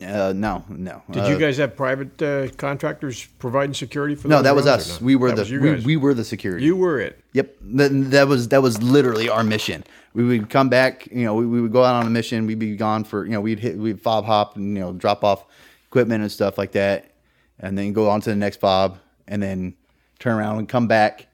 Uh, 0.00 0.32
no, 0.34 0.64
no. 0.68 1.02
Did 1.10 1.24
Uh, 1.24 1.28
you 1.28 1.38
guys 1.38 1.56
have 1.56 1.74
private 1.74 2.22
uh, 2.22 2.46
contractors 2.56 3.26
providing 3.40 3.74
security 3.74 4.14
for? 4.14 4.22
Them? 4.28 4.30
No, 4.38 4.42
that 4.42 4.54
was 4.54 4.66
us. 4.66 5.00
We 5.00 5.16
were 5.16 5.32
That 5.32 5.48
the 5.48 5.58
we, 5.58 5.84
we 5.84 5.96
were 5.96 6.14
the 6.14 6.24
security. 6.24 6.64
you 6.64 6.76
were 6.76 7.00
it. 7.00 7.18
Yep, 7.32 7.56
that, 7.60 7.88
that 8.12 8.28
was 8.28 8.48
that 8.48 8.62
was 8.62 8.80
literally 8.82 9.28
our 9.28 9.42
mission. 9.42 9.82
We 10.14 10.24
would 10.24 10.48
come 10.48 10.68
back, 10.68 11.08
you 11.10 11.24
know, 11.24 11.34
we, 11.34 11.44
we 11.46 11.60
would 11.60 11.72
go 11.72 11.82
out 11.84 11.96
on 11.96 12.06
a 12.06 12.10
mission. 12.10 12.46
We'd 12.46 12.58
be 12.60 12.76
gone 12.76 13.02
for, 13.04 13.24
you 13.24 13.32
know, 13.32 13.40
we'd 13.40 13.58
hit, 13.58 13.76
we'd 13.78 14.00
fob 14.00 14.24
hop 14.26 14.54
and 14.56 14.76
you 14.76 14.80
know 14.82 14.92
drop 14.92 15.24
off 15.24 15.44
equipment 15.88 16.22
and 16.22 16.30
stuff 16.30 16.56
like 16.56 16.72
that, 16.72 17.10
and 17.58 17.76
then 17.76 17.92
go 17.92 18.08
on 18.10 18.20
to 18.20 18.30
the 18.30 18.36
next 18.36 18.60
fob, 18.60 18.98
and 19.26 19.42
then 19.42 19.74
turn 20.20 20.38
around 20.38 20.58
and 20.58 20.68
come 20.68 20.86
back. 20.86 21.26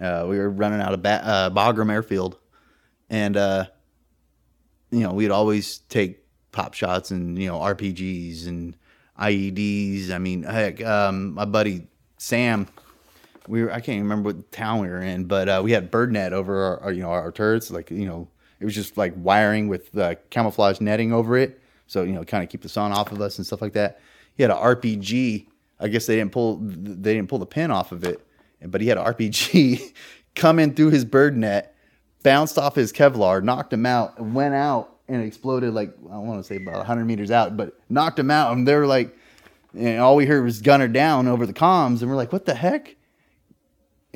Uh, 0.00 0.26
we 0.28 0.38
were 0.38 0.50
running 0.50 0.80
out 0.80 0.94
of 0.94 1.02
ba- 1.02 1.24
uh, 1.24 1.50
Bagram 1.50 1.90
Airfield, 1.90 2.38
and 3.10 3.36
uh, 3.36 3.66
you 4.90 5.00
know 5.00 5.12
we'd 5.12 5.30
always 5.30 5.78
take 5.78 6.24
pop 6.52 6.74
shots 6.74 7.10
and 7.10 7.38
you 7.38 7.48
know 7.48 7.58
RPGs 7.58 8.46
and 8.46 8.76
IEDs. 9.18 10.10
I 10.10 10.18
mean, 10.18 10.44
heck, 10.44 10.84
um, 10.84 11.34
my 11.34 11.44
buddy 11.44 11.86
Sam 12.18 12.68
we 13.48 13.62
were 13.62 13.72
I 13.72 13.80
can't 13.80 13.96
even 13.96 14.02
remember 14.04 14.28
what 14.30 14.52
town 14.52 14.80
we 14.80 14.88
were 14.88 15.00
in, 15.00 15.24
but 15.24 15.48
uh, 15.48 15.60
we 15.64 15.72
had 15.72 15.90
bird 15.90 16.12
net 16.12 16.32
over 16.32 16.62
our, 16.62 16.80
our 16.84 16.92
you 16.92 17.02
know 17.02 17.10
our 17.10 17.32
turrets. 17.32 17.70
Like 17.70 17.90
you 17.90 18.06
know, 18.06 18.28
it 18.60 18.64
was 18.64 18.74
just 18.74 18.96
like 18.96 19.14
wiring 19.16 19.68
with 19.68 19.96
uh, 19.96 20.14
camouflage 20.30 20.80
netting 20.80 21.12
over 21.12 21.36
it, 21.36 21.60
so 21.86 22.02
you 22.02 22.12
know, 22.12 22.22
kind 22.24 22.44
of 22.44 22.50
keep 22.50 22.62
the 22.62 22.68
sun 22.68 22.92
off 22.92 23.10
of 23.10 23.20
us 23.20 23.38
and 23.38 23.46
stuff 23.46 23.62
like 23.62 23.72
that. 23.72 24.00
He 24.36 24.42
had 24.42 24.52
an 24.52 24.58
RPG. 24.58 25.46
I 25.80 25.88
guess 25.88 26.06
they 26.06 26.16
didn't 26.16 26.32
pull 26.32 26.58
they 26.60 27.14
didn't 27.14 27.28
pull 27.28 27.38
the 27.38 27.46
pin 27.46 27.70
off 27.70 27.92
of 27.92 28.04
it, 28.04 28.24
but 28.66 28.80
he 28.80 28.88
had 28.88 28.98
an 28.98 29.04
RPG 29.04 29.94
come 30.34 30.58
in 30.58 30.74
through 30.74 30.90
his 30.90 31.04
bird 31.04 31.36
net, 31.36 31.74
bounced 32.22 32.58
off 32.58 32.74
his 32.74 32.92
Kevlar, 32.92 33.42
knocked 33.42 33.72
him 33.72 33.86
out, 33.86 34.20
went 34.20 34.54
out 34.54 34.96
and 35.08 35.22
exploded 35.22 35.72
like 35.72 35.94
I 36.10 36.18
want 36.18 36.40
to 36.40 36.44
say 36.44 36.56
about 36.56 36.76
100 36.76 37.04
meters 37.04 37.30
out, 37.30 37.56
but 37.56 37.78
knocked 37.88 38.18
him 38.18 38.30
out, 38.30 38.56
and 38.56 38.66
they 38.66 38.74
were 38.74 38.86
like, 38.86 39.16
and 39.74 40.00
all 40.00 40.16
we 40.16 40.26
heard 40.26 40.44
was 40.44 40.60
gunner 40.60 40.88
down 40.88 41.28
over 41.28 41.46
the 41.46 41.52
comms, 41.52 42.00
and 42.00 42.10
we're 42.10 42.16
like, 42.16 42.32
what 42.32 42.46
the 42.46 42.54
heck? 42.54 42.96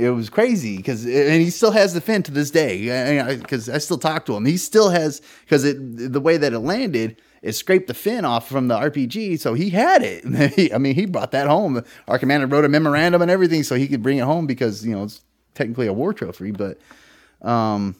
It 0.02 0.10
was 0.10 0.28
crazy 0.28 0.76
because 0.76 1.04
and 1.04 1.40
he 1.40 1.50
still 1.50 1.70
has 1.70 1.94
the 1.94 2.00
fin 2.00 2.22
to 2.24 2.30
this 2.30 2.50
day 2.50 3.36
because 3.36 3.68
I, 3.68 3.78
still 3.78 3.98
talk 3.98 4.26
to 4.26 4.36
him. 4.36 4.44
He 4.44 4.56
still 4.56 4.90
has 4.90 5.22
because 5.44 5.64
it 5.64 6.12
the 6.12 6.20
way 6.20 6.36
that 6.36 6.52
it 6.52 6.60
landed 6.60 7.20
it 7.42 7.52
scraped 7.52 7.88
the 7.88 7.94
fin 7.94 8.24
off 8.24 8.48
from 8.48 8.68
the 8.68 8.76
rpg 8.76 9.38
so 9.40 9.54
he 9.54 9.70
had 9.70 10.02
it. 10.02 10.72
I 10.74 10.78
mean 10.78 10.94
he 10.94 11.06
brought 11.06 11.32
that 11.32 11.46
home. 11.46 11.82
Our 12.08 12.18
commander 12.18 12.46
wrote 12.46 12.64
a 12.64 12.68
memorandum 12.68 13.22
and 13.22 13.30
everything 13.30 13.62
so 13.62 13.76
he 13.76 13.88
could 13.88 14.02
bring 14.02 14.18
it 14.18 14.24
home 14.24 14.46
because 14.46 14.84
you 14.84 14.92
know 14.92 15.04
it's 15.04 15.22
technically 15.54 15.86
a 15.86 15.92
war 15.92 16.14
trophy 16.14 16.50
but 16.50 16.78
um 17.42 17.94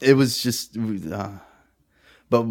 it 0.00 0.14
was 0.14 0.42
just 0.42 0.76
uh, 1.12 1.30
but 2.28 2.46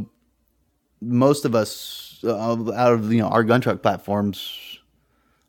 most 1.02 1.46
of 1.46 1.56
us 1.56 2.20
uh, 2.24 2.74
out 2.74 2.94
of 2.94 3.12
you 3.12 3.20
know 3.20 3.28
our 3.28 3.44
gun 3.44 3.62
truck 3.62 3.82
platforms 3.82 4.79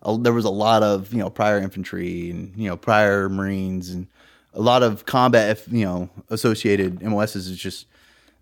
there 0.05 0.33
was 0.33 0.45
a 0.45 0.51
lot 0.51 0.83
of 0.83 1.13
you 1.13 1.19
know 1.19 1.31
prior 1.31 1.59
infantry 1.59 2.31
and 2.31 2.57
you 2.57 2.69
know 2.69 2.77
prior 2.77 3.29
Marines 3.29 3.91
and 3.91 4.07
a 4.55 4.61
lot 4.61 4.83
of 4.83 5.05
combat 5.07 5.51
if 5.51 5.73
you 5.73 5.85
know 5.85 6.09
associated 6.31 7.03
MOSs 7.03 7.49
is 7.49 7.57
just 7.57 7.87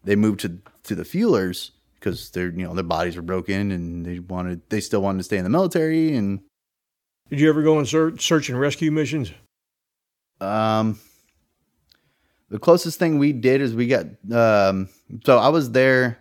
they 0.05 0.17
moved 0.17 0.41
to 0.41 0.59
to 0.85 0.95
the 0.95 1.03
fuelers 1.03 1.71
because 1.99 2.31
their 2.31 2.49
you 2.51 2.65
know 2.65 2.75
their 2.75 2.85
bodies 2.85 3.17
were 3.17 3.23
broken 3.23 3.73
and 3.73 4.07
they 4.07 4.19
wanted 4.21 4.61
they 4.69 4.81
still 4.81 5.03
wanted 5.03 5.19
to 5.19 5.25
stay 5.25 5.37
in 5.37 5.45
the 5.45 5.51
military 5.51 6.15
and 6.17 6.41
Did 7.29 7.41
you 7.41 7.49
ever 7.49 7.63
go 7.63 7.79
on 7.79 7.87
search, 7.87 8.23
search 8.25 8.49
and 8.49 8.59
rescue 8.59 8.91
missions? 8.91 9.33
um 10.41 10.99
the 12.51 12.61
closest 12.61 12.99
thing 13.01 13.19
we 13.19 13.33
did 13.33 13.61
is 13.61 13.75
we 13.75 13.89
got 13.89 14.07
um 14.33 14.89
so 15.27 15.37
I 15.37 15.49
was 15.49 15.73
there 15.73 16.19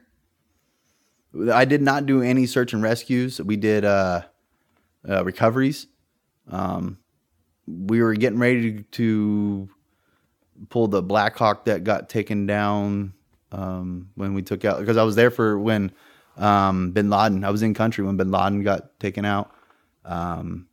I 1.53 1.65
did 1.65 1.83
not 1.83 2.07
do 2.07 2.23
any 2.23 2.47
search 2.47 2.73
and 2.73 2.81
rescues 2.81 3.39
we 3.39 3.55
did 3.57 3.85
uh, 3.85 4.23
uh 5.09 5.23
recoveries 5.23 5.87
um 6.49 6.97
we 7.67 8.01
were 8.01 8.13
getting 8.15 8.39
ready 8.39 8.71
to, 8.77 8.83
to 8.91 9.69
pull 10.69 10.87
the 10.87 11.01
Black 11.01 11.35
Hawk 11.35 11.65
that 11.65 11.83
got 11.83 12.07
taken 12.07 12.45
down 12.45 13.13
um, 13.51 14.09
when 14.15 14.33
we 14.33 14.41
took 14.41 14.63
out 14.63 14.79
because 14.79 14.95
I 14.95 15.03
was 15.03 15.15
there 15.17 15.29
for 15.31 15.59
when 15.59 15.91
um, 16.37 16.91
Bin 16.91 17.09
Laden. 17.09 17.43
I 17.43 17.49
was 17.49 17.63
in 17.63 17.73
country 17.73 18.05
when 18.05 18.15
Bin 18.15 18.31
Laden 18.31 18.63
got 18.63 18.97
taken 19.01 19.25
out, 19.25 19.51
um, 20.05 20.67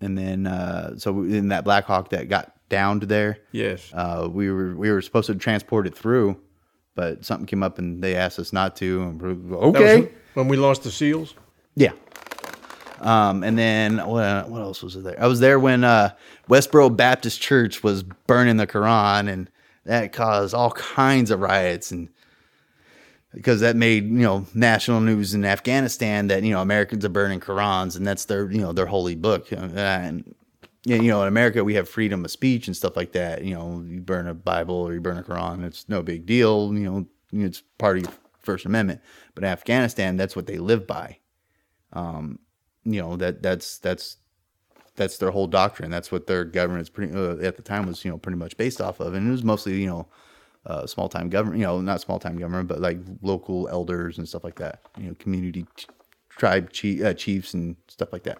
and 0.00 0.16
then 0.16 0.46
uh, 0.46 0.96
so 0.98 1.22
in 1.22 1.48
that 1.48 1.64
Black 1.64 1.84
Hawk 1.84 2.10
that 2.10 2.28
got 2.28 2.52
downed 2.68 3.02
there, 3.02 3.38
Yes. 3.50 3.90
uh, 3.92 4.28
we 4.30 4.50
were 4.52 4.76
we 4.76 4.88
were 4.90 5.02
supposed 5.02 5.26
to 5.26 5.34
transport 5.34 5.86
it 5.88 5.96
through, 5.96 6.40
but 6.94 7.24
something 7.24 7.46
came 7.46 7.62
up 7.64 7.78
and 7.78 8.02
they 8.02 8.14
asked 8.14 8.38
us 8.38 8.52
not 8.52 8.76
to. 8.76 9.02
And 9.02 9.20
we're, 9.20 9.34
That 9.34 9.56
okay, 9.80 10.12
when 10.34 10.46
we 10.48 10.56
lost 10.56 10.84
the 10.84 10.90
seals. 10.92 11.34
yeah. 11.74 11.92
Um, 13.02 13.42
and 13.42 13.58
then 13.58 13.98
what, 13.98 14.48
what 14.48 14.62
else 14.62 14.82
was 14.82 14.94
there? 15.02 15.20
I 15.20 15.26
was 15.26 15.40
there 15.40 15.58
when 15.58 15.82
uh, 15.82 16.14
Westboro 16.48 16.96
Baptist 16.96 17.40
Church 17.40 17.82
was 17.82 18.04
burning 18.04 18.58
the 18.58 18.66
Quran, 18.66 19.28
and 19.28 19.50
that 19.84 20.12
caused 20.12 20.54
all 20.54 20.70
kinds 20.70 21.32
of 21.32 21.40
riots, 21.40 21.90
and 21.90 22.08
because 23.34 23.60
that 23.60 23.74
made 23.74 24.04
you 24.04 24.22
know 24.22 24.46
national 24.54 25.00
news 25.00 25.34
in 25.34 25.44
Afghanistan 25.44 26.28
that 26.28 26.44
you 26.44 26.52
know 26.52 26.60
Americans 26.60 27.04
are 27.04 27.08
burning 27.08 27.40
Qurans, 27.40 27.96
and 27.96 28.06
that's 28.06 28.26
their 28.26 28.48
you 28.50 28.60
know 28.60 28.72
their 28.72 28.86
holy 28.86 29.16
book, 29.16 29.52
Uh, 29.52 29.56
and 29.56 30.32
you 30.84 31.02
know 31.02 31.22
in 31.22 31.28
America 31.28 31.64
we 31.64 31.74
have 31.74 31.88
freedom 31.88 32.24
of 32.24 32.30
speech 32.30 32.68
and 32.68 32.76
stuff 32.76 32.96
like 32.96 33.12
that. 33.12 33.42
You 33.42 33.54
know, 33.54 33.84
you 33.84 34.00
burn 34.00 34.28
a 34.28 34.34
Bible 34.34 34.76
or 34.76 34.94
you 34.94 35.00
burn 35.00 35.18
a 35.18 35.24
Quran, 35.24 35.64
it's 35.64 35.88
no 35.88 36.04
big 36.04 36.24
deal. 36.24 36.72
You 36.72 36.88
know, 36.88 37.06
it's 37.32 37.64
part 37.78 37.96
of 37.98 38.04
your 38.04 38.12
First 38.38 38.64
Amendment. 38.64 39.00
But 39.34 39.42
in 39.42 39.50
Afghanistan, 39.50 40.16
that's 40.16 40.36
what 40.36 40.46
they 40.46 40.58
live 40.58 40.86
by 40.86 41.18
you 42.84 43.00
know 43.00 43.16
that 43.16 43.42
that's 43.42 43.78
that's 43.78 44.16
that's 44.96 45.18
their 45.18 45.30
whole 45.30 45.46
doctrine. 45.46 45.90
That's 45.90 46.12
what 46.12 46.26
their 46.26 46.44
government 46.44 46.82
is 46.82 46.90
pretty 46.90 47.14
uh, 47.14 47.36
at 47.36 47.56
the 47.56 47.62
time 47.62 47.86
was 47.86 48.04
you 48.04 48.10
know 48.10 48.18
pretty 48.18 48.38
much 48.38 48.56
based 48.56 48.80
off 48.80 49.00
of, 49.00 49.14
and 49.14 49.26
it 49.26 49.30
was 49.30 49.44
mostly 49.44 49.80
you 49.80 49.88
know 49.88 50.06
uh, 50.66 50.86
small 50.86 51.08
time 51.08 51.28
government, 51.28 51.60
you 51.60 51.66
know 51.66 51.80
not 51.80 52.00
small 52.00 52.18
time 52.18 52.38
government, 52.38 52.68
but 52.68 52.80
like 52.80 52.98
local 53.22 53.68
elders 53.68 54.18
and 54.18 54.28
stuff 54.28 54.44
like 54.44 54.56
that. 54.56 54.80
You 54.98 55.08
know, 55.08 55.14
community 55.18 55.66
tribe 56.28 56.72
chief, 56.72 57.04
uh, 57.04 57.14
chiefs 57.14 57.54
and 57.54 57.76
stuff 57.88 58.12
like 58.12 58.24
that. 58.24 58.38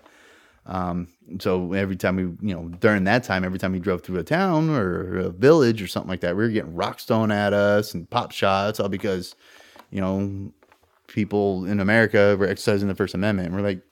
Um, 0.67 1.09
so 1.41 1.73
every 1.73 1.97
time 1.97 2.17
we, 2.17 2.23
you 2.49 2.55
know, 2.55 2.69
during 2.81 3.05
that 3.05 3.25
time, 3.25 3.45
every 3.45 3.59
time 3.59 3.73
we 3.73 3.81
drove 3.81 4.03
through 4.03 4.19
a 4.19 4.25
town 4.25 4.71
or 4.71 5.19
a 5.19 5.31
village 5.31 5.83
or 5.83 5.89
something 5.89 6.09
like 6.09 6.21
that, 6.21 6.37
we 6.37 6.45
were 6.45 6.51
getting 6.51 6.75
rock 6.75 7.01
stone 7.01 7.33
at 7.33 7.53
us 7.53 7.95
and 7.95 8.09
pop 8.09 8.31
shots, 8.31 8.79
all 8.79 8.89
because, 8.89 9.35
you 9.91 10.01
know, 10.01 10.53
people 11.09 11.65
in 11.65 11.81
America 11.81 12.37
were 12.39 12.47
exercising 12.47 12.89
the 12.89 12.95
First 12.95 13.15
Amendment. 13.15 13.49
And 13.49 13.57
we're 13.57 13.63
like, 13.63 13.83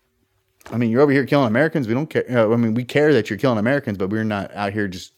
I 0.70 0.76
mean, 0.76 0.90
you're 0.90 1.00
over 1.00 1.12
here 1.12 1.26
killing 1.26 1.48
Americans. 1.48 1.88
We 1.88 1.94
don't 1.94 2.08
care. 2.08 2.24
Uh, 2.28 2.52
I 2.52 2.56
mean, 2.56 2.74
we 2.74 2.84
care 2.84 3.12
that 3.12 3.30
you're 3.30 3.38
killing 3.38 3.58
Americans, 3.58 3.98
but 3.98 4.10
we're 4.10 4.24
not 4.24 4.54
out 4.54 4.72
here 4.72 4.88
just 4.88 5.12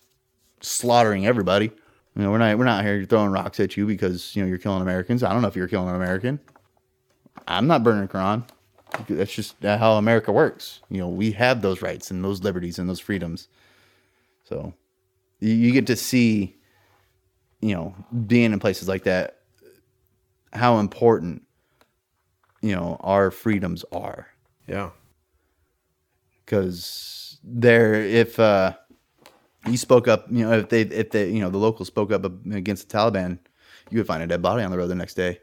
slaughtering 0.60 1.26
everybody. 1.26 1.72
You 2.14 2.22
know, 2.22 2.30
we're 2.30 2.38
not 2.38 2.58
we're 2.58 2.64
not 2.64 2.84
here 2.84 3.04
throwing 3.04 3.30
rocks 3.30 3.58
at 3.60 3.76
you 3.76 3.86
because 3.86 4.34
you 4.36 4.42
know 4.42 4.48
you're 4.48 4.58
killing 4.58 4.82
Americans. 4.82 5.22
I 5.22 5.32
don't 5.32 5.42
know 5.42 5.48
if 5.48 5.56
you're 5.56 5.68
killing 5.68 5.88
an 5.88 5.96
American. 5.96 6.40
I'm 7.48 7.66
not 7.66 7.82
burning 7.82 8.08
Quran. 8.08 8.44
That's 9.08 9.32
just 9.32 9.56
how 9.62 9.94
America 9.94 10.32
works. 10.32 10.80
You 10.90 10.98
know, 10.98 11.08
we 11.08 11.32
have 11.32 11.62
those 11.62 11.82
rights 11.82 12.10
and 12.10 12.22
those 12.22 12.42
liberties 12.42 12.78
and 12.78 12.88
those 12.88 13.00
freedoms. 13.00 13.48
So 14.44 14.74
you, 15.40 15.54
you 15.54 15.72
get 15.72 15.86
to 15.86 15.96
see, 15.96 16.56
you 17.60 17.74
know, 17.74 17.94
being 18.26 18.52
in 18.52 18.60
places 18.60 18.88
like 18.88 19.04
that, 19.04 19.38
how 20.52 20.78
important, 20.78 21.42
you 22.60 22.76
know, 22.76 22.98
our 23.00 23.30
freedoms 23.30 23.84
are. 23.92 24.28
Yeah. 24.66 24.90
Because 26.44 27.38
there, 27.42 27.94
if 27.94 28.38
uh, 28.38 28.74
you 29.66 29.76
spoke 29.76 30.08
up, 30.08 30.26
you 30.30 30.44
know, 30.44 30.52
if 30.52 30.68
they, 30.68 30.82
if 30.82 31.10
they, 31.10 31.30
you 31.30 31.40
know, 31.40 31.50
the 31.50 31.58
locals 31.58 31.88
spoke 31.88 32.12
up 32.12 32.24
against 32.52 32.88
the 32.88 32.96
Taliban, 32.96 33.38
you 33.90 33.98
would 33.98 34.06
find 34.06 34.22
a 34.22 34.26
dead 34.26 34.42
body 34.42 34.62
on 34.62 34.70
the 34.70 34.78
road 34.78 34.88
the 34.88 34.94
next 34.94 35.14
day. 35.14 35.40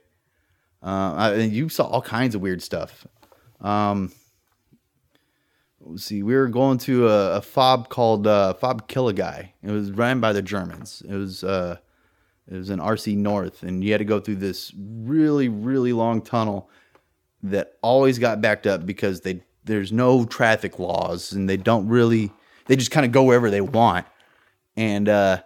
Uh, 0.82 1.14
I, 1.16 1.34
and 1.34 1.52
you 1.52 1.70
saw 1.70 1.86
all 1.86 2.02
kinds 2.02 2.36
of 2.36 2.42
weird 2.42 2.62
stuff. 2.62 3.06
Um, 3.62 4.12
let's 5.82 6.06
see, 6.06 6.24
we 6.24 6.36
were 6.36 6.48
going 6.48 6.78
to 6.80 7.10
a, 7.10 7.38
a 7.38 7.42
fob 7.42 7.90
called 7.90 8.28
uh, 8.28 8.54
Fob 8.54 8.88
Kill 8.88 9.10
a 9.10 9.14
Guy. 9.14 9.54
It 9.64 9.72
was 9.72 9.92
ran 9.92 10.20
by 10.20 10.34
the 10.34 10.42
Germans. 10.42 11.04
It 11.08 11.16
was 11.16 11.44
uh, 11.44 11.78
it 12.50 12.56
was 12.56 12.70
in 12.70 12.80
RC 12.80 13.18
North, 13.18 13.64
and 13.64 13.84
you 13.84 13.92
had 13.92 14.00
to 14.00 14.06
go 14.06 14.20
through 14.20 14.38
this 14.38 14.74
really 14.78 15.50
really 15.50 15.94
long 15.94 16.22
tunnel 16.22 16.70
that 17.44 17.74
always 17.82 18.20
got 18.20 18.42
backed 18.42 18.68
up 18.68 18.86
because 18.86 19.22
they 19.22 19.44
there's 19.64 19.92
no 19.92 20.26
traffic 20.26 20.80
laws 20.80 21.32
and 21.32 21.50
they 21.50 21.58
don't 21.58 21.88
really 21.88 22.32
they 22.66 22.76
just 22.76 22.92
kind 22.92 23.06
of 23.06 23.12
go 23.12 23.24
wherever 23.24 23.50
they 23.50 23.62
want 23.62 24.06
and 24.76 25.10
uh 25.10 25.42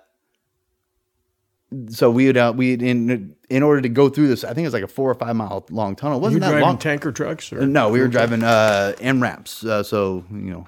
so 1.90 2.12
we 2.12 2.28
would 2.28 2.38
uh, 2.38 2.54
we 2.56 2.74
in 2.74 3.36
in 3.50 3.64
order 3.64 3.82
to 3.82 3.90
go 3.90 4.10
through 4.10 4.28
this 4.28 4.44
i 4.44 4.50
think 4.50 4.60
it 4.60 4.68
was 4.68 4.74
like 4.74 4.84
a 4.84 4.88
four 4.88 5.10
or 5.10 5.16
five 5.16 5.36
mile 5.36 5.66
long 5.72 5.96
tunnel 5.96 6.18
it 6.18 6.22
wasn't 6.22 6.42
that 6.42 6.50
driving 6.50 6.64
long 6.64 6.78
tanker 6.78 7.12
trucks? 7.12 7.52
Or? 7.52 7.66
no 7.66 7.90
we 7.90 8.00
were 8.00 8.08
driving 8.08 8.44
uh 8.44 8.94
MRAPs 9.00 9.66
uh, 9.66 9.84
so 9.84 10.24
you 10.30 10.38
know 10.38 10.68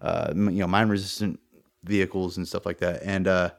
uh 0.00 0.32
you 0.34 0.50
know 0.50 0.66
mine 0.66 0.88
resistant 0.88 1.38
vehicles 1.84 2.36
and 2.36 2.46
stuff 2.46 2.66
like 2.66 2.78
that 2.78 3.02
and 3.04 3.28
uh 3.28 3.50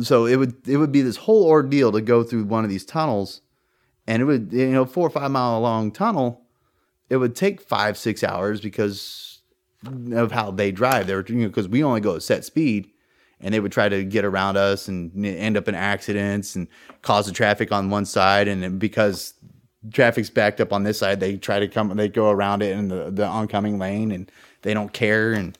so 0.00 0.26
it 0.26 0.36
would 0.36 0.66
it 0.68 0.76
would 0.76 0.90
be 0.92 1.02
this 1.02 1.16
whole 1.16 1.44
ordeal 1.46 1.92
to 1.92 2.00
go 2.00 2.24
through 2.24 2.44
one 2.44 2.64
of 2.64 2.70
these 2.70 2.84
tunnels 2.84 3.40
and 4.06 4.20
it 4.20 4.24
would 4.24 4.52
you 4.52 4.70
know 4.70 4.84
four 4.84 5.06
or 5.06 5.10
five 5.10 5.30
mile 5.30 5.60
long 5.60 5.92
tunnel 5.92 6.43
it 7.08 7.16
would 7.16 7.36
take 7.36 7.60
five 7.60 7.96
six 7.96 8.22
hours 8.22 8.60
because 8.60 9.40
of 10.12 10.32
how 10.32 10.50
they 10.50 10.72
drive. 10.72 11.06
They 11.06 11.14
were 11.14 11.24
you 11.26 11.36
know 11.36 11.48
because 11.48 11.68
we 11.68 11.82
only 11.84 12.00
go 12.00 12.16
at 12.16 12.22
set 12.22 12.44
speed 12.44 12.90
and 13.40 13.52
they 13.52 13.60
would 13.60 13.72
try 13.72 13.88
to 13.88 14.04
get 14.04 14.24
around 14.24 14.56
us 14.56 14.88
and 14.88 15.24
end 15.24 15.56
up 15.56 15.68
in 15.68 15.74
accidents 15.74 16.56
and 16.56 16.68
cause 17.02 17.26
the 17.26 17.32
traffic 17.32 17.72
on 17.72 17.90
one 17.90 18.06
side. 18.06 18.48
And 18.48 18.78
because 18.78 19.34
traffic's 19.92 20.30
backed 20.30 20.60
up 20.62 20.72
on 20.72 20.82
this 20.82 20.98
side 20.98 21.20
they 21.20 21.36
try 21.36 21.58
to 21.58 21.68
come 21.68 21.94
they 21.94 22.08
go 22.08 22.30
around 22.30 22.62
it 22.62 22.74
in 22.74 22.88
the, 22.88 23.10
the 23.10 23.26
oncoming 23.26 23.78
lane 23.78 24.10
and 24.10 24.30
they 24.62 24.72
don't 24.72 24.92
care. 24.92 25.32
And 25.32 25.58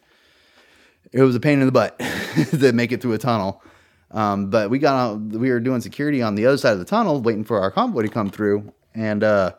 it 1.12 1.22
was 1.22 1.36
a 1.36 1.40
pain 1.40 1.60
in 1.60 1.66
the 1.66 1.72
butt 1.72 1.98
to 2.50 2.72
make 2.72 2.90
it 2.90 3.02
through 3.02 3.12
a 3.12 3.18
tunnel. 3.18 3.62
Um, 4.10 4.48
but 4.48 4.70
we 4.70 4.78
got 4.78 4.94
out, 4.94 5.20
we 5.20 5.50
were 5.50 5.60
doing 5.60 5.80
security 5.80 6.22
on 6.22 6.36
the 6.36 6.46
other 6.46 6.56
side 6.56 6.72
of 6.72 6.78
the 6.78 6.84
tunnel, 6.84 7.20
waiting 7.20 7.44
for 7.44 7.60
our 7.60 7.70
convoy 7.70 8.02
to 8.02 8.08
come 8.08 8.30
through, 8.30 8.72
and 8.94 9.24
uh, 9.24 9.52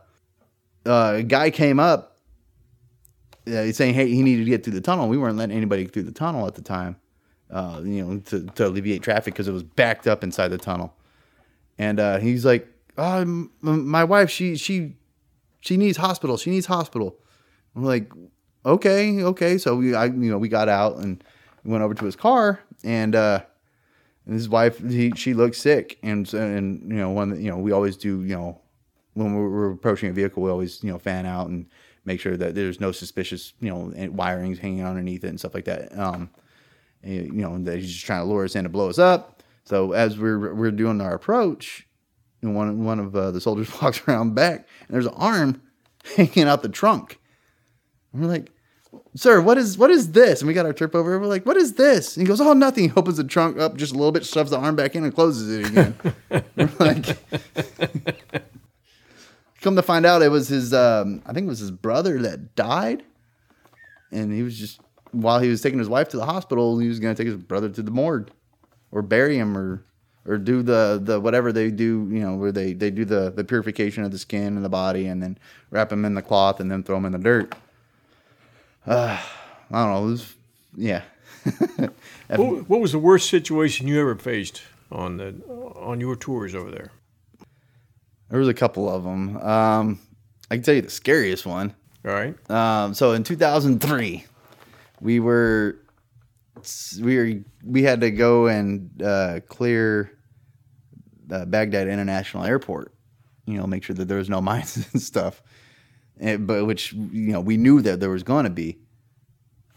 uh, 0.86 1.14
a 1.18 1.24
guy 1.24 1.50
came 1.50 1.80
up, 1.80 2.18
uh, 3.48 3.72
saying, 3.72 3.94
"Hey, 3.94 4.10
he 4.10 4.22
needed 4.22 4.46
to 4.46 4.50
get 4.50 4.64
through 4.64 4.74
the 4.74 4.82
tunnel." 4.82 5.08
We 5.10 5.18
weren't 5.18 5.38
letting 5.38 5.56
anybody 5.56 5.86
through 5.86 6.04
the 6.04 6.12
tunnel 6.12 6.48
at 6.48 6.56
the 6.56 6.62
time, 6.62 6.98
uh, 7.52 7.82
you 7.84 8.04
know, 8.06 8.20
to, 8.20 8.46
to 8.56 8.68
alleviate 8.68 9.02
traffic 9.02 9.34
because 9.34 9.48
it 9.48 9.52
was 9.52 9.64
backed 9.64 10.08
up 10.08 10.24
inside 10.24 10.50
the 10.50 10.58
tunnel. 10.58 10.94
And 11.78 12.00
uh, 12.00 12.18
he's 12.20 12.46
like, 12.46 12.68
oh, 12.98 13.26
"My 13.62 14.04
wife, 14.04 14.30
she 14.30 14.56
she 14.58 14.96
she 15.62 15.78
needs 15.78 15.98
hospital. 15.98 16.38
She 16.38 16.50
needs 16.52 16.66
hospital." 16.66 17.18
I'm 17.76 17.84
like, 17.84 18.12
"Okay, 18.66 19.22
okay." 19.24 19.58
So 19.58 19.76
we, 19.76 19.96
I, 19.96 20.06
you 20.06 20.32
know, 20.32 20.38
we 20.38 20.50
got 20.50 20.70
out 20.70 20.98
and 20.98 21.24
went 21.64 21.84
over 21.84 21.94
to 21.94 22.06
his 22.06 22.16
car 22.16 22.60
and. 22.84 23.16
uh 23.16 23.42
and 24.26 24.34
his 24.34 24.50
wife 24.50 24.80
he, 24.80 25.12
she 25.16 25.34
looked 25.36 25.56
sick 25.56 26.00
and 26.02 26.34
and 26.34 26.82
you 26.90 26.98
know 26.98 27.12
one 27.12 27.40
you 27.42 27.50
know 27.50 27.58
we 27.58 27.72
always 27.72 27.96
do 27.96 28.24
you 28.24 28.36
know 28.36 28.60
when 29.16 29.34
we're, 29.34 29.72
approaching 29.72 30.10
a 30.10 30.14
vehicle 30.14 30.44
we 30.44 30.50
always 30.50 30.84
you 30.84 30.92
know 30.92 31.00
fan 31.00 31.26
out 31.26 31.48
and 31.48 31.66
make 32.06 32.20
sure 32.20 32.38
that 32.38 32.54
there's 32.54 32.80
no 32.80 32.92
suspicious 32.92 33.54
you 33.60 33.70
know 33.70 33.92
wirings 34.12 34.60
hanging 34.60 34.86
underneath 34.86 35.24
it 35.24 35.30
and 35.30 35.40
stuff 35.40 35.54
like 35.54 35.66
that 35.66 35.98
um 35.98 36.30
and, 37.04 37.26
you 37.26 37.42
know 37.42 37.58
that 37.64 37.80
he's 37.80 37.92
just 37.92 38.06
trying 38.06 38.22
to 38.22 38.26
lure 38.26 38.46
us 38.46 38.56
in 38.56 38.64
to 38.64 38.70
blow 38.70 38.90
us 38.90 39.00
up 39.00 39.42
so 39.64 39.94
as 39.94 40.18
we're 40.18 40.54
we're 40.54 40.72
doing 40.72 41.02
our 41.02 41.14
approach 41.14 41.88
and 42.42 42.56
one 42.56 42.84
one 42.84 43.00
of 43.00 43.16
uh, 43.16 43.32
the 43.32 43.42
soldiers 43.42 43.70
walks 43.82 44.02
around 44.08 44.36
back 44.36 44.68
and 44.88 44.90
there's 44.90 45.08
an 45.08 45.14
arm 45.16 45.62
hanging 46.16 46.44
out 46.44 46.62
the 46.62 46.70
trunk 46.70 47.20
and 48.14 48.22
we're 48.22 48.30
like 48.30 48.52
sir, 49.16 49.42
what 49.42 49.58
is 49.58 49.78
what 49.78 49.90
is 49.90 50.12
this? 50.12 50.42
And 50.42 50.48
we 50.48 50.54
got 50.54 50.66
our 50.66 50.74
trip 50.74 50.96
over. 50.96 51.20
We're 51.20 51.28
like, 51.28 51.46
what 51.46 51.58
is 51.58 51.74
this? 51.74 52.16
And 52.16 52.26
he 52.26 52.28
goes, 52.28 52.42
oh, 52.42 52.54
nothing. 52.54 52.90
He 52.90 52.96
opens 52.96 53.18
the 53.18 53.24
trunk 53.24 53.58
up 53.60 53.76
just 53.78 53.94
a 53.94 53.96
little 53.96 54.12
bit, 54.12 54.26
shoves 54.26 54.52
the 54.52 54.58
arm 54.58 54.76
back 54.76 54.96
in, 54.96 55.04
and 55.04 55.14
closes 55.14 55.60
it 55.60 55.68
again. 55.68 55.96
We're 56.56 56.70
like, 56.80 57.18
come 59.66 59.76
to 59.76 59.82
find 59.82 60.06
out, 60.06 60.22
it 60.22 60.30
was 60.30 60.48
his. 60.48 60.74
Um, 60.74 61.22
I 61.26 61.34
think 61.34 61.46
it 61.46 61.50
was 61.50 61.60
his 61.60 61.72
brother 61.72 62.22
that 62.22 62.56
died, 62.56 63.04
and 64.12 64.32
he 64.32 64.44
was 64.44 64.58
just 64.58 64.80
while 65.12 65.40
he 65.40 65.50
was 65.50 65.62
taking 65.62 65.80
his 65.80 65.90
wife 65.90 66.10
to 66.10 66.18
the 66.18 66.26
hospital, 66.26 66.78
he 66.78 66.88
was 66.88 67.00
going 67.00 67.14
to 67.14 67.22
take 67.22 67.28
his 67.28 67.42
brother 67.42 67.68
to 67.70 67.82
the 67.82 67.92
morgue, 67.92 68.30
or 68.92 69.02
bury 69.02 69.38
him, 69.38 69.58
or 69.58 69.84
or 70.26 70.38
do 70.38 70.62
the 70.62 71.02
the 71.04 71.20
whatever 71.20 71.52
they 71.52 71.72
do, 71.72 72.08
you 72.12 72.20
know, 72.20 72.36
where 72.36 72.52
they 72.52 72.74
they 72.74 72.92
do 72.92 73.04
the 73.04 73.32
the 73.32 73.44
purification 73.44 74.04
of 74.04 74.12
the 74.12 74.20
skin 74.20 74.56
and 74.56 74.64
the 74.64 74.70
body, 74.70 75.08
and 75.08 75.22
then 75.22 75.38
wrap 75.72 75.92
him 75.92 76.06
in 76.06 76.14
the 76.14 76.22
cloth, 76.22 76.60
and 76.60 76.72
then 76.72 76.84
throw 76.84 76.98
him 76.98 77.06
in 77.06 77.12
the 77.12 77.18
dirt. 77.18 77.56
I 78.88 79.20
don't 79.72 79.92
know. 79.92 80.02
Was, 80.04 80.36
yeah. 80.78 81.02
What, 82.28 82.68
what 82.68 82.82
was 82.82 82.92
the 82.92 82.98
worst 82.98 83.30
situation 83.30 83.88
you 83.88 84.02
ever 84.02 84.16
faced 84.16 84.64
on 84.92 85.18
the 85.18 85.36
on 85.76 86.00
your 86.02 86.16
tours 86.16 86.56
over 86.56 86.72
there? 86.72 86.92
There 88.36 88.42
was 88.42 88.50
a 88.50 88.54
couple 88.54 88.90
of 88.90 89.06
them. 89.06 89.38
Um, 89.38 90.00
I 90.52 90.56
can 90.56 90.64
tell 90.64 90.76
you 90.76 90.82
the 90.82 90.90
scariest 90.90 91.46
one. 91.46 91.74
All 92.06 92.12
right. 92.12 92.36
Um, 92.52 92.94
so 92.94 93.14
in 93.14 93.24
2003, 93.24 94.26
we 95.00 95.22
were 95.22 95.78
we 97.02 97.18
were 97.18 97.32
we 97.64 97.84
had 97.84 98.02
to 98.02 98.12
go 98.12 98.48
and 98.48 99.02
uh, 99.02 99.40
clear 99.48 100.12
uh, 101.32 101.46
Baghdad 101.46 101.88
International 101.88 102.44
Airport. 102.44 102.94
You 103.46 103.58
know, 103.58 103.68
make 103.68 103.86
sure 103.86 103.96
that 103.96 104.10
there 104.10 104.18
was 104.18 104.30
no 104.30 104.42
mines 104.50 104.86
and 104.92 105.02
stuff. 105.02 105.42
And, 106.20 106.46
but 106.46 106.66
which 106.66 106.92
you 106.92 107.32
know 107.32 107.40
we 107.40 107.56
knew 107.56 107.82
that 107.84 108.02
there 108.02 108.10
was 108.10 108.24
going 108.24 108.44
to 108.44 108.50
be, 108.50 108.80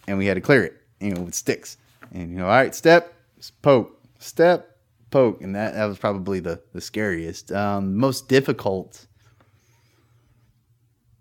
and 0.08 0.18
we 0.18 0.26
had 0.26 0.34
to 0.34 0.40
clear 0.40 0.64
it. 0.64 0.74
You 0.98 1.14
know, 1.14 1.20
with 1.20 1.36
sticks. 1.36 1.76
And 2.12 2.32
you 2.32 2.38
know, 2.38 2.46
all 2.46 2.50
right, 2.50 2.74
step, 2.74 3.14
poke, 3.62 4.02
step, 4.18 4.77
poke, 5.10 5.42
and 5.42 5.54
that 5.54 5.74
that 5.74 5.84
was 5.86 5.98
probably 5.98 6.40
the 6.40 6.62
the 6.72 6.80
scariest. 6.80 7.52
Um, 7.52 7.96
most 7.96 8.28
difficult 8.28 9.06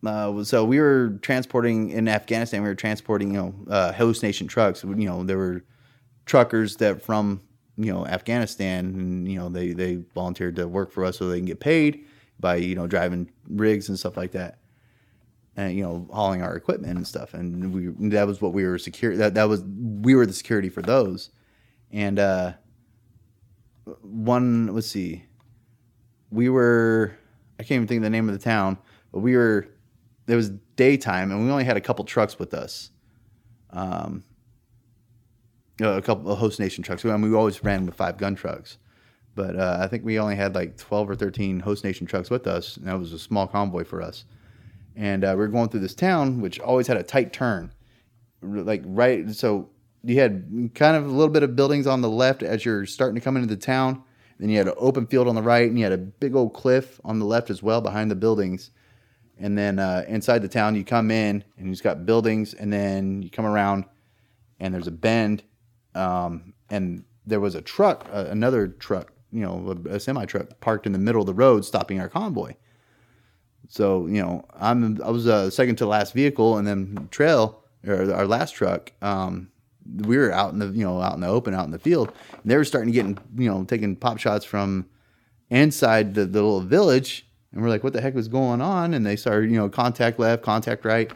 uh, 0.05 0.43
so 0.43 0.63
we 0.63 0.79
were 0.79 1.17
transporting 1.21 1.89
in 1.89 2.07
Afghanistan. 2.07 2.61
We 2.61 2.69
were 2.69 2.75
transporting, 2.75 3.33
you 3.33 3.37
know, 3.37 3.55
uh, 3.69 3.91
host 3.91 4.21
nation 4.21 4.47
trucks. 4.47 4.83
You 4.83 4.95
know, 4.95 5.23
there 5.23 5.37
were 5.37 5.63
truckers 6.25 6.77
that 6.77 7.01
from 7.01 7.41
you 7.77 7.91
know 7.91 8.05
Afghanistan, 8.05 8.85
and 8.85 9.31
you 9.31 9.39
know 9.39 9.49
they 9.49 9.73
they 9.73 9.95
volunteered 10.13 10.55
to 10.57 10.67
work 10.67 10.91
for 10.91 11.03
us 11.03 11.17
so 11.17 11.27
they 11.27 11.37
can 11.37 11.45
get 11.45 11.59
paid 11.59 12.05
by 12.39 12.55
you 12.55 12.75
know 12.75 12.87
driving 12.87 13.31
rigs 13.49 13.89
and 13.89 13.97
stuff 13.97 14.15
like 14.17 14.31
that, 14.31 14.59
and 15.55 15.75
you 15.75 15.83
know 15.83 16.07
hauling 16.11 16.43
our 16.43 16.55
equipment 16.55 16.95
and 16.95 17.07
stuff. 17.07 17.33
And 17.33 17.73
we 17.73 18.09
that 18.09 18.27
was 18.27 18.39
what 18.39 18.53
we 18.53 18.65
were 18.65 18.77
secure. 18.77 19.17
That 19.17 19.33
that 19.33 19.49
was 19.49 19.63
we 19.63 20.13
were 20.13 20.27
the 20.27 20.33
security 20.33 20.69
for 20.69 20.83
those, 20.83 21.31
and 21.91 22.19
uh, 22.19 22.53
one 24.01 24.73
let's 24.73 24.87
see, 24.87 25.25
we 26.31 26.49
were 26.49 27.17
I 27.59 27.63
can't 27.63 27.77
even 27.77 27.87
think 27.87 27.99
of 27.99 28.03
the 28.03 28.09
name 28.09 28.29
of 28.29 28.37
the 28.37 28.43
town, 28.43 28.77
but 29.11 29.19
we 29.19 29.35
were 29.35 29.67
it 30.27 30.35
was 30.35 30.49
daytime 30.75 31.31
and 31.31 31.43
we 31.43 31.51
only 31.51 31.63
had 31.63 31.77
a 31.77 31.81
couple 31.81 32.03
trucks 32.05 32.37
with 32.37 32.53
us. 32.53 32.91
Um, 33.71 34.23
a 35.79 36.01
couple 36.01 36.31
of 36.31 36.39
host 36.39 36.59
nation 36.59 36.83
trucks. 36.83 37.05
I 37.05 37.09
mean, 37.09 37.29
we 37.29 37.37
always 37.37 37.63
ran 37.63 37.85
with 37.85 37.95
five 37.95 38.17
gun 38.17 38.35
trucks, 38.35 38.77
but 39.35 39.55
uh, 39.55 39.77
I 39.79 39.87
think 39.87 40.03
we 40.03 40.19
only 40.19 40.35
had 40.35 40.55
like 40.55 40.77
twelve 40.77 41.09
or 41.09 41.15
thirteen 41.15 41.59
host 41.59 41.83
nation 41.83 42.07
trucks 42.07 42.29
with 42.29 42.47
us, 42.47 42.77
and 42.77 42.87
that 42.87 42.97
was 42.97 43.13
a 43.13 43.19
small 43.19 43.47
convoy 43.47 43.83
for 43.83 44.01
us. 44.01 44.25
And 44.95 45.23
uh, 45.23 45.29
we 45.31 45.41
were 45.41 45.47
going 45.47 45.69
through 45.69 45.81
this 45.81 45.93
town, 45.93 46.41
which 46.41 46.59
always 46.59 46.87
had 46.87 46.97
a 46.97 47.03
tight 47.03 47.31
turn, 47.31 47.71
like 48.41 48.81
right. 48.85 49.29
So 49.29 49.69
you 50.03 50.19
had 50.19 50.71
kind 50.75 50.95
of 50.95 51.05
a 51.05 51.11
little 51.11 51.33
bit 51.33 51.43
of 51.43 51.55
buildings 51.55 51.87
on 51.87 52.01
the 52.01 52.09
left 52.09 52.43
as 52.43 52.65
you're 52.65 52.85
starting 52.85 53.15
to 53.15 53.21
come 53.21 53.35
into 53.35 53.47
the 53.47 53.59
town. 53.59 54.03
Then 54.39 54.49
you 54.49 54.57
had 54.57 54.67
an 54.67 54.75
open 54.77 55.07
field 55.07 55.27
on 55.27 55.35
the 55.35 55.41
right, 55.41 55.67
and 55.67 55.77
you 55.77 55.83
had 55.83 55.93
a 55.93 55.97
big 55.97 56.35
old 56.35 56.53
cliff 56.53 57.01
on 57.03 57.19
the 57.19 57.25
left 57.25 57.49
as 57.49 57.63
well 57.63 57.81
behind 57.81 58.11
the 58.11 58.15
buildings. 58.15 58.71
And 59.39 59.57
then 59.57 59.79
uh, 59.79 60.05
inside 60.07 60.41
the 60.41 60.47
town, 60.47 60.75
you 60.75 60.83
come 60.83 61.11
in 61.11 61.43
and 61.57 61.67
you've 61.69 61.83
got 61.83 62.05
buildings, 62.05 62.53
and 62.53 62.71
then 62.71 63.21
you 63.21 63.29
come 63.29 63.45
around, 63.45 63.85
and 64.59 64.73
there's 64.73 64.87
a 64.87 64.91
bend, 64.91 65.43
um, 65.95 66.53
and 66.69 67.03
there 67.25 67.39
was 67.39 67.55
a 67.55 67.61
truck, 67.61 68.07
uh, 68.11 68.25
another 68.29 68.67
truck, 68.67 69.11
you 69.31 69.41
know, 69.41 69.77
a, 69.85 69.95
a 69.95 69.99
semi 69.99 70.25
truck 70.25 70.59
parked 70.61 70.85
in 70.85 70.91
the 70.91 70.99
middle 70.99 71.21
of 71.21 71.27
the 71.27 71.33
road, 71.33 71.65
stopping 71.65 71.99
our 71.99 72.09
convoy. 72.09 72.53
So 73.67 74.07
you 74.07 74.21
know, 74.21 74.45
I'm 74.53 75.01
I 75.03 75.09
was 75.09 75.27
uh, 75.27 75.49
second 75.49 75.75
to 75.77 75.85
last 75.85 76.13
vehicle, 76.13 76.57
and 76.57 76.67
then 76.67 77.07
trail 77.11 77.63
or 77.85 78.11
our 78.13 78.27
last 78.27 78.51
truck. 78.51 78.91
Um, 79.01 79.49
we 79.95 80.17
were 80.17 80.31
out 80.31 80.53
in 80.53 80.59
the 80.59 80.67
you 80.67 80.83
know 80.83 81.01
out 81.01 81.13
in 81.13 81.21
the 81.21 81.27
open, 81.27 81.53
out 81.53 81.65
in 81.65 81.71
the 81.71 81.79
field. 81.79 82.11
And 82.31 82.51
they 82.51 82.57
were 82.57 82.65
starting 82.65 82.91
to 82.91 83.03
get 83.03 83.05
you 83.37 83.49
know 83.49 83.63
taking 83.63 83.95
pop 83.95 84.19
shots 84.19 84.45
from 84.45 84.87
inside 85.49 86.13
the, 86.13 86.25
the 86.25 86.41
little 86.41 86.61
village, 86.61 87.27
and 87.51 87.61
we're 87.61 87.69
like, 87.69 87.83
what 87.83 87.93
the 87.93 88.01
heck 88.01 88.15
was 88.15 88.27
going 88.27 88.61
on? 88.61 88.93
And 88.93 89.05
they 89.05 89.15
started 89.15 89.51
you 89.51 89.57
know 89.57 89.69
contact 89.69 90.19
left, 90.19 90.43
contact 90.43 90.85
right, 90.85 91.11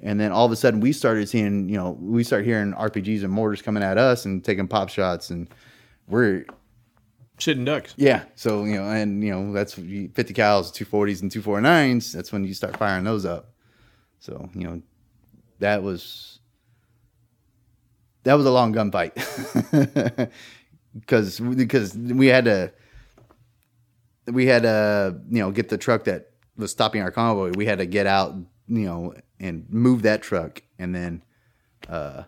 and 0.00 0.18
then 0.18 0.32
all 0.32 0.46
of 0.46 0.52
a 0.52 0.56
sudden 0.56 0.80
we 0.80 0.92
started 0.92 1.28
seeing 1.28 1.68
you 1.68 1.76
know 1.76 1.92
we 2.00 2.24
started 2.24 2.46
hearing 2.46 2.72
RPGs 2.72 3.22
and 3.22 3.32
mortars 3.32 3.62
coming 3.62 3.82
at 3.82 3.98
us 3.98 4.24
and 4.24 4.44
taking 4.44 4.68
pop 4.68 4.88
shots, 4.88 5.30
and 5.30 5.48
we're 6.08 6.44
Sitting 7.38 7.64
ducks. 7.64 7.94
yeah. 7.96 8.24
So, 8.36 8.64
you 8.64 8.76
know, 8.76 8.84
and, 8.88 9.22
you 9.22 9.30
know, 9.32 9.52
that's 9.52 9.74
50 9.74 10.12
cals, 10.12 10.72
240s, 10.72 11.22
and 11.22 11.30
249s. 11.32 12.12
That's 12.12 12.30
when 12.30 12.44
you 12.44 12.54
start 12.54 12.76
firing 12.76 13.02
those 13.02 13.24
up. 13.24 13.52
So, 14.20 14.48
you 14.54 14.64
know, 14.64 14.82
that 15.58 15.82
was, 15.82 16.33
that 18.24 18.34
was 18.34 18.46
a 18.46 18.50
long 18.50 18.74
gunfight. 18.74 19.12
Because, 20.96 21.40
because 21.40 21.96
we 21.96 22.28
had 22.28 22.44
to, 22.44 22.72
we 24.26 24.46
had 24.46 24.62
to, 24.62 25.18
you 25.28 25.40
know, 25.40 25.50
get 25.50 25.68
the 25.68 25.76
truck 25.76 26.04
that 26.04 26.30
was 26.56 26.70
stopping 26.70 27.02
our 27.02 27.10
convoy. 27.10 27.50
We 27.56 27.66
had 27.66 27.78
to 27.78 27.86
get 27.86 28.06
out, 28.06 28.34
you 28.68 28.86
know, 28.86 29.14
and 29.40 29.68
move 29.68 30.02
that 30.02 30.22
truck. 30.22 30.62
And 30.78 30.94
then, 30.94 31.22
uh, 31.88 32.22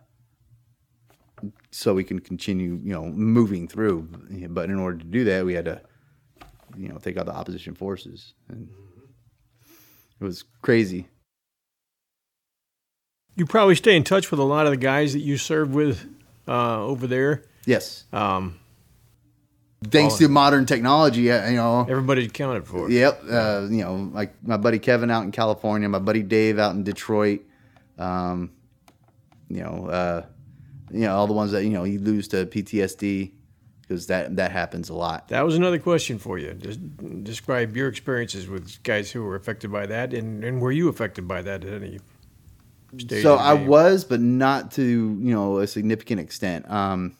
so 1.70 1.94
we 1.94 2.04
can 2.04 2.18
continue, 2.18 2.80
you 2.82 2.92
know, 2.92 3.04
moving 3.04 3.68
through. 3.68 4.08
But 4.48 4.70
in 4.70 4.78
order 4.78 4.98
to 4.98 5.04
do 5.04 5.24
that, 5.24 5.44
we 5.44 5.54
had 5.54 5.66
to, 5.66 5.80
you 6.76 6.88
know, 6.88 6.98
take 6.98 7.16
out 7.16 7.26
the 7.26 7.34
opposition 7.34 7.74
forces, 7.74 8.34
and 8.48 8.68
it 10.20 10.24
was 10.24 10.44
crazy. 10.62 11.06
You 13.36 13.46
probably 13.46 13.74
stay 13.74 13.94
in 13.96 14.02
touch 14.02 14.30
with 14.30 14.40
a 14.40 14.44
lot 14.44 14.66
of 14.66 14.72
the 14.72 14.76
guys 14.78 15.12
that 15.12 15.20
you 15.20 15.36
served 15.36 15.72
with 15.74 16.08
uh, 16.48 16.82
over 16.82 17.06
there. 17.06 17.42
Yes, 17.66 18.04
Um, 18.12 18.58
thanks 19.90 20.14
to 20.16 20.28
modern 20.28 20.66
technology, 20.66 21.30
uh, 21.30 21.48
you 21.48 21.56
know. 21.56 21.80
everybody's 21.88 22.26
accounted 22.28 22.66
for. 22.66 22.90
Yep, 22.90 23.22
uh, 23.30 23.66
you 23.70 23.82
know, 23.84 24.10
like 24.12 24.34
my 24.42 24.56
buddy 24.56 24.78
Kevin 24.78 25.10
out 25.10 25.24
in 25.24 25.32
California, 25.32 25.88
my 25.88 25.98
buddy 25.98 26.22
Dave 26.22 26.58
out 26.58 26.74
in 26.74 26.82
Detroit. 26.84 27.42
Um, 27.98 28.52
you 29.48 29.62
know, 29.62 29.86
uh, 29.88 30.26
you 30.90 31.00
know 31.00 31.14
all 31.16 31.26
the 31.26 31.32
ones 31.32 31.52
that 31.52 31.64
you 31.64 31.70
know 31.70 31.84
you 31.84 31.98
lose 31.98 32.28
to 32.28 32.46
PTSD 32.46 33.32
because 33.82 34.06
that 34.06 34.36
that 34.36 34.50
happens 34.52 34.88
a 34.88 34.94
lot. 34.94 35.28
That 35.28 35.44
was 35.44 35.56
another 35.56 35.78
question 35.78 36.18
for 36.18 36.38
you. 36.38 36.54
Just 36.54 36.80
describe 37.24 37.76
your 37.76 37.88
experiences 37.88 38.48
with 38.48 38.82
guys 38.82 39.10
who 39.10 39.22
were 39.24 39.36
affected 39.36 39.70
by 39.72 39.86
that, 39.86 40.14
and, 40.14 40.42
and 40.44 40.60
were 40.60 40.72
you 40.72 40.88
affected 40.88 41.26
by 41.28 41.42
that 41.42 41.64
at 41.64 41.82
any 41.82 41.98
stage? 42.98 43.22
So 43.22 43.36
I 43.36 43.54
was, 43.54 44.04
but 44.04 44.20
not 44.20 44.72
to 44.72 44.82
you 44.82 45.34
know 45.34 45.58
a 45.58 45.66
significant 45.66 46.20
extent. 46.20 46.70
Um, 46.70 47.16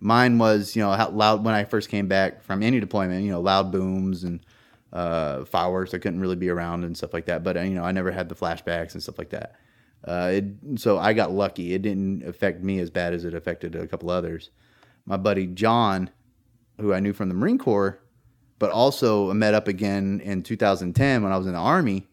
mine 0.00 0.38
was 0.38 0.76
you 0.76 0.82
know 0.82 0.90
how 0.92 1.10
loud 1.10 1.44
when 1.44 1.54
I 1.54 1.64
first 1.64 1.88
came 1.88 2.08
back 2.08 2.42
from 2.42 2.62
any 2.62 2.80
deployment. 2.80 3.24
You 3.24 3.32
know, 3.32 3.40
loud 3.40 3.72
booms 3.72 4.24
and 4.24 4.44
uh, 4.92 5.44
fireworks. 5.44 5.92
I 5.94 5.98
couldn't 5.98 6.20
really 6.20 6.36
be 6.36 6.48
around 6.48 6.84
and 6.84 6.96
stuff 6.96 7.12
like 7.12 7.26
that. 7.26 7.42
But 7.42 7.56
uh, 7.56 7.60
you 7.60 7.74
know, 7.74 7.84
I 7.84 7.92
never 7.92 8.10
had 8.10 8.28
the 8.28 8.34
flashbacks 8.34 8.94
and 8.94 9.02
stuff 9.02 9.18
like 9.18 9.30
that. 9.30 9.56
Uh, 10.06 10.30
it, 10.34 10.44
so 10.76 10.98
I 10.98 11.12
got 11.14 11.32
lucky. 11.32 11.74
It 11.74 11.82
didn't 11.82 12.26
affect 12.26 12.62
me 12.62 12.78
as 12.78 12.90
bad 12.90 13.14
as 13.14 13.24
it 13.24 13.34
affected 13.34 13.74
a 13.74 13.86
couple 13.86 14.10
others. 14.10 14.50
My 15.06 15.16
buddy 15.16 15.46
John, 15.46 16.10
who 16.80 16.92
I 16.92 17.00
knew 17.00 17.12
from 17.12 17.28
the 17.28 17.34
Marine 17.34 17.58
Corps, 17.58 18.00
but 18.58 18.70
also 18.70 19.32
met 19.32 19.54
up 19.54 19.68
again 19.68 20.20
in 20.22 20.42
2010 20.42 21.22
when 21.22 21.32
I 21.32 21.36
was 21.36 21.46
in 21.46 21.52
the 21.52 21.58
Army 21.58 22.06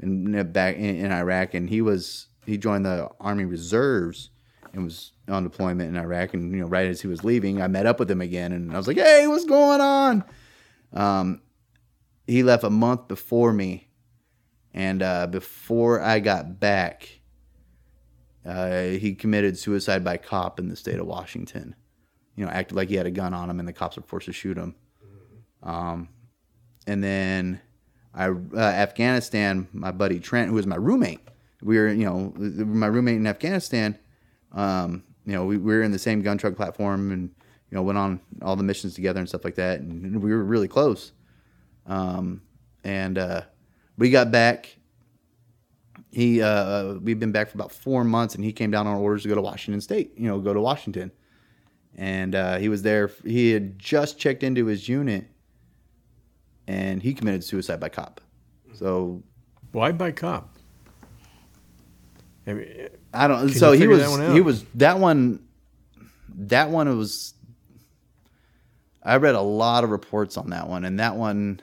and 0.00 0.52
back 0.52 0.76
in, 0.76 0.96
in 0.96 1.12
Iraq, 1.12 1.54
and 1.54 1.68
he 1.68 1.80
was 1.80 2.26
he 2.46 2.58
joined 2.58 2.86
the 2.86 3.08
Army 3.20 3.44
Reserves 3.44 4.30
and 4.72 4.84
was 4.84 5.12
on 5.28 5.44
deployment 5.44 5.88
in 5.88 5.96
Iraq. 5.96 6.34
And 6.34 6.52
you 6.52 6.60
know, 6.60 6.66
right 6.66 6.86
as 6.86 7.00
he 7.00 7.08
was 7.08 7.24
leaving, 7.24 7.62
I 7.62 7.68
met 7.68 7.86
up 7.86 7.98
with 7.98 8.10
him 8.10 8.20
again, 8.20 8.52
and 8.52 8.72
I 8.72 8.76
was 8.76 8.86
like, 8.86 8.96
"Hey, 8.96 9.26
what's 9.26 9.44
going 9.44 9.80
on?" 9.80 10.24
Um, 10.92 11.42
he 12.26 12.42
left 12.42 12.64
a 12.64 12.70
month 12.70 13.08
before 13.08 13.52
me, 13.52 13.88
and 14.72 15.02
uh, 15.02 15.26
before 15.26 16.00
I 16.00 16.20
got 16.20 16.58
back, 16.60 17.20
uh, 18.44 18.82
he 18.82 19.14
committed 19.14 19.58
suicide 19.58 20.04
by 20.04 20.16
cop 20.16 20.58
in 20.58 20.68
the 20.68 20.76
state 20.76 20.98
of 20.98 21.06
Washington. 21.06 21.74
You 22.36 22.44
know, 22.44 22.50
acted 22.50 22.74
like 22.74 22.88
he 22.88 22.96
had 22.96 23.06
a 23.06 23.10
gun 23.10 23.32
on 23.32 23.48
him, 23.48 23.58
and 23.58 23.68
the 23.68 23.72
cops 23.72 23.96
were 23.96 24.02
forced 24.02 24.26
to 24.26 24.32
shoot 24.32 24.56
him. 24.56 24.74
Um, 25.62 26.08
and 26.86 27.02
then 27.02 27.60
I 28.12 28.28
uh, 28.28 28.58
Afghanistan, 28.58 29.68
my 29.72 29.90
buddy 29.90 30.20
Trent, 30.20 30.48
who 30.48 30.54
was 30.54 30.66
my 30.66 30.76
roommate. 30.76 31.20
We 31.64 31.78
were, 31.78 31.88
you 31.88 32.04
know, 32.04 32.32
my 32.36 32.86
roommate 32.86 33.16
in 33.16 33.26
Afghanistan. 33.26 33.98
Um, 34.52 35.02
you 35.26 35.32
know, 35.32 35.46
we, 35.46 35.56
we 35.56 35.74
were 35.74 35.82
in 35.82 35.90
the 35.90 35.98
same 35.98 36.22
gun 36.22 36.38
truck 36.38 36.54
platform, 36.54 37.10
and 37.10 37.30
you 37.70 37.74
know, 37.76 37.82
went 37.82 37.98
on 37.98 38.20
all 38.42 38.54
the 38.54 38.62
missions 38.62 38.94
together 38.94 39.18
and 39.18 39.28
stuff 39.28 39.44
like 39.44 39.54
that, 39.56 39.80
and 39.80 40.22
we 40.22 40.30
were 40.30 40.44
really 40.44 40.68
close. 40.68 41.12
Um, 41.86 42.42
and 42.84 43.18
uh, 43.18 43.42
we 43.96 44.10
got 44.10 44.30
back. 44.30 44.76
He, 46.10 46.40
uh, 46.40 46.94
we've 47.02 47.18
been 47.18 47.32
back 47.32 47.48
for 47.48 47.56
about 47.56 47.72
four 47.72 48.04
months, 48.04 48.36
and 48.36 48.44
he 48.44 48.52
came 48.52 48.70
down 48.70 48.86
on 48.86 48.96
orders 48.96 49.22
to 49.22 49.28
go 49.28 49.34
to 49.34 49.42
Washington 49.42 49.80
State. 49.80 50.12
You 50.16 50.28
know, 50.28 50.38
go 50.38 50.54
to 50.54 50.60
Washington, 50.60 51.10
and 51.96 52.34
uh, 52.34 52.58
he 52.58 52.68
was 52.68 52.82
there. 52.82 53.10
He 53.24 53.50
had 53.50 53.78
just 53.78 54.18
checked 54.18 54.42
into 54.42 54.66
his 54.66 54.88
unit, 54.88 55.26
and 56.68 57.02
he 57.02 57.14
committed 57.14 57.42
suicide 57.42 57.80
by 57.80 57.88
cop. 57.88 58.20
So 58.74 59.22
Why 59.72 59.90
by 59.90 60.12
cop? 60.12 60.53
I 62.46 63.26
don't. 63.26 63.48
Can 63.48 63.58
so 63.58 63.72
he 63.72 63.86
was. 63.86 64.00
that 64.00 64.10
one? 64.10 64.34
He 64.34 64.40
was 64.40 64.64
that 64.74 64.98
one. 64.98 65.46
That 66.36 66.70
one 66.70 66.98
was. 66.98 67.34
I 69.02 69.16
read 69.16 69.34
a 69.34 69.40
lot 69.40 69.84
of 69.84 69.90
reports 69.90 70.36
on 70.36 70.50
that 70.50 70.68
one, 70.68 70.84
and 70.84 71.00
that 71.00 71.16
one. 71.16 71.60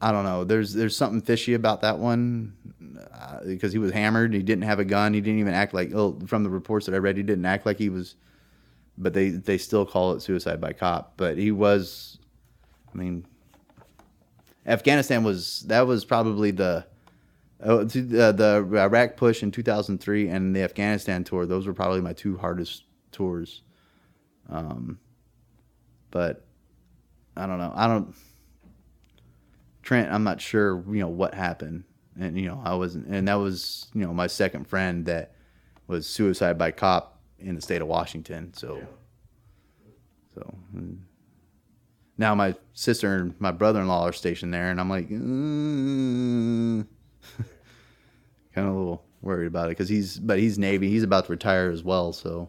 I 0.00 0.10
don't 0.12 0.24
know. 0.24 0.44
There's 0.44 0.72
there's 0.72 0.96
something 0.96 1.20
fishy 1.20 1.54
about 1.54 1.80
that 1.82 1.98
one 1.98 2.54
uh, 3.12 3.40
because 3.44 3.72
he 3.72 3.78
was 3.78 3.92
hammered. 3.92 4.34
He 4.34 4.42
didn't 4.42 4.64
have 4.64 4.78
a 4.78 4.84
gun. 4.84 5.14
He 5.14 5.20
didn't 5.20 5.40
even 5.40 5.54
act 5.54 5.74
like. 5.74 5.92
Oh, 5.94 6.18
from 6.26 6.44
the 6.44 6.50
reports 6.50 6.86
that 6.86 6.94
I 6.94 6.98
read, 6.98 7.16
he 7.16 7.22
didn't 7.22 7.46
act 7.46 7.66
like 7.66 7.78
he 7.78 7.88
was. 7.88 8.16
But 8.98 9.14
they 9.14 9.30
they 9.30 9.58
still 9.58 9.86
call 9.86 10.12
it 10.12 10.20
suicide 10.22 10.60
by 10.60 10.72
cop. 10.72 11.14
But 11.16 11.38
he 11.38 11.50
was. 11.50 12.18
I 12.92 12.98
mean. 12.98 13.26
Afghanistan 14.64 15.24
was 15.24 15.62
that 15.62 15.88
was 15.88 16.04
probably 16.04 16.52
the 16.52 16.86
uh, 17.62 17.84
the 17.84 18.68
Iraq 18.74 19.16
push 19.16 19.42
in 19.42 19.52
2003 19.52 20.28
and 20.28 20.54
the 20.54 20.62
Afghanistan 20.62 21.22
tour; 21.22 21.46
those 21.46 21.66
were 21.66 21.74
probably 21.74 22.00
my 22.00 22.12
two 22.12 22.36
hardest 22.36 22.84
tours. 23.12 23.62
Um, 24.48 24.98
but 26.10 26.44
I 27.36 27.46
don't 27.46 27.58
know. 27.58 27.72
I 27.74 27.86
don't. 27.86 28.14
Trent, 29.82 30.12
I'm 30.12 30.24
not 30.24 30.40
sure. 30.40 30.82
You 30.92 31.00
know 31.00 31.08
what 31.08 31.34
happened, 31.34 31.84
and 32.18 32.38
you 32.38 32.48
know 32.48 32.60
I 32.64 32.74
wasn't, 32.74 33.06
and 33.06 33.28
that 33.28 33.34
was 33.34 33.86
you 33.94 34.04
know 34.04 34.12
my 34.12 34.26
second 34.26 34.66
friend 34.66 35.06
that 35.06 35.34
was 35.86 36.06
suicide 36.06 36.58
by 36.58 36.72
cop 36.72 37.20
in 37.38 37.54
the 37.54 37.60
state 37.60 37.80
of 37.80 37.88
Washington. 37.88 38.52
So, 38.54 38.82
so 40.34 40.54
mm. 40.74 40.98
now 42.18 42.34
my 42.34 42.56
sister 42.72 43.14
and 43.16 43.40
my 43.40 43.52
brother-in-law 43.52 44.04
are 44.08 44.12
stationed 44.12 44.52
there, 44.52 44.70
and 44.70 44.80
I'm 44.80 44.90
like. 44.90 45.08
Mm 45.08 46.86
kind 48.54 48.68
of 48.68 48.74
a 48.74 48.78
little 48.78 49.04
worried 49.20 49.46
about 49.46 49.66
it 49.66 49.70
because 49.70 49.88
he's 49.88 50.18
but 50.18 50.38
he's 50.38 50.58
Navy. 50.58 50.88
He's 50.88 51.02
about 51.02 51.26
to 51.26 51.32
retire 51.32 51.70
as 51.70 51.82
well. 51.82 52.12
So 52.12 52.48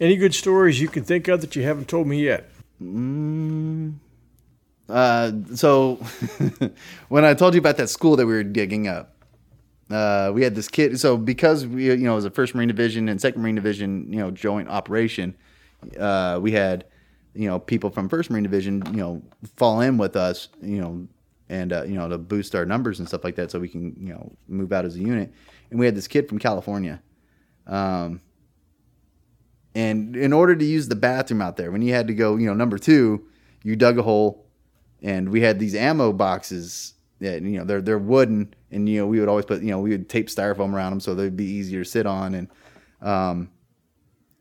any 0.00 0.16
good 0.16 0.34
stories 0.34 0.80
you 0.80 0.88
can 0.88 1.04
think 1.04 1.28
of 1.28 1.40
that 1.40 1.56
you 1.56 1.62
haven't 1.62 1.88
told 1.88 2.06
me 2.06 2.22
yet? 2.22 2.50
mm, 2.80 3.94
uh, 4.88 5.32
so 5.54 5.96
when 7.08 7.24
I 7.24 7.34
told 7.34 7.54
you 7.54 7.58
about 7.60 7.76
that 7.78 7.88
school 7.88 8.16
that 8.16 8.26
we 8.26 8.32
were 8.32 8.44
digging 8.44 8.88
up, 8.88 9.16
uh, 9.90 10.30
we 10.34 10.42
had 10.42 10.54
this 10.54 10.68
kid. 10.68 10.98
So 11.00 11.16
because 11.16 11.66
we 11.66 11.86
you 11.86 11.96
know 11.96 12.12
it 12.12 12.16
was 12.16 12.24
a 12.24 12.30
first 12.30 12.54
Marine 12.54 12.68
Division 12.68 13.08
and 13.08 13.20
second 13.20 13.42
Marine 13.42 13.54
Division 13.54 14.12
you 14.12 14.18
know 14.18 14.30
joint 14.30 14.68
operation, 14.68 15.36
uh, 15.98 16.38
we 16.40 16.52
had 16.52 16.84
you 17.34 17.48
know 17.48 17.58
people 17.58 17.90
from 17.90 18.08
first 18.08 18.30
Marine 18.30 18.44
Division 18.44 18.82
you 18.90 19.00
know 19.00 19.22
fall 19.56 19.80
in 19.80 19.98
with 19.98 20.16
us 20.16 20.48
you 20.62 20.80
know 20.80 21.06
and 21.48 21.72
uh, 21.72 21.84
you 21.84 21.94
know 21.94 22.08
to 22.08 22.18
boost 22.18 22.54
our 22.54 22.66
numbers 22.66 22.98
and 22.98 23.08
stuff 23.08 23.24
like 23.24 23.36
that 23.36 23.50
so 23.50 23.58
we 23.58 23.68
can 23.68 23.94
you 23.98 24.12
know 24.12 24.32
move 24.48 24.72
out 24.72 24.84
as 24.84 24.96
a 24.96 25.00
unit. 25.00 25.32
And 25.70 25.78
we 25.78 25.86
had 25.86 25.94
this 25.94 26.08
kid 26.08 26.28
from 26.28 26.38
California. 26.38 27.02
Um, 27.66 28.22
and 29.74 30.16
in 30.16 30.32
order 30.32 30.56
to 30.56 30.64
use 30.64 30.88
the 30.88 30.96
bathroom 30.96 31.42
out 31.42 31.56
there, 31.56 31.70
when 31.70 31.82
you 31.82 31.92
had 31.92 32.08
to 32.08 32.14
go, 32.14 32.36
you 32.36 32.46
know, 32.46 32.54
number 32.54 32.78
two, 32.78 33.26
you 33.62 33.76
dug 33.76 33.98
a 33.98 34.02
hole, 34.02 34.46
and 35.02 35.28
we 35.28 35.40
had 35.40 35.58
these 35.58 35.74
ammo 35.74 36.12
boxes 36.12 36.94
that 37.20 37.42
you 37.42 37.58
know 37.58 37.64
they're 37.64 37.82
they're 37.82 37.98
wooden, 37.98 38.54
and 38.70 38.88
you 38.88 39.00
know 39.00 39.06
we 39.06 39.20
would 39.20 39.28
always 39.28 39.44
put 39.44 39.62
you 39.62 39.70
know 39.70 39.80
we 39.80 39.90
would 39.90 40.08
tape 40.08 40.28
styrofoam 40.28 40.72
around 40.72 40.90
them 40.92 41.00
so 41.00 41.14
they'd 41.14 41.36
be 41.36 41.44
easier 41.44 41.84
to 41.84 41.88
sit 41.88 42.06
on, 42.06 42.34
and 42.34 42.48
um, 43.02 43.50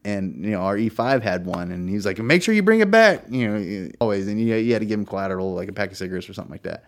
and 0.05 0.43
you 0.43 0.51
know 0.51 0.61
our 0.61 0.77
E5 0.77 1.21
had 1.21 1.45
one, 1.45 1.71
and 1.71 1.89
he 1.89 1.95
was 1.95 2.05
like, 2.05 2.17
"Make 2.19 2.41
sure 2.41 2.53
you 2.53 2.63
bring 2.63 2.79
it 2.79 2.89
back," 2.89 3.25
you 3.29 3.47
know, 3.47 3.89
always, 3.99 4.27
and 4.27 4.39
you, 4.39 4.55
you 4.55 4.73
had 4.73 4.79
to 4.79 4.85
give 4.85 4.99
him 4.99 5.05
collateral, 5.05 5.53
like 5.53 5.69
a 5.69 5.73
pack 5.73 5.91
of 5.91 5.97
cigarettes 5.97 6.29
or 6.29 6.33
something 6.33 6.51
like 6.51 6.63
that. 6.63 6.85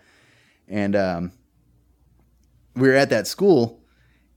And 0.70 0.96
um, 0.96 1.32
we 2.76 2.88
were 2.88 2.94
at 2.94 3.10
that 3.10 3.26
school, 3.26 3.82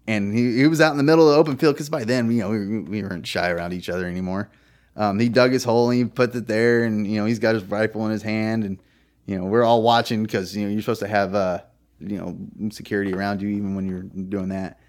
and 0.08 0.34
he, 0.34 0.58
he 0.58 0.68
was 0.68 0.82
out 0.82 0.92
in 0.92 0.98
the 0.98 1.04
middle 1.04 1.30
of 1.30 1.34
the 1.34 1.40
open 1.40 1.58
field 1.58 1.76
because 1.76 1.90
by 1.90 2.04
then, 2.04 2.30
you 2.32 2.42
know, 2.42 2.50
we, 2.50 2.80
we 2.80 3.04
weren't 3.04 3.26
shy 3.26 3.50
around 3.50 3.72
each 3.72 3.88
other 3.88 4.08
anymore. 4.08 4.50
Um, 4.96 5.20
he 5.20 5.30
dug 5.30 5.52
his 5.52 5.64
hole 5.64 5.90
and 5.90 5.98
he 5.98 6.06
put 6.06 6.36
it 6.36 6.48
there, 6.48 6.84
and 6.84 7.08
you 7.08 7.20
know, 7.20 7.26
he's 7.26 7.40
got 7.40 7.56
his 7.56 7.64
rifle 7.64 8.06
in 8.06 8.12
his 8.12 8.24
hand, 8.24 8.64
and 8.64 8.80
you 9.26 9.38
know, 9.38 9.46
we're 9.46 9.64
all 9.64 9.82
watching 9.82 10.24
because 10.24 10.56
you 10.56 10.66
know 10.66 10.72
you're 10.72 10.82
supposed 10.82 11.00
to 11.00 11.08
have 11.08 11.34
uh, 11.34 11.60
you 12.00 12.18
know 12.18 12.38
security 12.70 13.14
around 13.14 13.42
you 13.42 13.50
even 13.50 13.76
when 13.76 13.88
you're 13.88 14.04
doing 14.04 14.50
that. 14.50 14.80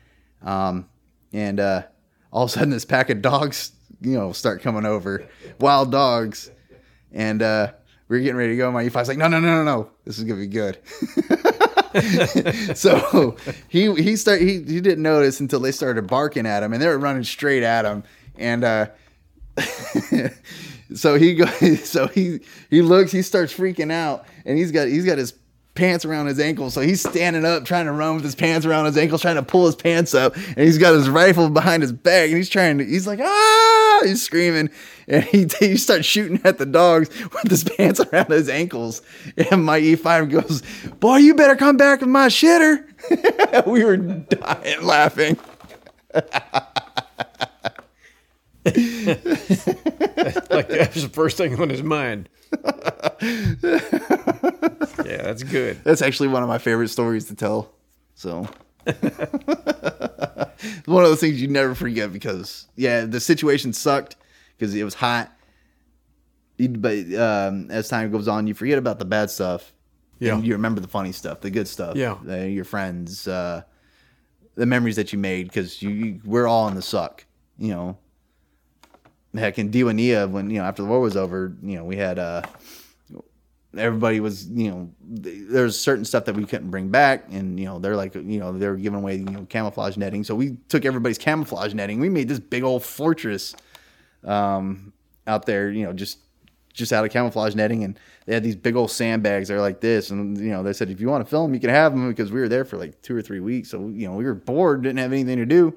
Um, 0.43 0.89
and 1.33 1.61
uh, 1.61 1.83
all 2.33 2.45
of 2.45 2.51
a 2.51 2.53
sudden, 2.53 2.71
this 2.71 2.85
pack 2.85 3.11
of 3.11 3.23
dogs, 3.23 3.73
you 4.01 4.17
know, 4.17 4.33
start 4.33 4.63
coming 4.63 4.85
over, 4.85 5.27
wild 5.61 5.91
dogs, 5.91 6.51
and 7.13 7.43
uh, 7.43 7.73
we 8.15 8.21
are 8.21 8.23
getting 8.23 8.37
ready 8.37 8.53
to 8.53 8.57
go. 8.57 8.71
My 8.71 8.85
E5's 8.85 9.09
like, 9.09 9.19
no, 9.19 9.27
no, 9.27 9.41
no, 9.41 9.57
no, 9.57 9.65
no, 9.65 9.91
this 10.05 10.19
is 10.19 10.25
gonna 10.25 10.41
be 10.41 10.47
good. 10.47 10.79
so 12.77 13.37
he 13.69 13.93
he 13.95 14.15
start 14.15 14.41
he, 14.41 14.63
he 14.63 14.81
didn't 14.81 15.03
notice 15.03 15.41
until 15.41 15.59
they 15.59 15.73
started 15.73 16.07
barking 16.07 16.47
at 16.47 16.63
him, 16.63 16.73
and 16.73 16.81
they 16.81 16.87
were 16.87 16.99
running 16.99 17.25
straight 17.25 17.65
at 17.65 17.85
him, 17.85 18.05
and 18.37 18.63
uh, 18.63 18.87
so 20.95 21.17
he 21.17 21.35
goes, 21.35 21.85
so 21.89 22.07
he 22.07 22.39
he 22.71 22.83
looks, 22.83 23.11
he 23.11 23.23
starts 23.23 23.53
freaking 23.53 23.91
out, 23.91 24.27
and 24.45 24.57
he's 24.59 24.71
got 24.71 24.87
he's 24.87 25.05
got 25.05 25.19
his 25.19 25.33
pants 25.75 26.05
around 26.05 26.27
his 26.27 26.39
ankles. 26.39 26.75
So 26.75 26.81
he's 26.81 27.01
standing 27.01 27.45
up, 27.45 27.65
trying 27.65 27.87
to 27.87 27.93
run 27.93 28.17
with 28.17 28.25
his 28.25 28.35
pants 28.35 28.65
around 28.65 28.87
his 28.87 28.97
ankles, 28.97 29.23
trying 29.23 29.37
to 29.37 29.43
pull 29.43 29.67
his 29.67 29.77
pants 29.77 30.15
up, 30.15 30.37
and 30.37 30.59
he's 30.59 30.79
got 30.79 30.95
his 30.95 31.09
rifle 31.09 31.51
behind 31.51 31.83
his 31.83 31.93
back, 31.93 32.29
and 32.29 32.37
he's 32.37 32.49
trying 32.49 32.79
to, 32.79 32.85
he's 32.85 33.07
like, 33.07 33.21
ah, 33.21 34.01
he's 34.05 34.23
screaming, 34.23 34.71
and 35.09 35.25
he, 35.25 35.49
he 35.59 35.77
starts 35.77 36.07
shooting 36.07 36.41
at 36.45 36.59
the 36.59 36.67
dogs 36.67 37.09
with 37.33 37.51
his 37.51 37.65
pants 37.77 38.01
around 38.01 38.31
his 38.31 38.49
ankles. 38.49 39.03
And 39.51 39.65
my 39.65 39.81
E5 39.81 40.31
goes, 40.31 40.63
boy, 41.01 41.17
you 41.17 41.35
better 41.35 41.57
come 41.57 41.77
back 41.77 42.01
with 42.01 42.11
my 42.11 42.29
shitter. 42.29 42.85
we 43.67 43.85
were 43.85 43.97
dying 43.97 44.83
laughing. 44.83 45.37
like 46.15 46.31
that 50.69 50.91
was 50.95 51.03
the 51.03 51.11
first 51.13 51.37
thing 51.37 51.61
on 51.61 51.69
his 51.69 51.83
mind. 51.83 52.29
yeah, 55.05 55.23
that's 55.23 55.43
good. 55.43 55.81
That's 55.85 56.03
actually 56.03 56.29
one 56.29 56.43
of 56.43 56.49
my 56.49 56.59
favorite 56.59 56.89
stories 56.89 57.27
to 57.27 57.35
tell. 57.35 57.73
So 58.15 58.41
one 60.87 61.03
of 61.03 61.07
those 61.11 61.21
things 61.21 61.41
you 61.41 61.49
never 61.49 61.75
forget 61.75 62.13
because 62.13 62.69
yeah, 62.77 63.05
the 63.05 63.21
situation 63.21 63.73
sucked 63.73 64.17
because 64.57 64.75
it 64.75 64.85
was 64.85 64.95
hot. 64.95 65.33
But 66.59 67.13
um, 67.15 67.71
as 67.71 67.89
time 67.89 68.13
goes 68.13 68.29
on, 68.29 68.47
you 68.47 68.55
forget 68.55 68.79
about 68.79 68.99
the 68.99 69.05
bad 69.05 69.31
stuff. 69.31 69.73
Yeah, 70.21 70.39
you 70.39 70.53
remember 70.53 70.81
the 70.81 70.89
funny 70.89 71.13
stuff, 71.13 71.41
the 71.41 71.51
good 71.51 71.67
stuff. 71.67 71.97
Yeah, 71.97 72.17
uh, 72.29 72.45
your 72.45 72.65
friends, 72.65 73.27
uh, 73.27 73.63
the 74.55 74.67
memories 74.67 74.97
that 74.97 75.13
you 75.13 75.19
made 75.19 75.49
because 75.49 75.83
you, 75.83 75.91
you 75.91 76.21
we're 76.25 76.47
all 76.47 76.69
in 76.69 76.75
the 76.75 76.83
suck. 76.83 77.25
You 77.59 77.69
know, 77.69 77.99
heck 79.37 79.59
in 79.59 79.71
Diwania 79.71 80.29
when 80.31 80.51
you 80.51 80.59
know 80.59 80.65
after 80.65 80.83
the 80.83 80.89
war 80.89 81.01
was 81.01 81.17
over, 81.17 81.55
you 81.63 81.77
know 81.77 81.85
we 81.85 81.97
had 81.97 82.19
uh 82.19 82.43
everybody 83.77 84.21
was 84.21 84.49
you 84.49 84.71
know 84.71 84.91
there's 85.01 85.79
certain 85.79 86.05
stuff 86.05 86.25
that 86.27 86.35
we 86.35 86.45
couldn't 86.45 86.71
bring 86.71 86.89
back 86.89 87.27
and 87.31 87.59
you 87.59 87.67
know 87.67 87.79
they're 87.79 87.97
like 87.97 88.15
you 88.15 88.39
know 88.39 88.53
they 88.57 88.69
were 88.69 88.77
giving 88.77 88.99
away 88.99 89.17
you 89.17 89.25
know 89.25 89.47
camouflage 89.49 89.97
netting. 89.97 90.25
So 90.25 90.35
we 90.35 90.57
took 90.69 90.85
everybody's 90.85 91.19
camouflage 91.19 91.75
netting. 91.75 92.01
We 92.01 92.09
made 92.09 92.29
this 92.29 92.39
big 92.39 92.63
old 92.63 92.85
fortress 92.85 93.55
um 94.25 94.93
out 95.27 95.47
there 95.47 95.71
you 95.71 95.85
know 95.85 95.93
just 95.93 96.19
just 96.73 96.93
out 96.93 97.05
of 97.05 97.11
camouflage 97.11 97.55
netting. 97.55 97.85
And 97.85 97.99
they 98.27 98.35
had 98.35 98.43
these 98.43 98.57
big 98.57 98.75
old 98.75 98.91
sandbags. 98.91 99.47
They're 99.49 99.61
like 99.61 99.81
this. 99.81 100.11
And 100.11 100.37
you 100.39 100.51
know 100.51 100.63
they 100.63 100.73
said 100.73 100.91
if 100.91 101.01
you 101.01 101.09
want 101.09 101.25
to 101.25 101.31
film 101.31 101.55
you 101.55 101.61
can 101.61 101.71
have 101.71 101.93
them 101.93 102.09
because 102.09 102.33
we 102.33 102.41
were 102.41 102.49
there 102.49 102.65
for 102.65 102.77
like 102.77 103.01
two 103.03 103.17
or 103.17 103.23
three 103.23 103.41
weeks. 103.41 103.71
So 103.71 103.89
you 103.89 104.09
know 104.09 104.15
we 104.15 104.25
were 104.25 104.35
bored 104.35 104.83
didn't 104.83 104.99
have 104.99 105.13
anything 105.13 105.39
to 105.39 105.47
do 105.47 105.75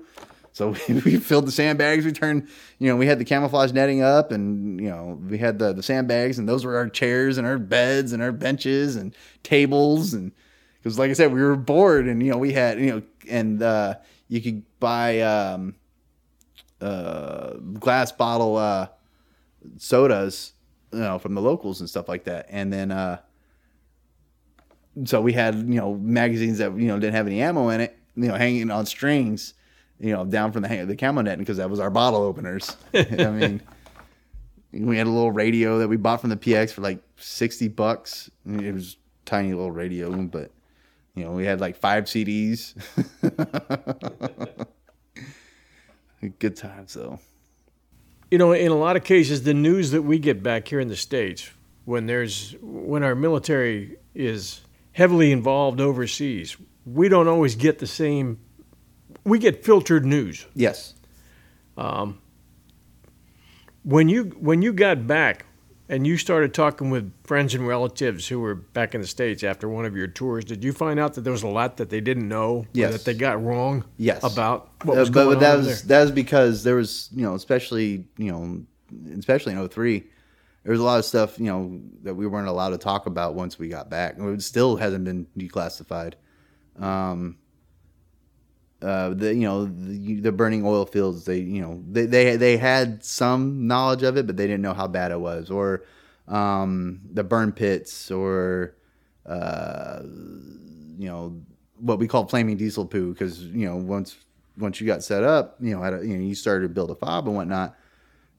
so 0.57 0.69
we 0.89 1.17
filled 1.17 1.45
the 1.45 1.51
sandbags. 1.51 2.03
We 2.03 2.11
turned, 2.11 2.47
you 2.79 2.89
know, 2.89 2.95
we 2.95 3.05
had 3.05 3.19
the 3.19 3.25
camouflage 3.25 3.73
netting 3.73 4.01
up, 4.01 4.31
and 4.31 4.81
you 4.81 4.89
know, 4.89 5.19
we 5.29 5.37
had 5.37 5.59
the 5.59 5.71
the 5.71 5.83
sandbags, 5.83 6.39
and 6.39 6.49
those 6.49 6.65
were 6.65 6.75
our 6.75 6.89
chairs 6.89 7.37
and 7.37 7.45
our 7.45 7.59
beds 7.59 8.11
and 8.11 8.23
our 8.23 8.31
benches 8.31 8.95
and 8.95 9.13
tables, 9.43 10.15
and 10.15 10.31
because, 10.79 10.97
like 10.97 11.11
I 11.11 11.13
said, 11.13 11.31
we 11.31 11.43
were 11.43 11.55
bored, 11.55 12.07
and 12.07 12.25
you 12.25 12.31
know, 12.31 12.39
we 12.39 12.53
had, 12.53 12.79
you 12.79 12.87
know, 12.87 13.01
and 13.29 13.61
uh, 13.61 13.95
you 14.29 14.41
could 14.41 14.63
buy 14.79 15.21
um, 15.21 15.75
uh, 16.81 17.53
glass 17.53 18.11
bottle 18.11 18.57
uh, 18.57 18.87
sodas, 19.77 20.53
you 20.91 20.99
know, 20.99 21.19
from 21.19 21.35
the 21.35 21.41
locals 21.41 21.81
and 21.81 21.89
stuff 21.89 22.09
like 22.09 22.23
that, 22.25 22.47
and 22.49 22.73
then. 22.73 22.91
Uh, 22.91 23.19
so 25.05 25.21
we 25.21 25.31
had 25.31 25.53
you 25.53 25.79
know 25.79 25.93
magazines 25.93 26.57
that 26.57 26.75
you 26.75 26.87
know 26.87 26.97
didn't 26.97 27.13
have 27.13 27.27
any 27.27 27.39
ammo 27.39 27.69
in 27.69 27.81
it, 27.81 27.95
you 28.15 28.29
know, 28.29 28.33
hanging 28.33 28.71
on 28.71 28.87
strings, 28.87 29.53
you 29.99 30.13
know, 30.13 30.25
down 30.25 30.51
from 30.51 30.63
the 30.63 30.85
the 30.85 30.95
camo 30.95 31.21
net 31.21 31.39
because 31.39 31.57
that 31.57 31.69
was 31.69 31.79
our 31.79 31.89
bottle 31.89 32.21
openers. 32.21 32.75
I 32.93 33.29
mean, 33.31 33.61
we 34.71 34.97
had 34.97 35.07
a 35.07 35.09
little 35.09 35.31
radio 35.31 35.79
that 35.79 35.87
we 35.87 35.97
bought 35.97 36.21
from 36.21 36.29
the 36.29 36.37
PX 36.37 36.71
for 36.71 36.81
like 36.81 36.99
sixty 37.17 37.67
bucks. 37.67 38.29
It 38.45 38.73
was 38.73 38.97
tiny 39.25 39.53
little 39.53 39.71
radio, 39.71 40.11
but 40.11 40.51
you 41.15 41.23
know, 41.23 41.31
we 41.31 41.45
had 41.45 41.59
like 41.59 41.75
five 41.75 42.05
CDs. 42.05 42.75
Good 46.39 46.55
times 46.55 46.93
though. 46.93 47.19
You 48.29 48.37
know, 48.37 48.51
in 48.51 48.71
a 48.71 48.75
lot 48.75 48.97
of 48.97 49.03
cases, 49.03 49.43
the 49.43 49.53
news 49.53 49.91
that 49.91 50.01
we 50.01 50.19
get 50.19 50.43
back 50.43 50.67
here 50.67 50.79
in 50.79 50.89
the 50.89 50.95
states 50.95 51.49
when 51.85 52.05
there's 52.05 52.53
when 52.61 53.01
our 53.01 53.15
military 53.15 53.97
is 54.13 54.61
heavily 54.91 55.31
involved 55.31 55.79
overseas, 55.79 56.57
we 56.85 57.07
don't 57.07 57.29
always 57.29 57.55
get 57.55 57.79
the 57.79 57.87
same 57.87 58.39
we 59.27 59.39
get 59.39 59.63
filtered 59.63 60.05
news. 60.05 60.45
Yes. 60.53 60.93
Um, 61.77 62.19
when 63.83 64.09
you 64.09 64.23
when 64.39 64.61
you 64.61 64.73
got 64.73 65.05
back 65.05 65.45
and 65.89 66.07
you 66.07 66.17
started 66.17 66.53
talking 66.53 66.89
with 66.89 67.13
friends 67.23 67.53
and 67.53 67.67
relatives 67.67 68.27
who 68.27 68.39
were 68.39 68.55
back 68.55 68.95
in 68.95 69.01
the 69.01 69.07
states 69.07 69.43
after 69.43 69.69
one 69.69 69.85
of 69.85 69.95
your 69.95 70.07
tours, 70.07 70.43
did 70.45 70.63
you 70.63 70.73
find 70.73 70.99
out 70.99 71.13
that 71.13 71.21
there 71.21 71.31
was 71.31 71.43
a 71.43 71.47
lot 71.47 71.77
that 71.77 71.89
they 71.89 72.01
didn't 72.01 72.27
know, 72.27 72.65
yes. 72.73 72.91
that 72.91 73.05
they 73.05 73.13
got 73.13 73.41
wrong, 73.43 73.85
yes. 73.97 74.23
about 74.23 74.71
what 74.83 74.97
was 74.97 75.09
uh, 75.09 75.11
going 75.11 75.35
but 75.35 75.39
that 75.39 75.51
on 75.51 75.65
was 75.65 75.83
there? 75.83 75.97
that 75.97 76.03
was 76.03 76.11
because 76.11 76.63
there 76.63 76.75
was 76.75 77.09
you 77.13 77.23
know 77.23 77.35
especially 77.35 78.05
you 78.17 78.31
know 78.31 78.63
especially 79.17 79.53
in 79.53 79.67
03 79.67 80.05
there 80.63 80.71
was 80.71 80.79
a 80.79 80.83
lot 80.83 80.99
of 80.99 81.05
stuff 81.05 81.37
you 81.39 81.45
know 81.45 81.79
that 82.03 82.15
we 82.15 82.25
weren't 82.27 82.47
allowed 82.47 82.69
to 82.69 82.77
talk 82.77 83.05
about 83.05 83.35
once 83.35 83.59
we 83.59 83.67
got 83.67 83.89
back. 83.89 84.15
It 84.17 84.41
still 84.41 84.77
hasn't 84.77 85.03
been 85.03 85.27
declassified. 85.37 86.13
Um, 86.79 87.37
uh, 88.81 89.09
the 89.09 89.33
you 89.33 89.41
know 89.41 89.65
the, 89.65 90.19
the, 90.21 90.31
burning 90.31 90.63
oil 90.65 90.85
fields 90.85 91.25
they 91.25 91.39
you 91.39 91.61
know 91.61 91.81
they, 91.89 92.05
they 92.05 92.37
they 92.37 92.57
had 92.57 93.03
some 93.03 93.65
knowledge 93.65 94.03
of 94.03 94.17
it 94.17 94.27
but 94.27 94.37
they 94.37 94.45
didn't 94.45 94.61
know 94.61 94.73
how 94.73 94.87
bad 94.87 95.11
it 95.11 95.19
was. 95.19 95.49
Or 95.49 95.83
um, 96.27 97.01
the 97.11 97.23
burn 97.23 97.51
pits 97.51 98.11
or 98.11 98.75
uh, 99.25 100.01
you 100.03 101.07
know 101.07 101.41
what 101.79 101.99
we 101.99 102.07
call 102.07 102.27
flaming 102.27 102.57
diesel 102.57 102.85
poo 102.85 103.13
because 103.13 103.43
you 103.43 103.65
know 103.65 103.75
once 103.75 104.17
once 104.57 104.81
you 104.81 104.87
got 104.87 105.03
set 105.03 105.23
up 105.23 105.55
you 105.59 105.75
know, 105.75 105.83
a, 105.83 106.03
you 106.03 106.17
know 106.17 106.23
you 106.23 106.35
started 106.35 106.67
to 106.67 106.73
build 106.73 106.89
a 106.89 106.95
fob 106.95 107.27
and 107.27 107.35
whatnot 107.35 107.75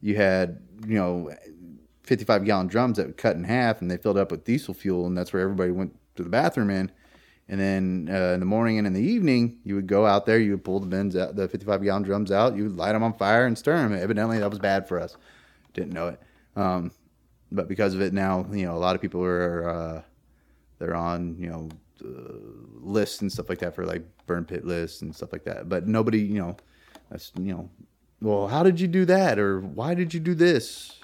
you 0.01 0.17
had 0.17 0.61
you 0.87 0.95
know 0.95 1.33
55 2.03 2.45
gallon 2.45 2.67
drums 2.67 2.97
that 2.97 3.07
were 3.07 3.13
cut 3.13 3.37
in 3.37 3.45
half 3.45 3.81
and 3.81 3.91
they 3.91 3.97
filled 3.97 4.19
up 4.19 4.31
with 4.31 4.45
diesel 4.45 4.75
fuel 4.75 5.07
and 5.07 5.17
that's 5.17 5.33
where 5.33 5.43
everybody 5.43 5.71
went 5.71 5.95
to 6.17 6.23
the 6.23 6.29
bathroom 6.29 6.71
in 6.71 6.91
and 7.49 7.59
then 7.59 8.09
uh, 8.11 8.35
in 8.35 8.41
the 8.41 8.47
morning 8.47 8.79
and 8.79 8.87
in 8.87 8.93
the 8.93 9.03
evening, 9.03 9.59
you 9.65 9.75
would 9.75 9.87
go 9.87 10.05
out 10.05 10.27
there, 10.27 10.39
you 10.39 10.51
would 10.51 10.65
pull 10.65 10.81
the 10.81 10.87
bins 10.87 11.17
out, 11.17 11.35
the 11.35 11.49
55 11.49 11.83
gallon 11.83 12.03
drums 12.03 12.31
out, 12.31 12.55
you 12.55 12.65
would 12.65 12.77
light 12.77 12.93
them 12.93 13.03
on 13.03 13.15
fire 13.15 13.47
and 13.47 13.57
stir 13.57 13.77
them. 13.77 13.95
Evidently, 13.95 14.39
that 14.39 14.51
was 14.51 14.59
bad 14.59 14.87
for 14.87 15.01
us. 15.01 15.17
Didn't 15.73 15.93
know 15.95 16.09
it. 16.09 16.21
Um, 16.57 16.91
but 17.51 17.67
because 17.67 17.95
of 17.95 18.03
it 18.03 18.13
now, 18.13 18.47
you 18.53 18.67
know, 18.67 18.77
a 18.77 18.79
lot 18.79 18.95
of 18.95 19.01
people 19.01 19.23
are, 19.25 19.69
uh, 19.69 20.03
they're 20.79 20.95
on, 20.95 21.37
you 21.39 21.49
know, 21.49 21.69
uh, 22.05 22.39
lists 22.81 23.23
and 23.23 23.33
stuff 23.33 23.49
like 23.49 23.59
that 23.61 23.75
for 23.75 23.87
like 23.87 24.03
burn 24.27 24.45
pit 24.45 24.67
lists 24.67 25.01
and 25.01 25.17
stuff 25.17 25.33
like 25.33 25.45
that. 25.45 25.71
But 25.71 25.89
nobody, 25.89 26.21
you 26.21 26.41
know, 26.41 26.57
that's, 27.11 27.33
you 27.39 27.53
know, 27.55 27.71
well, 28.21 28.49
how 28.49 28.63
did 28.63 28.79
you 28.79 28.89
do 28.89 29.07
that? 29.07 29.39
Or 29.39 29.61
why 29.61 29.95
did 29.95 30.13
you 30.13 30.21
do 30.21 30.35
this? 30.35 31.01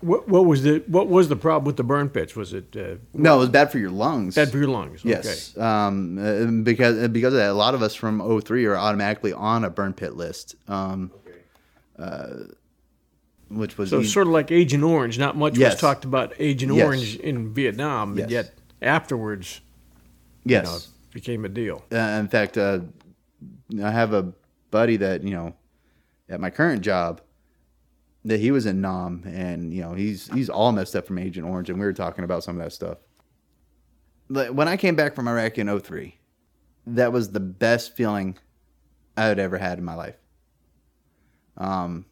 What, 0.00 0.28
what, 0.28 0.46
was 0.46 0.62
the 0.62 0.82
what 0.86 1.08
was 1.08 1.28
the 1.28 1.36
problem 1.36 1.64
with 1.64 1.76
the 1.76 1.84
burn 1.84 2.08
pits? 2.08 2.34
Was 2.34 2.52
it 2.52 2.76
uh, 2.76 2.96
no? 3.14 3.36
It 3.36 3.38
was 3.38 3.48
bad 3.48 3.70
for 3.70 3.78
your 3.78 3.90
lungs. 3.90 4.34
Bad 4.34 4.50
for 4.50 4.58
your 4.58 4.68
lungs. 4.68 5.04
Yes, 5.04 5.56
okay. 5.56 5.64
um, 5.64 6.18
uh, 6.18 6.62
because 6.62 7.08
because 7.08 7.32
of 7.32 7.38
that, 7.38 7.50
a 7.50 7.54
lot 7.54 7.74
of 7.74 7.82
us 7.82 7.94
from 7.94 8.40
03 8.40 8.64
are 8.66 8.76
automatically 8.76 9.32
on 9.32 9.64
a 9.64 9.70
burn 9.70 9.92
pit 9.92 10.14
list. 10.16 10.56
Um, 10.68 11.10
okay. 11.26 11.38
uh, 11.98 12.44
which 13.48 13.76
was 13.78 13.90
so 13.90 14.00
easy. 14.00 14.08
sort 14.08 14.26
of 14.26 14.32
like 14.32 14.50
Agent 14.50 14.82
Orange. 14.82 15.18
Not 15.18 15.36
much 15.36 15.56
yes. 15.56 15.74
was 15.74 15.80
talked 15.80 16.04
about 16.04 16.32
Agent 16.38 16.74
yes. 16.74 16.84
Orange 16.84 17.16
in 17.16 17.52
Vietnam, 17.52 18.18
yes. 18.18 18.30
yet 18.30 18.54
afterwards, 18.80 19.60
yes, 20.44 20.64
you 20.64 20.72
know, 20.72 20.78
became 21.12 21.44
a 21.44 21.48
deal. 21.48 21.84
Uh, 21.92 21.96
in 21.96 22.28
fact, 22.28 22.56
uh, 22.56 22.80
I 23.82 23.90
have 23.90 24.12
a 24.12 24.32
buddy 24.70 24.96
that 24.96 25.22
you 25.22 25.30
know 25.30 25.54
at 26.28 26.40
my 26.40 26.50
current 26.50 26.82
job 26.82 27.20
that 28.24 28.40
he 28.40 28.50
was 28.50 28.66
in 28.66 28.80
Nam, 28.80 29.24
and 29.26 29.72
you 29.72 29.82
know 29.82 29.94
he's 29.94 30.28
he's 30.32 30.48
all 30.48 30.72
messed 30.72 30.94
up 30.94 31.06
from 31.06 31.18
Agent 31.18 31.46
Orange, 31.46 31.70
and 31.70 31.78
we 31.78 31.86
were 31.86 31.92
talking 31.92 32.24
about 32.24 32.44
some 32.44 32.56
of 32.56 32.62
that 32.62 32.72
stuff. 32.72 32.98
When 34.28 34.68
I 34.68 34.76
came 34.76 34.94
back 34.96 35.14
from 35.14 35.28
Iraq 35.28 35.58
in 35.58 35.80
03, 35.80 36.18
that 36.86 37.12
was 37.12 37.32
the 37.32 37.40
best 37.40 37.94
feeling 37.94 38.38
I 39.16 39.24
had 39.24 39.38
ever 39.38 39.58
had 39.58 39.78
in 39.78 39.84
my 39.84 39.94
life. 39.94 40.16
Um, 41.58 42.06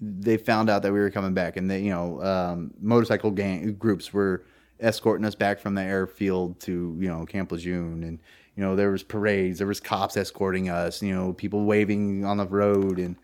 they 0.00 0.36
found 0.36 0.68
out 0.68 0.82
that 0.82 0.92
we 0.92 0.98
were 0.98 1.10
coming 1.10 1.34
back, 1.34 1.56
and 1.56 1.70
they, 1.70 1.80
you 1.80 1.90
know, 1.90 2.22
um, 2.22 2.72
motorcycle 2.80 3.30
gang 3.30 3.74
groups 3.74 4.12
were 4.12 4.44
escorting 4.80 5.24
us 5.24 5.36
back 5.36 5.60
from 5.60 5.74
the 5.74 5.82
airfield 5.82 6.58
to, 6.60 6.96
you 6.98 7.08
know, 7.08 7.24
Camp 7.24 7.52
Lejeune, 7.52 8.02
and 8.02 8.18
you 8.56 8.62
know, 8.62 8.76
there 8.76 8.90
was 8.90 9.02
parades, 9.02 9.58
there 9.58 9.66
was 9.66 9.80
cops 9.80 10.16
escorting 10.16 10.68
us, 10.68 11.02
you 11.02 11.12
know, 11.14 11.32
people 11.32 11.64
waving 11.64 12.24
on 12.24 12.36
the 12.36 12.46
road, 12.46 12.98
and 12.98 13.16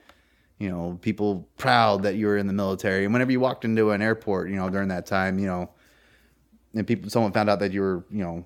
you 0.61 0.69
know, 0.69 0.99
people 1.01 1.49
proud 1.57 2.03
that 2.03 2.17
you 2.17 2.27
were 2.27 2.37
in 2.37 2.47
the 2.47 2.53
military. 2.53 3.05
And 3.05 3.15
whenever 3.15 3.33
you 3.33 3.41
walked 3.41 3.65
into 3.65 3.91
an 3.93 4.03
airport, 4.03 4.51
you 4.51 4.57
know, 4.57 4.69
during 4.69 4.89
that 4.89 5.07
time, 5.07 5.39
you 5.39 5.47
know, 5.47 5.71
and 6.75 6.87
people, 6.87 7.09
someone 7.09 7.33
found 7.33 7.49
out 7.49 7.59
that 7.61 7.73
you 7.73 7.81
were, 7.81 8.05
you 8.11 8.23
know, 8.23 8.45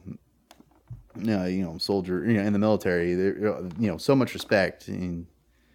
uh, 1.28 1.46
you 1.46 1.64
know, 1.64 1.76
soldier, 1.76 2.24
you 2.24 2.34
know, 2.34 2.44
in 2.44 2.52
the 2.52 2.58
military, 2.58 3.14
there, 3.14 3.36
you 3.78 3.88
know, 3.88 3.98
so 3.98 4.14
much 4.14 4.32
respect, 4.32 4.88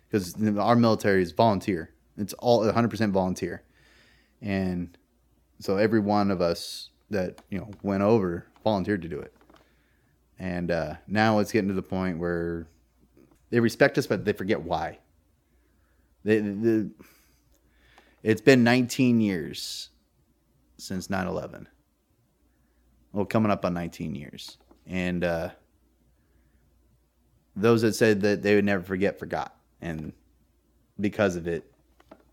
because 0.09 0.35
our 0.57 0.77
military 0.77 1.21
is 1.21 1.33
volunteer. 1.33 1.91
It's 2.17 2.33
all 2.33 2.63
100% 2.63 3.11
volunteer, 3.11 3.63
and 4.41 4.97
so 5.59 5.77
every 5.77 5.99
one 6.01 6.31
of 6.31 6.41
us 6.41 6.89
that 7.09 7.41
you 7.49 7.57
know 7.57 7.71
went 7.81 8.03
over 8.03 8.45
volunteered 8.63 9.01
to 9.03 9.07
do 9.07 9.19
it, 9.19 9.33
and 10.37 10.69
uh, 10.71 10.95
now 11.07 11.39
it's 11.39 11.53
getting 11.53 11.69
to 11.69 11.73
the 11.73 11.81
point 11.81 12.17
where 12.17 12.67
they 13.51 13.61
respect 13.61 13.97
us, 13.97 14.05
but 14.05 14.25
they 14.25 14.33
forget 14.33 14.61
why. 14.61 14.99
They, 16.23 16.39
the, 16.39 16.89
it's 18.23 18.41
been 18.41 18.63
19 18.63 19.21
years 19.21 19.89
since 20.77 21.07
9/11. 21.07 21.67
Well, 23.11 23.25
coming 23.25 23.51
up 23.51 23.65
on 23.65 23.73
19 23.73 24.15
years 24.15 24.57
and 24.89 25.23
uh, 25.23 25.49
those 27.55 27.83
that 27.83 27.93
said 27.93 28.21
that 28.21 28.41
they 28.41 28.55
would 28.55 28.65
never 28.65 28.83
forget 28.83 29.19
forgot, 29.19 29.55
and 29.81 30.11
because 30.99 31.35
of 31.35 31.47
it, 31.47 31.71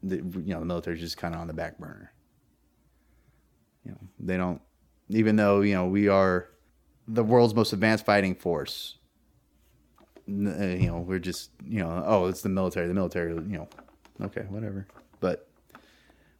the, 0.03 0.17
you 0.17 0.55
know 0.55 0.61
the 0.61 0.67
military's 0.67 1.01
just 1.01 1.19
kind 1.19 1.35
of 1.35 1.41
on 1.41 1.47
the 1.47 1.53
back 1.53 1.79
burner. 1.79 2.13
You 3.85 3.93
know, 3.93 3.99
they 4.19 4.37
don't, 4.37 4.61
even 5.11 5.37
though 5.37 5.61
you 5.61 5.75
know 5.75 5.87
we 5.87 6.09
are 6.09 6.49
the 7.07 7.23
world's 7.23 7.55
most 7.55 7.73
advanced 7.73 8.07
fighting 8.07 8.35
force. 8.35 8.96
Uh, 10.29 10.67
you 10.67 10.89
know, 10.89 10.99
we're 10.99 11.19
just 11.19 11.51
you 11.67 11.81
know, 11.81 12.03
oh, 12.07 12.27
it's 12.27 12.43
the 12.43 12.49
military. 12.49 12.89
The 12.89 12.95
military, 12.95 13.33
you 13.33 13.41
know, 13.41 13.69
okay, 14.23 14.43
whatever. 14.49 14.87
But 15.21 15.49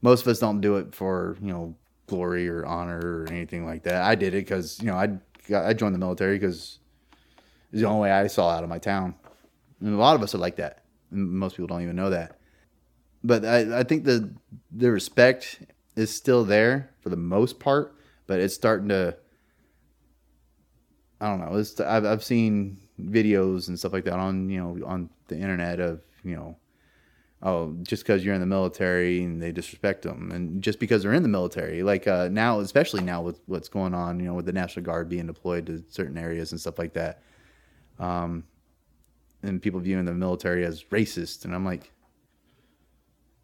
most 0.03 0.23
of 0.23 0.29
us 0.29 0.39
don't 0.39 0.61
do 0.61 0.77
it 0.77 0.95
for 0.95 1.37
you 1.41 1.53
know 1.53 1.77
glory 2.07 2.49
or 2.49 2.65
honor 2.67 3.01
or 3.01 3.27
anything 3.31 3.65
like 3.65 3.85
that. 3.85 4.03
I 4.03 4.15
did 4.15 4.35
it 4.35 4.45
because 4.45 4.81
you 4.81 4.87
know 4.87 4.97
I 4.97 5.19
I 5.55 5.73
joined 5.73 5.95
the 5.95 5.99
military 5.99 6.39
because 6.39 6.79
it's 7.73 7.81
the 7.83 7.89
only 7.89 8.03
way 8.03 8.13
I 8.13 8.27
saw 8.27 8.51
out 8.51 8.65
of 8.65 8.69
my 8.71 8.79
town. 8.79 9.15
And 9.81 9.95
a 9.95 9.99
lot 9.99 10.17
of 10.17 10.23
us 10.23 10.35
are 10.35 10.39
like 10.39 10.57
that. 10.57 10.85
Most 11.11 11.57
people 11.57 11.69
don't 11.69 11.83
even 11.83 11.97
know 11.97 12.11
that. 12.11 12.39
But 13.23 13.45
I, 13.45 13.81
I 13.81 13.83
think 13.83 14.05
the 14.05 14.31
the 14.71 14.91
respect 14.91 15.63
is 15.97 16.15
still 16.15 16.45
there 16.45 16.91
for 17.01 17.09
the 17.09 17.17
most 17.17 17.61
part, 17.61 17.95
but 18.27 18.41
it's 18.41 18.55
starting 18.55 18.89
to. 18.89 19.17
I 21.21 21.29
don't 21.29 21.41
know. 21.41 21.57
It's, 21.57 21.81
I've 21.81 22.05
I've 22.05 22.25
seen 22.25 22.79
videos 23.01 23.69
and 23.69 23.79
stuff 23.79 23.93
like 23.93 24.05
that 24.05 24.19
on 24.19 24.49
you 24.49 24.59
know 24.59 24.87
on 24.87 25.11
the 25.29 25.37
internet 25.37 25.81
of 25.81 26.01
you 26.25 26.35
know 26.35 26.57
oh, 27.43 27.75
just 27.83 28.03
because 28.03 28.25
you're 28.25 28.35
in 28.35 28.41
the 28.41 28.47
military 28.47 29.23
and 29.23 29.41
they 29.41 29.53
disrespect 29.53 30.03
them, 30.03 30.31
and 30.33 30.63
just 30.63 30.79
because 30.79 31.03
they're 31.03 31.13
in 31.13 31.23
the 31.23 31.29
military, 31.29 31.83
like 31.83 32.07
uh, 32.07 32.29
now, 32.31 32.61
especially 32.61 33.03
now 33.03 33.23
with 33.23 33.41
what's 33.47 33.69
going 33.69 33.95
on, 33.95 34.19
you 34.19 34.27
know, 34.27 34.35
with 34.35 34.47
the 34.47 34.53
National 34.53 34.85
Guard 34.85 35.09
being 35.09 35.27
deployed 35.27 35.67
to 35.67 35.85
certain 35.89 36.19
areas 36.19 36.53
and 36.53 36.61
stuff 36.61 36.79
like 36.79 36.93
that, 36.95 37.23
um, 37.99 38.45
and 39.43 39.61
people 39.61 39.81
viewing 39.81 40.05
the 40.05 40.15
military 40.15 40.65
as 40.65 40.85
racist, 40.85 41.45
and 41.45 41.55
I'm 41.55 41.65
like, 41.65 41.93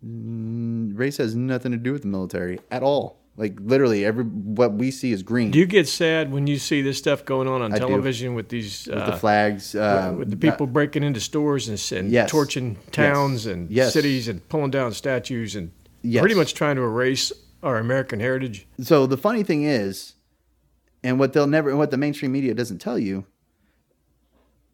race 0.02 1.18
has 1.18 1.36
nothing 1.36 1.72
to 1.72 1.78
do 1.78 1.92
with 1.92 2.02
the 2.02 2.08
military 2.08 2.58
at 2.70 2.82
all. 2.82 3.21
Like 3.36 3.58
literally, 3.60 4.04
every 4.04 4.24
what 4.24 4.74
we 4.74 4.90
see 4.90 5.10
is 5.10 5.22
green. 5.22 5.50
Do 5.50 5.58
you 5.58 5.64
get 5.64 5.88
sad 5.88 6.30
when 6.30 6.46
you 6.46 6.58
see 6.58 6.82
this 6.82 6.98
stuff 6.98 7.24
going 7.24 7.48
on 7.48 7.62
on 7.62 7.72
I 7.72 7.78
television 7.78 8.30
do. 8.30 8.34
with 8.34 8.50
these 8.50 8.86
with 8.86 8.98
uh, 8.98 9.10
the 9.10 9.16
flags, 9.16 9.74
uh, 9.74 10.14
with 10.18 10.28
the 10.28 10.36
people 10.36 10.66
uh, 10.66 10.70
breaking 10.70 11.02
into 11.02 11.18
stores 11.18 11.68
and, 11.68 11.98
and 11.98 12.12
yes. 12.12 12.30
torching 12.30 12.76
towns 12.90 13.46
yes. 13.46 13.52
and 13.54 13.70
yes. 13.70 13.92
cities 13.94 14.28
and 14.28 14.46
pulling 14.50 14.70
down 14.70 14.92
statues 14.92 15.56
and 15.56 15.72
pretty 16.02 16.34
much 16.34 16.52
trying 16.52 16.76
to 16.76 16.82
erase 16.82 17.32
our 17.62 17.78
American 17.78 18.20
heritage? 18.20 18.66
So 18.80 19.06
the 19.06 19.16
funny 19.16 19.42
thing 19.42 19.62
is, 19.64 20.14
and 21.02 21.18
what 21.18 21.32
they'll 21.32 21.46
never, 21.46 21.74
what 21.74 21.90
the 21.90 21.96
mainstream 21.96 22.32
media 22.32 22.52
doesn't 22.52 22.78
tell 22.78 22.98
you, 22.98 23.24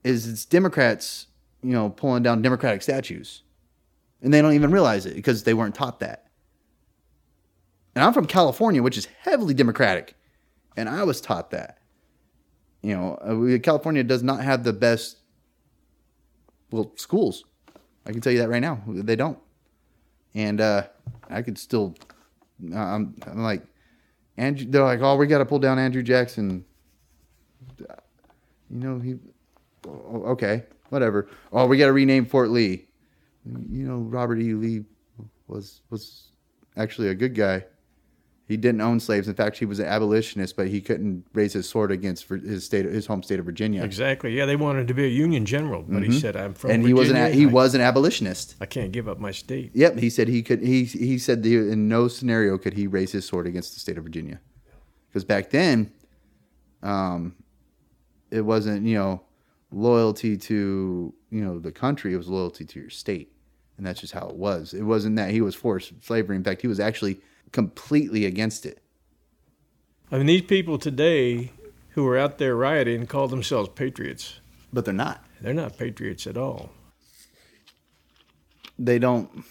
is 0.02 0.26
it's 0.26 0.44
Democrats, 0.44 1.26
you 1.62 1.72
know, 1.72 1.90
pulling 1.90 2.24
down 2.24 2.42
Democratic 2.42 2.82
statues, 2.82 3.42
and 4.20 4.34
they 4.34 4.42
don't 4.42 4.54
even 4.54 4.72
realize 4.72 5.06
it 5.06 5.14
because 5.14 5.44
they 5.44 5.54
weren't 5.54 5.76
taught 5.76 6.00
that. 6.00 6.24
And 7.98 8.04
I'm 8.04 8.12
from 8.12 8.26
California, 8.26 8.80
which 8.80 8.96
is 8.96 9.08
heavily 9.22 9.54
Democratic. 9.54 10.14
And 10.76 10.88
I 10.88 11.02
was 11.02 11.20
taught 11.20 11.50
that. 11.50 11.78
You 12.80 12.96
know, 12.96 13.14
uh, 13.16 13.58
California 13.58 14.04
does 14.04 14.22
not 14.22 14.40
have 14.44 14.62
the 14.62 14.72
best, 14.72 15.16
well, 16.70 16.92
schools. 16.94 17.42
I 18.06 18.12
can 18.12 18.20
tell 18.20 18.32
you 18.32 18.38
that 18.38 18.50
right 18.50 18.62
now. 18.62 18.80
They 18.86 19.16
don't. 19.16 19.36
And 20.32 20.60
uh, 20.60 20.84
I 21.28 21.42
could 21.42 21.58
still, 21.58 21.96
I'm, 22.72 23.16
I'm 23.26 23.42
like, 23.42 23.64
Andrew, 24.36 24.68
they're 24.70 24.84
like, 24.84 25.00
oh, 25.02 25.16
we 25.16 25.26
got 25.26 25.38
to 25.38 25.44
pull 25.44 25.58
down 25.58 25.80
Andrew 25.80 26.04
Jackson. 26.04 26.64
You 27.80 27.88
know, 28.70 29.00
he, 29.00 29.16
okay, 29.88 30.62
whatever. 30.90 31.26
Oh, 31.52 31.66
we 31.66 31.78
got 31.78 31.86
to 31.86 31.92
rename 31.92 32.26
Fort 32.26 32.50
Lee. 32.50 32.86
You 33.44 33.88
know, 33.88 33.96
Robert 33.96 34.38
E. 34.38 34.54
Lee 34.54 34.84
was 35.48 35.80
was 35.90 36.28
actually 36.76 37.08
a 37.08 37.14
good 37.16 37.34
guy. 37.34 37.64
He 38.48 38.56
didn't 38.56 38.80
own 38.80 38.98
slaves. 38.98 39.28
In 39.28 39.34
fact, 39.34 39.58
he 39.58 39.66
was 39.66 39.78
an 39.78 39.84
abolitionist, 39.84 40.56
but 40.56 40.68
he 40.68 40.80
couldn't 40.80 41.26
raise 41.34 41.52
his 41.52 41.68
sword 41.68 41.92
against 41.92 42.30
his 42.30 42.64
state, 42.64 42.86
his 42.86 43.04
home 43.04 43.22
state 43.22 43.38
of 43.38 43.44
Virginia. 43.44 43.84
Exactly. 43.84 44.34
Yeah, 44.34 44.46
they 44.46 44.56
wanted 44.56 44.88
to 44.88 44.94
be 44.94 45.04
a 45.04 45.08
Union 45.08 45.44
general, 45.44 45.82
but 45.82 46.02
mm-hmm. 46.02 46.12
he 46.12 46.18
said, 46.18 46.34
"I'm 46.34 46.54
from." 46.54 46.70
And 46.70 46.82
Virginia. 46.82 46.88
he 46.88 46.94
was 46.94 47.10
an 47.10 47.32
he 47.34 47.44
I, 47.44 47.46
was 47.46 47.74
an 47.74 47.82
abolitionist. 47.82 48.54
I 48.58 48.64
can't 48.64 48.90
give 48.90 49.06
up 49.06 49.18
my 49.18 49.32
state. 49.32 49.72
Yep, 49.74 49.98
he 49.98 50.08
said 50.08 50.28
he 50.28 50.42
could. 50.42 50.62
He 50.62 50.84
he 50.84 51.18
said 51.18 51.44
in 51.44 51.88
no 51.88 52.08
scenario 52.08 52.56
could 52.56 52.72
he 52.72 52.86
raise 52.86 53.12
his 53.12 53.26
sword 53.26 53.46
against 53.46 53.74
the 53.74 53.80
state 53.80 53.98
of 53.98 54.04
Virginia, 54.04 54.40
because 55.10 55.26
back 55.26 55.50
then, 55.50 55.92
um, 56.82 57.36
it 58.30 58.40
wasn't 58.40 58.86
you 58.86 58.96
know 58.96 59.20
loyalty 59.70 60.38
to 60.38 61.12
you 61.28 61.44
know 61.44 61.58
the 61.58 61.70
country; 61.70 62.14
it 62.14 62.16
was 62.16 62.28
loyalty 62.28 62.64
to 62.64 62.80
your 62.80 62.88
state, 62.88 63.30
and 63.76 63.86
that's 63.86 64.00
just 64.00 64.14
how 64.14 64.26
it 64.26 64.36
was. 64.36 64.72
It 64.72 64.84
wasn't 64.84 65.16
that 65.16 65.32
he 65.32 65.42
was 65.42 65.54
forced 65.54 65.92
slavery. 66.02 66.34
In 66.34 66.44
fact, 66.44 66.62
he 66.62 66.66
was 66.66 66.80
actually 66.80 67.20
completely 67.52 68.24
against 68.24 68.66
it. 68.66 68.82
I 70.10 70.18
mean, 70.18 70.26
these 70.26 70.42
people 70.42 70.78
today 70.78 71.52
who 71.90 72.06
are 72.06 72.16
out 72.16 72.38
there 72.38 72.54
rioting 72.54 73.06
call 73.06 73.28
themselves 73.28 73.68
patriots. 73.74 74.40
But 74.72 74.84
they're 74.84 74.94
not. 74.94 75.24
They're 75.40 75.54
not 75.54 75.76
patriots 75.76 76.26
at 76.26 76.36
all. 76.36 76.70
They 78.78 78.98
don't. 78.98 79.44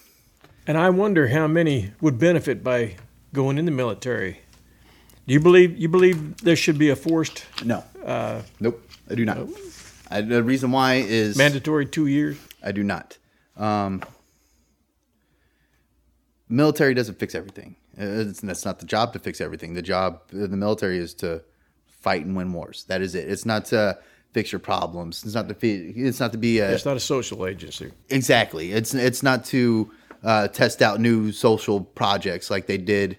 And 0.65 0.77
I 0.77 0.89
wonder 0.89 1.27
how 1.27 1.47
many 1.47 1.91
would 2.01 2.17
benefit 2.17 2.63
by 2.63 2.95
going 3.33 3.57
in 3.57 3.65
the 3.65 3.71
military. 3.71 4.39
Do 5.27 5.33
you 5.33 5.39
believe 5.39 5.77
you 5.77 5.89
believe 5.89 6.37
there 6.37 6.55
should 6.55 6.77
be 6.77 6.89
a 6.89 6.95
forced? 6.95 7.45
No. 7.65 7.83
Uh, 8.05 8.41
nope. 8.59 8.81
I 9.09 9.15
do 9.15 9.25
not. 9.25 9.39
I, 10.09 10.21
the 10.21 10.41
reason 10.43 10.71
why 10.71 10.95
is 10.95 11.37
mandatory 11.37 11.85
two 11.85 12.07
years. 12.07 12.37
I 12.63 12.71
do 12.71 12.83
not. 12.83 13.17
Um, 13.57 14.01
military 16.47 16.93
doesn't 16.93 17.19
fix 17.19 17.35
everything. 17.35 17.75
It's, 17.97 18.41
that's 18.41 18.65
not 18.65 18.79
the 18.79 18.85
job 18.85 19.13
to 19.13 19.19
fix 19.19 19.41
everything. 19.41 19.73
The 19.73 19.81
job 19.81 20.21
of 20.31 20.51
the 20.51 20.57
military 20.57 20.99
is 20.99 21.13
to 21.15 21.43
fight 21.87 22.25
and 22.25 22.35
win 22.35 22.53
wars. 22.53 22.85
That 22.87 23.01
is 23.01 23.15
it. 23.15 23.29
It's 23.29 23.45
not 23.45 23.65
to 23.65 23.97
fix 24.33 24.51
your 24.51 24.59
problems. 24.59 25.23
It's 25.23 25.33
not 25.33 25.47
to 25.47 25.55
be. 25.55 25.89
It's 25.95 26.19
not 26.19 26.31
to 26.33 26.37
be 26.37 26.59
a. 26.59 26.69
It's 26.71 26.85
not 26.85 26.97
a 26.97 27.01
social 27.01 27.47
agency. 27.47 27.91
Exactly. 28.09 28.71
It's 28.71 28.93
it's 28.93 29.23
not 29.23 29.45
to 29.45 29.91
uh, 30.23 30.47
test 30.49 30.81
out 30.81 30.99
new 30.99 31.31
social 31.31 31.81
projects 31.81 32.51
like 32.51 32.67
they 32.67 32.77
did, 32.77 33.17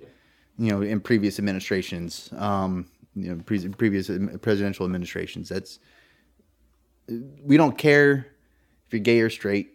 you 0.59 0.70
know, 0.70 0.83
in 0.83 1.01
previous 1.01 1.39
administrations. 1.39 2.31
Um, 2.37 2.87
you 3.14 3.35
know, 3.35 3.43
pre- 3.45 3.68
previous 3.70 4.11
presidential 4.43 4.87
administrations. 4.87 5.49
That's 5.49 5.81
we 7.43 7.57
don't 7.57 7.76
care 7.76 8.29
if 8.87 8.93
you're 8.93 9.01
gay 9.01 9.20
or 9.20 9.31
straight. 9.31 9.74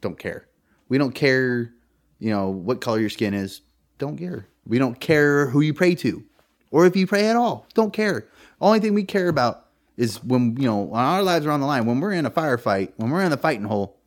Don't 0.00 0.18
care. 0.18 0.48
We 0.88 0.98
don't 0.98 1.14
care, 1.14 1.72
you 2.18 2.30
know, 2.30 2.48
what 2.48 2.80
color 2.80 3.00
your 3.00 3.10
skin 3.10 3.34
is 3.34 3.60
don't 4.00 4.16
care. 4.16 4.48
We 4.66 4.78
don't 4.78 4.98
care 4.98 5.46
who 5.46 5.60
you 5.60 5.72
pray 5.72 5.94
to 5.96 6.24
or 6.72 6.86
if 6.86 6.96
you 6.96 7.06
pray 7.06 7.28
at 7.28 7.36
all. 7.36 7.66
Don't 7.74 7.92
care. 7.92 8.26
Only 8.60 8.80
thing 8.80 8.94
we 8.94 9.04
care 9.04 9.28
about 9.28 9.66
is 9.96 10.22
when, 10.24 10.56
you 10.56 10.66
know, 10.66 10.78
when 10.78 11.00
our 11.00 11.22
lives 11.22 11.46
are 11.46 11.50
on 11.50 11.60
the 11.60 11.66
line, 11.66 11.86
when 11.86 12.00
we're 12.00 12.12
in 12.12 12.26
a 12.26 12.30
firefight, 12.30 12.92
when 12.96 13.10
we're 13.10 13.22
in 13.22 13.30
the 13.30 13.36
fighting 13.36 13.64
hole, 13.64 13.98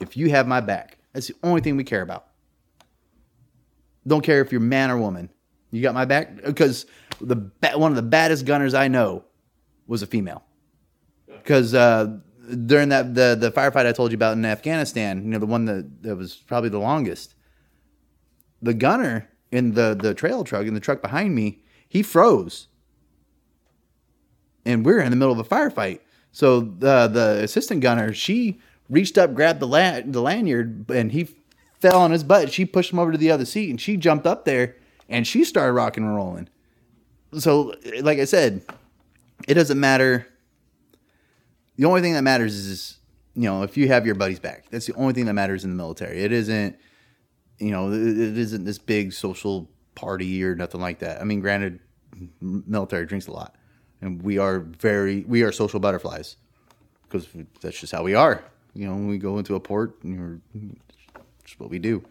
if 0.00 0.16
you 0.16 0.30
have 0.30 0.46
my 0.46 0.60
back. 0.60 0.98
That's 1.12 1.28
the 1.28 1.34
only 1.42 1.60
thing 1.60 1.76
we 1.76 1.84
care 1.84 2.02
about. 2.02 2.26
Don't 4.06 4.22
care 4.22 4.40
if 4.40 4.50
you're 4.52 4.60
man 4.60 4.90
or 4.90 4.98
woman. 4.98 5.30
You 5.70 5.82
got 5.82 5.94
my 5.94 6.04
back 6.04 6.42
because 6.42 6.86
the 7.20 7.36
one 7.74 7.92
of 7.92 7.96
the 7.96 8.02
baddest 8.02 8.44
gunners 8.44 8.74
I 8.74 8.88
know 8.88 9.24
was 9.86 10.02
a 10.02 10.06
female. 10.06 10.42
Because 11.26 11.74
uh, 11.74 12.18
during 12.66 12.88
that 12.88 13.14
the 13.14 13.36
the 13.38 13.52
firefight 13.52 13.86
I 13.86 13.92
told 13.92 14.10
you 14.10 14.16
about 14.16 14.36
in 14.36 14.44
Afghanistan, 14.44 15.22
you 15.22 15.28
know 15.28 15.38
the 15.38 15.46
one 15.46 15.66
that, 15.66 16.02
that 16.02 16.16
was 16.16 16.34
probably 16.34 16.70
the 16.70 16.78
longest. 16.78 17.34
The 18.62 18.74
gunner 18.74 19.28
in 19.50 19.74
the 19.74 19.96
the 20.00 20.14
trail 20.14 20.44
truck 20.44 20.66
in 20.66 20.74
the 20.74 20.80
truck 20.80 21.02
behind 21.02 21.34
me, 21.34 21.62
he 21.88 22.02
froze, 22.02 22.68
and 24.64 24.84
we're 24.84 25.00
in 25.00 25.10
the 25.10 25.16
middle 25.16 25.32
of 25.32 25.38
a 25.38 25.44
firefight. 25.44 26.00
So 26.32 26.60
the 26.60 27.08
the 27.08 27.40
assistant 27.42 27.80
gunner, 27.80 28.12
she 28.12 28.60
reached 28.88 29.18
up, 29.18 29.34
grabbed 29.34 29.60
the 29.60 29.66
la- 29.66 30.00
the 30.04 30.20
lanyard, 30.20 30.90
and 30.90 31.12
he 31.12 31.28
fell 31.80 31.98
on 31.98 32.10
his 32.10 32.22
butt. 32.22 32.52
She 32.52 32.64
pushed 32.64 32.92
him 32.92 32.98
over 32.98 33.12
to 33.12 33.18
the 33.18 33.30
other 33.30 33.44
seat, 33.44 33.70
and 33.70 33.80
she 33.80 33.96
jumped 33.96 34.26
up 34.26 34.44
there 34.44 34.76
and 35.10 35.26
she 35.26 35.44
started 35.44 35.72
rocking 35.72 36.04
and 36.04 36.14
rolling. 36.16 36.48
So, 37.38 37.74
like 38.00 38.18
I 38.18 38.24
said, 38.24 38.62
it 39.46 39.54
doesn't 39.54 39.78
matter. 39.78 40.26
The 41.76 41.84
only 41.84 42.00
thing 42.00 42.14
that 42.14 42.22
matters 42.22 42.54
is, 42.54 42.98
you 43.34 43.42
know, 43.42 43.62
if 43.62 43.76
you 43.76 43.88
have 43.88 44.06
your 44.06 44.14
buddies 44.14 44.38
back. 44.38 44.66
That's 44.70 44.86
the 44.86 44.94
only 44.94 45.12
thing 45.12 45.26
that 45.26 45.34
matters 45.34 45.64
in 45.64 45.70
the 45.70 45.76
military. 45.76 46.22
It 46.22 46.32
isn't, 46.32 46.76
you 47.60 47.70
know, 47.70 47.92
it 47.92 48.38
isn't 48.38 48.64
this 48.64 48.78
big 48.78 49.12
social 49.12 49.70
party 49.94 50.42
or 50.42 50.54
nothing 50.54 50.80
like 50.80 51.00
that. 51.00 51.20
I 51.20 51.24
mean, 51.24 51.40
granted, 51.40 51.80
military 52.40 53.06
drinks 53.06 53.26
a 53.26 53.32
lot, 53.32 53.54
and 54.00 54.22
we 54.22 54.38
are 54.38 54.60
very 54.60 55.24
we 55.28 55.42
are 55.42 55.52
social 55.52 55.80
butterflies 55.80 56.36
because 57.04 57.28
that's 57.60 57.78
just 57.78 57.92
how 57.92 58.02
we 58.02 58.14
are. 58.14 58.42
You 58.74 58.86
know, 58.86 58.92
when 58.92 59.08
we 59.08 59.18
go 59.18 59.38
into 59.38 59.54
a 59.56 59.60
port, 59.60 60.02
and 60.02 60.40
we're, 60.54 60.62
just 61.44 61.60
what 61.60 61.70
we 61.70 61.78
do. 61.78 62.04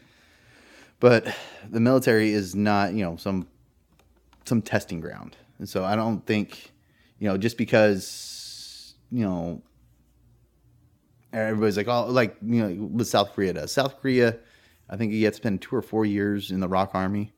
But 1.00 1.34
the 1.70 1.80
military 1.80 2.32
is 2.32 2.56
not, 2.56 2.93
you 2.93 3.04
know, 3.04 3.16
some 3.16 3.47
some 4.45 4.62
testing 4.62 5.00
ground. 5.00 5.38
And 5.60 5.68
so 5.68 5.84
I 5.84 5.95
don't 5.95 6.26
think, 6.26 6.72
you 7.20 7.28
know, 7.28 7.38
just 7.38 7.58
because, 7.58 8.95
you 9.12 9.26
know, 9.26 9.62
everybody's 11.32 11.78
like, 11.78 11.88
oh, 11.88 12.08
like, 12.08 12.36
you 12.41 12.62
know, 12.62 12.70
what 12.86 13.08
South 13.08 13.34
Korea 13.34 13.54
does. 13.54 13.72
South 13.72 14.02
Korea, 14.02 14.38
I 14.90 14.98
think 14.98 15.14
you 15.14 15.26
have 15.26 15.34
to 15.34 15.38
spend 15.38 15.62
two 15.62 15.76
or 15.76 15.82
four 15.82 16.06
years 16.06 16.52
in 16.52 16.60
the 16.60 16.68
ROK 16.68 16.96
Army. 16.96 17.34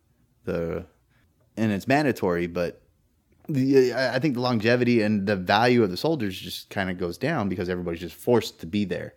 The 0.46 0.86
and 1.58 1.72
it's 1.72 1.88
mandatory, 1.88 2.48
but 2.48 2.82
the, 3.50 3.94
I 3.94 4.20
think 4.20 4.36
the 4.36 4.42
longevity 4.42 5.02
and 5.02 5.28
the 5.28 5.36
value 5.36 5.84
of 5.84 5.92
the 5.92 5.98
soldiers 5.98 6.40
just 6.40 6.70
kind 6.70 6.90
of 6.90 6.98
goes 6.98 7.18
down 7.18 7.50
because 7.50 7.68
everybody's 7.68 8.00
just 8.00 8.16
forced 8.16 8.62
to 8.62 8.66
be 8.66 8.86
there 8.86 9.16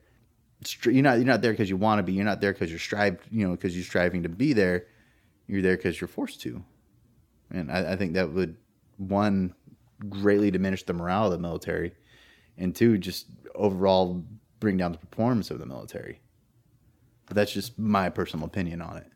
you're 0.85 1.03
not 1.03 1.19
you're 1.19 1.27
not 1.27 1.43
there 1.43 1.53
because 1.53 1.69
you 1.69 1.77
want 1.77 1.99
to 1.99 2.03
be. 2.03 2.13
You're 2.13 2.25
not 2.25 2.41
there 2.41 2.53
because 2.53 2.71
you're 2.71 2.79
strive 2.79 3.19
you 3.31 3.47
know 3.47 3.53
because 3.53 3.77
you're 3.77 3.85
striving 3.85 4.23
to 4.23 4.29
be 4.29 4.53
there. 4.53 4.87
You're 5.47 5.63
there 5.63 5.77
because 5.77 6.01
you're 6.01 6.09
forced 6.09 6.41
to, 6.43 6.63
and 7.51 7.71
I, 7.71 7.93
I, 7.93 7.97
think 7.97 8.15
that 8.15 8.33
would 8.33 8.57
one 8.97 9.55
greatly 10.09 10.51
diminish 10.51 10.85
the 10.85 10.95
morale 10.95 11.27
of 11.27 11.33
the 11.33 11.39
military, 11.39 11.93
and 12.57 12.75
two 12.75 12.97
just 12.97 13.27
overall 13.55 14.25
bring 14.59 14.79
down 14.79 14.93
the 14.93 14.99
performance 14.99 15.51
of 15.51 15.59
the 15.59 15.67
military. 15.67 16.21
But 17.27 17.37
that's 17.37 17.53
just 17.53 17.79
my 17.79 18.09
personal 18.09 18.47
opinion 18.47 18.83
on 18.83 18.99
it. 18.99 19.07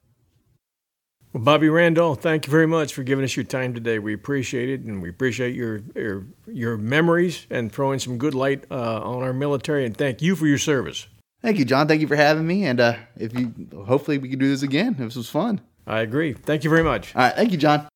Well, 1.33 1.43
Bobby 1.43 1.69
Randall, 1.69 2.15
thank 2.15 2.47
you 2.47 2.51
very 2.51 2.67
much 2.67 2.95
for 2.95 3.03
giving 3.03 3.25
us 3.25 3.37
your 3.37 3.45
time 3.45 3.75
today. 3.75 3.99
We 3.99 4.15
appreciate 4.15 4.71
it, 4.71 4.81
and 4.81 5.03
we 5.03 5.11
appreciate 5.11 5.55
your 5.55 5.83
your, 5.95 6.27
your 6.47 6.77
memories 6.79 7.47
and 7.51 7.71
throwing 7.71 7.99
some 7.99 8.17
good 8.17 8.35
light 8.35 8.65
uh, 8.71 9.03
on 9.03 9.23
our 9.23 9.35
military. 9.35 9.85
And 9.85 9.97
thank 9.97 10.23
you 10.23 10.35
for 10.37 10.47
your 10.47 10.59
service. 10.59 11.07
Thank 11.43 11.59
you, 11.59 11.65
John. 11.65 11.87
Thank 11.87 12.01
you 12.01 12.09
for 12.09 12.17
having 12.17 12.47
me. 12.47 12.65
And 12.65 12.81
uh, 12.81 12.97
if 13.17 13.39
you, 13.39 13.53
hopefully, 13.87 14.19
we 14.19 14.29
can 14.29 14.39
do 14.39 14.49
this 14.49 14.63
again. 14.63 14.97
This 14.99 15.17
was 15.17 15.29
fun. 15.29 15.61
I 15.87 16.01
agree. 16.01 16.33
Thank 16.33 16.65
you 16.65 16.71
very 16.71 16.83
much. 16.83 17.15
All 17.15 17.23
right. 17.23 17.35
Thank 17.35 17.53
you, 17.53 17.59
John. 17.59 17.89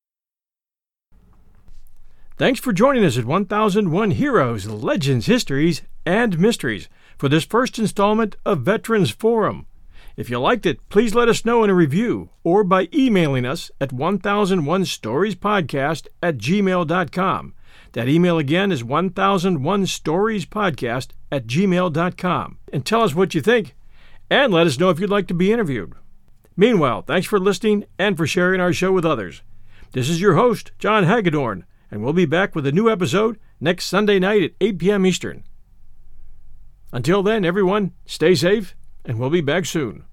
Thanks 2.37 2.59
for 2.59 2.73
joining 2.73 3.05
us 3.05 3.17
at 3.17 3.25
1001 3.25 4.11
Heroes, 4.11 4.65
Legends, 4.65 5.27
Histories, 5.27 5.83
and 6.05 6.39
Mysteries 6.39 6.89
for 7.17 7.29
this 7.29 7.45
first 7.45 7.77
installment 7.77 8.35
of 8.45 8.61
Veterans 8.61 9.11
Forum. 9.11 9.67
If 10.15 10.29
you 10.29 10.39
liked 10.39 10.67
it, 10.67 10.77
please 10.89 11.15
let 11.15 11.27
us 11.27 11.43
know 11.43 11.63
in 11.63 11.71
a 11.71 11.75
review 11.75 12.29
or 12.43 12.63
by 12.63 12.87
emailing 12.93 13.45
us 13.45 13.71
at 13.81 13.89
1001storiespodcast 13.89 16.07
at 16.21 16.37
gmail.com. 16.37 17.53
That 17.93 18.07
email 18.07 18.37
again 18.37 18.71
is 18.71 18.83
1001storiespodcast 18.83 21.07
at 21.31 21.47
gmail.com. 21.47 22.57
And 22.71 22.85
tell 22.85 23.01
us 23.01 23.15
what 23.15 23.33
you 23.33 23.41
think, 23.41 23.73
and 24.29 24.53
let 24.53 24.67
us 24.67 24.79
know 24.79 24.91
if 24.91 24.99
you'd 24.99 25.09
like 25.09 25.25
to 25.27 25.33
be 25.33 25.51
interviewed. 25.51 25.95
Meanwhile, 26.55 27.01
thanks 27.03 27.25
for 27.25 27.39
listening 27.39 27.85
and 27.97 28.15
for 28.15 28.27
sharing 28.27 28.61
our 28.61 28.73
show 28.73 28.91
with 28.91 29.05
others. 29.05 29.41
This 29.93 30.09
is 30.09 30.21
your 30.21 30.35
host, 30.35 30.71
John 30.77 31.05
Hagedorn, 31.05 31.65
and 31.89 32.03
we'll 32.03 32.13
be 32.13 32.25
back 32.25 32.55
with 32.55 32.67
a 32.67 32.71
new 32.71 32.89
episode 32.89 33.39
next 33.59 33.85
Sunday 33.85 34.19
night 34.19 34.43
at 34.43 34.51
8 34.61 34.79
p.m. 34.79 35.05
Eastern. 35.05 35.43
Until 36.91 37.23
then, 37.23 37.43
everyone, 37.43 37.93
stay 38.05 38.35
safe, 38.35 38.75
and 39.05 39.19
we'll 39.19 39.29
be 39.29 39.41
back 39.41 39.65
soon. 39.65 40.05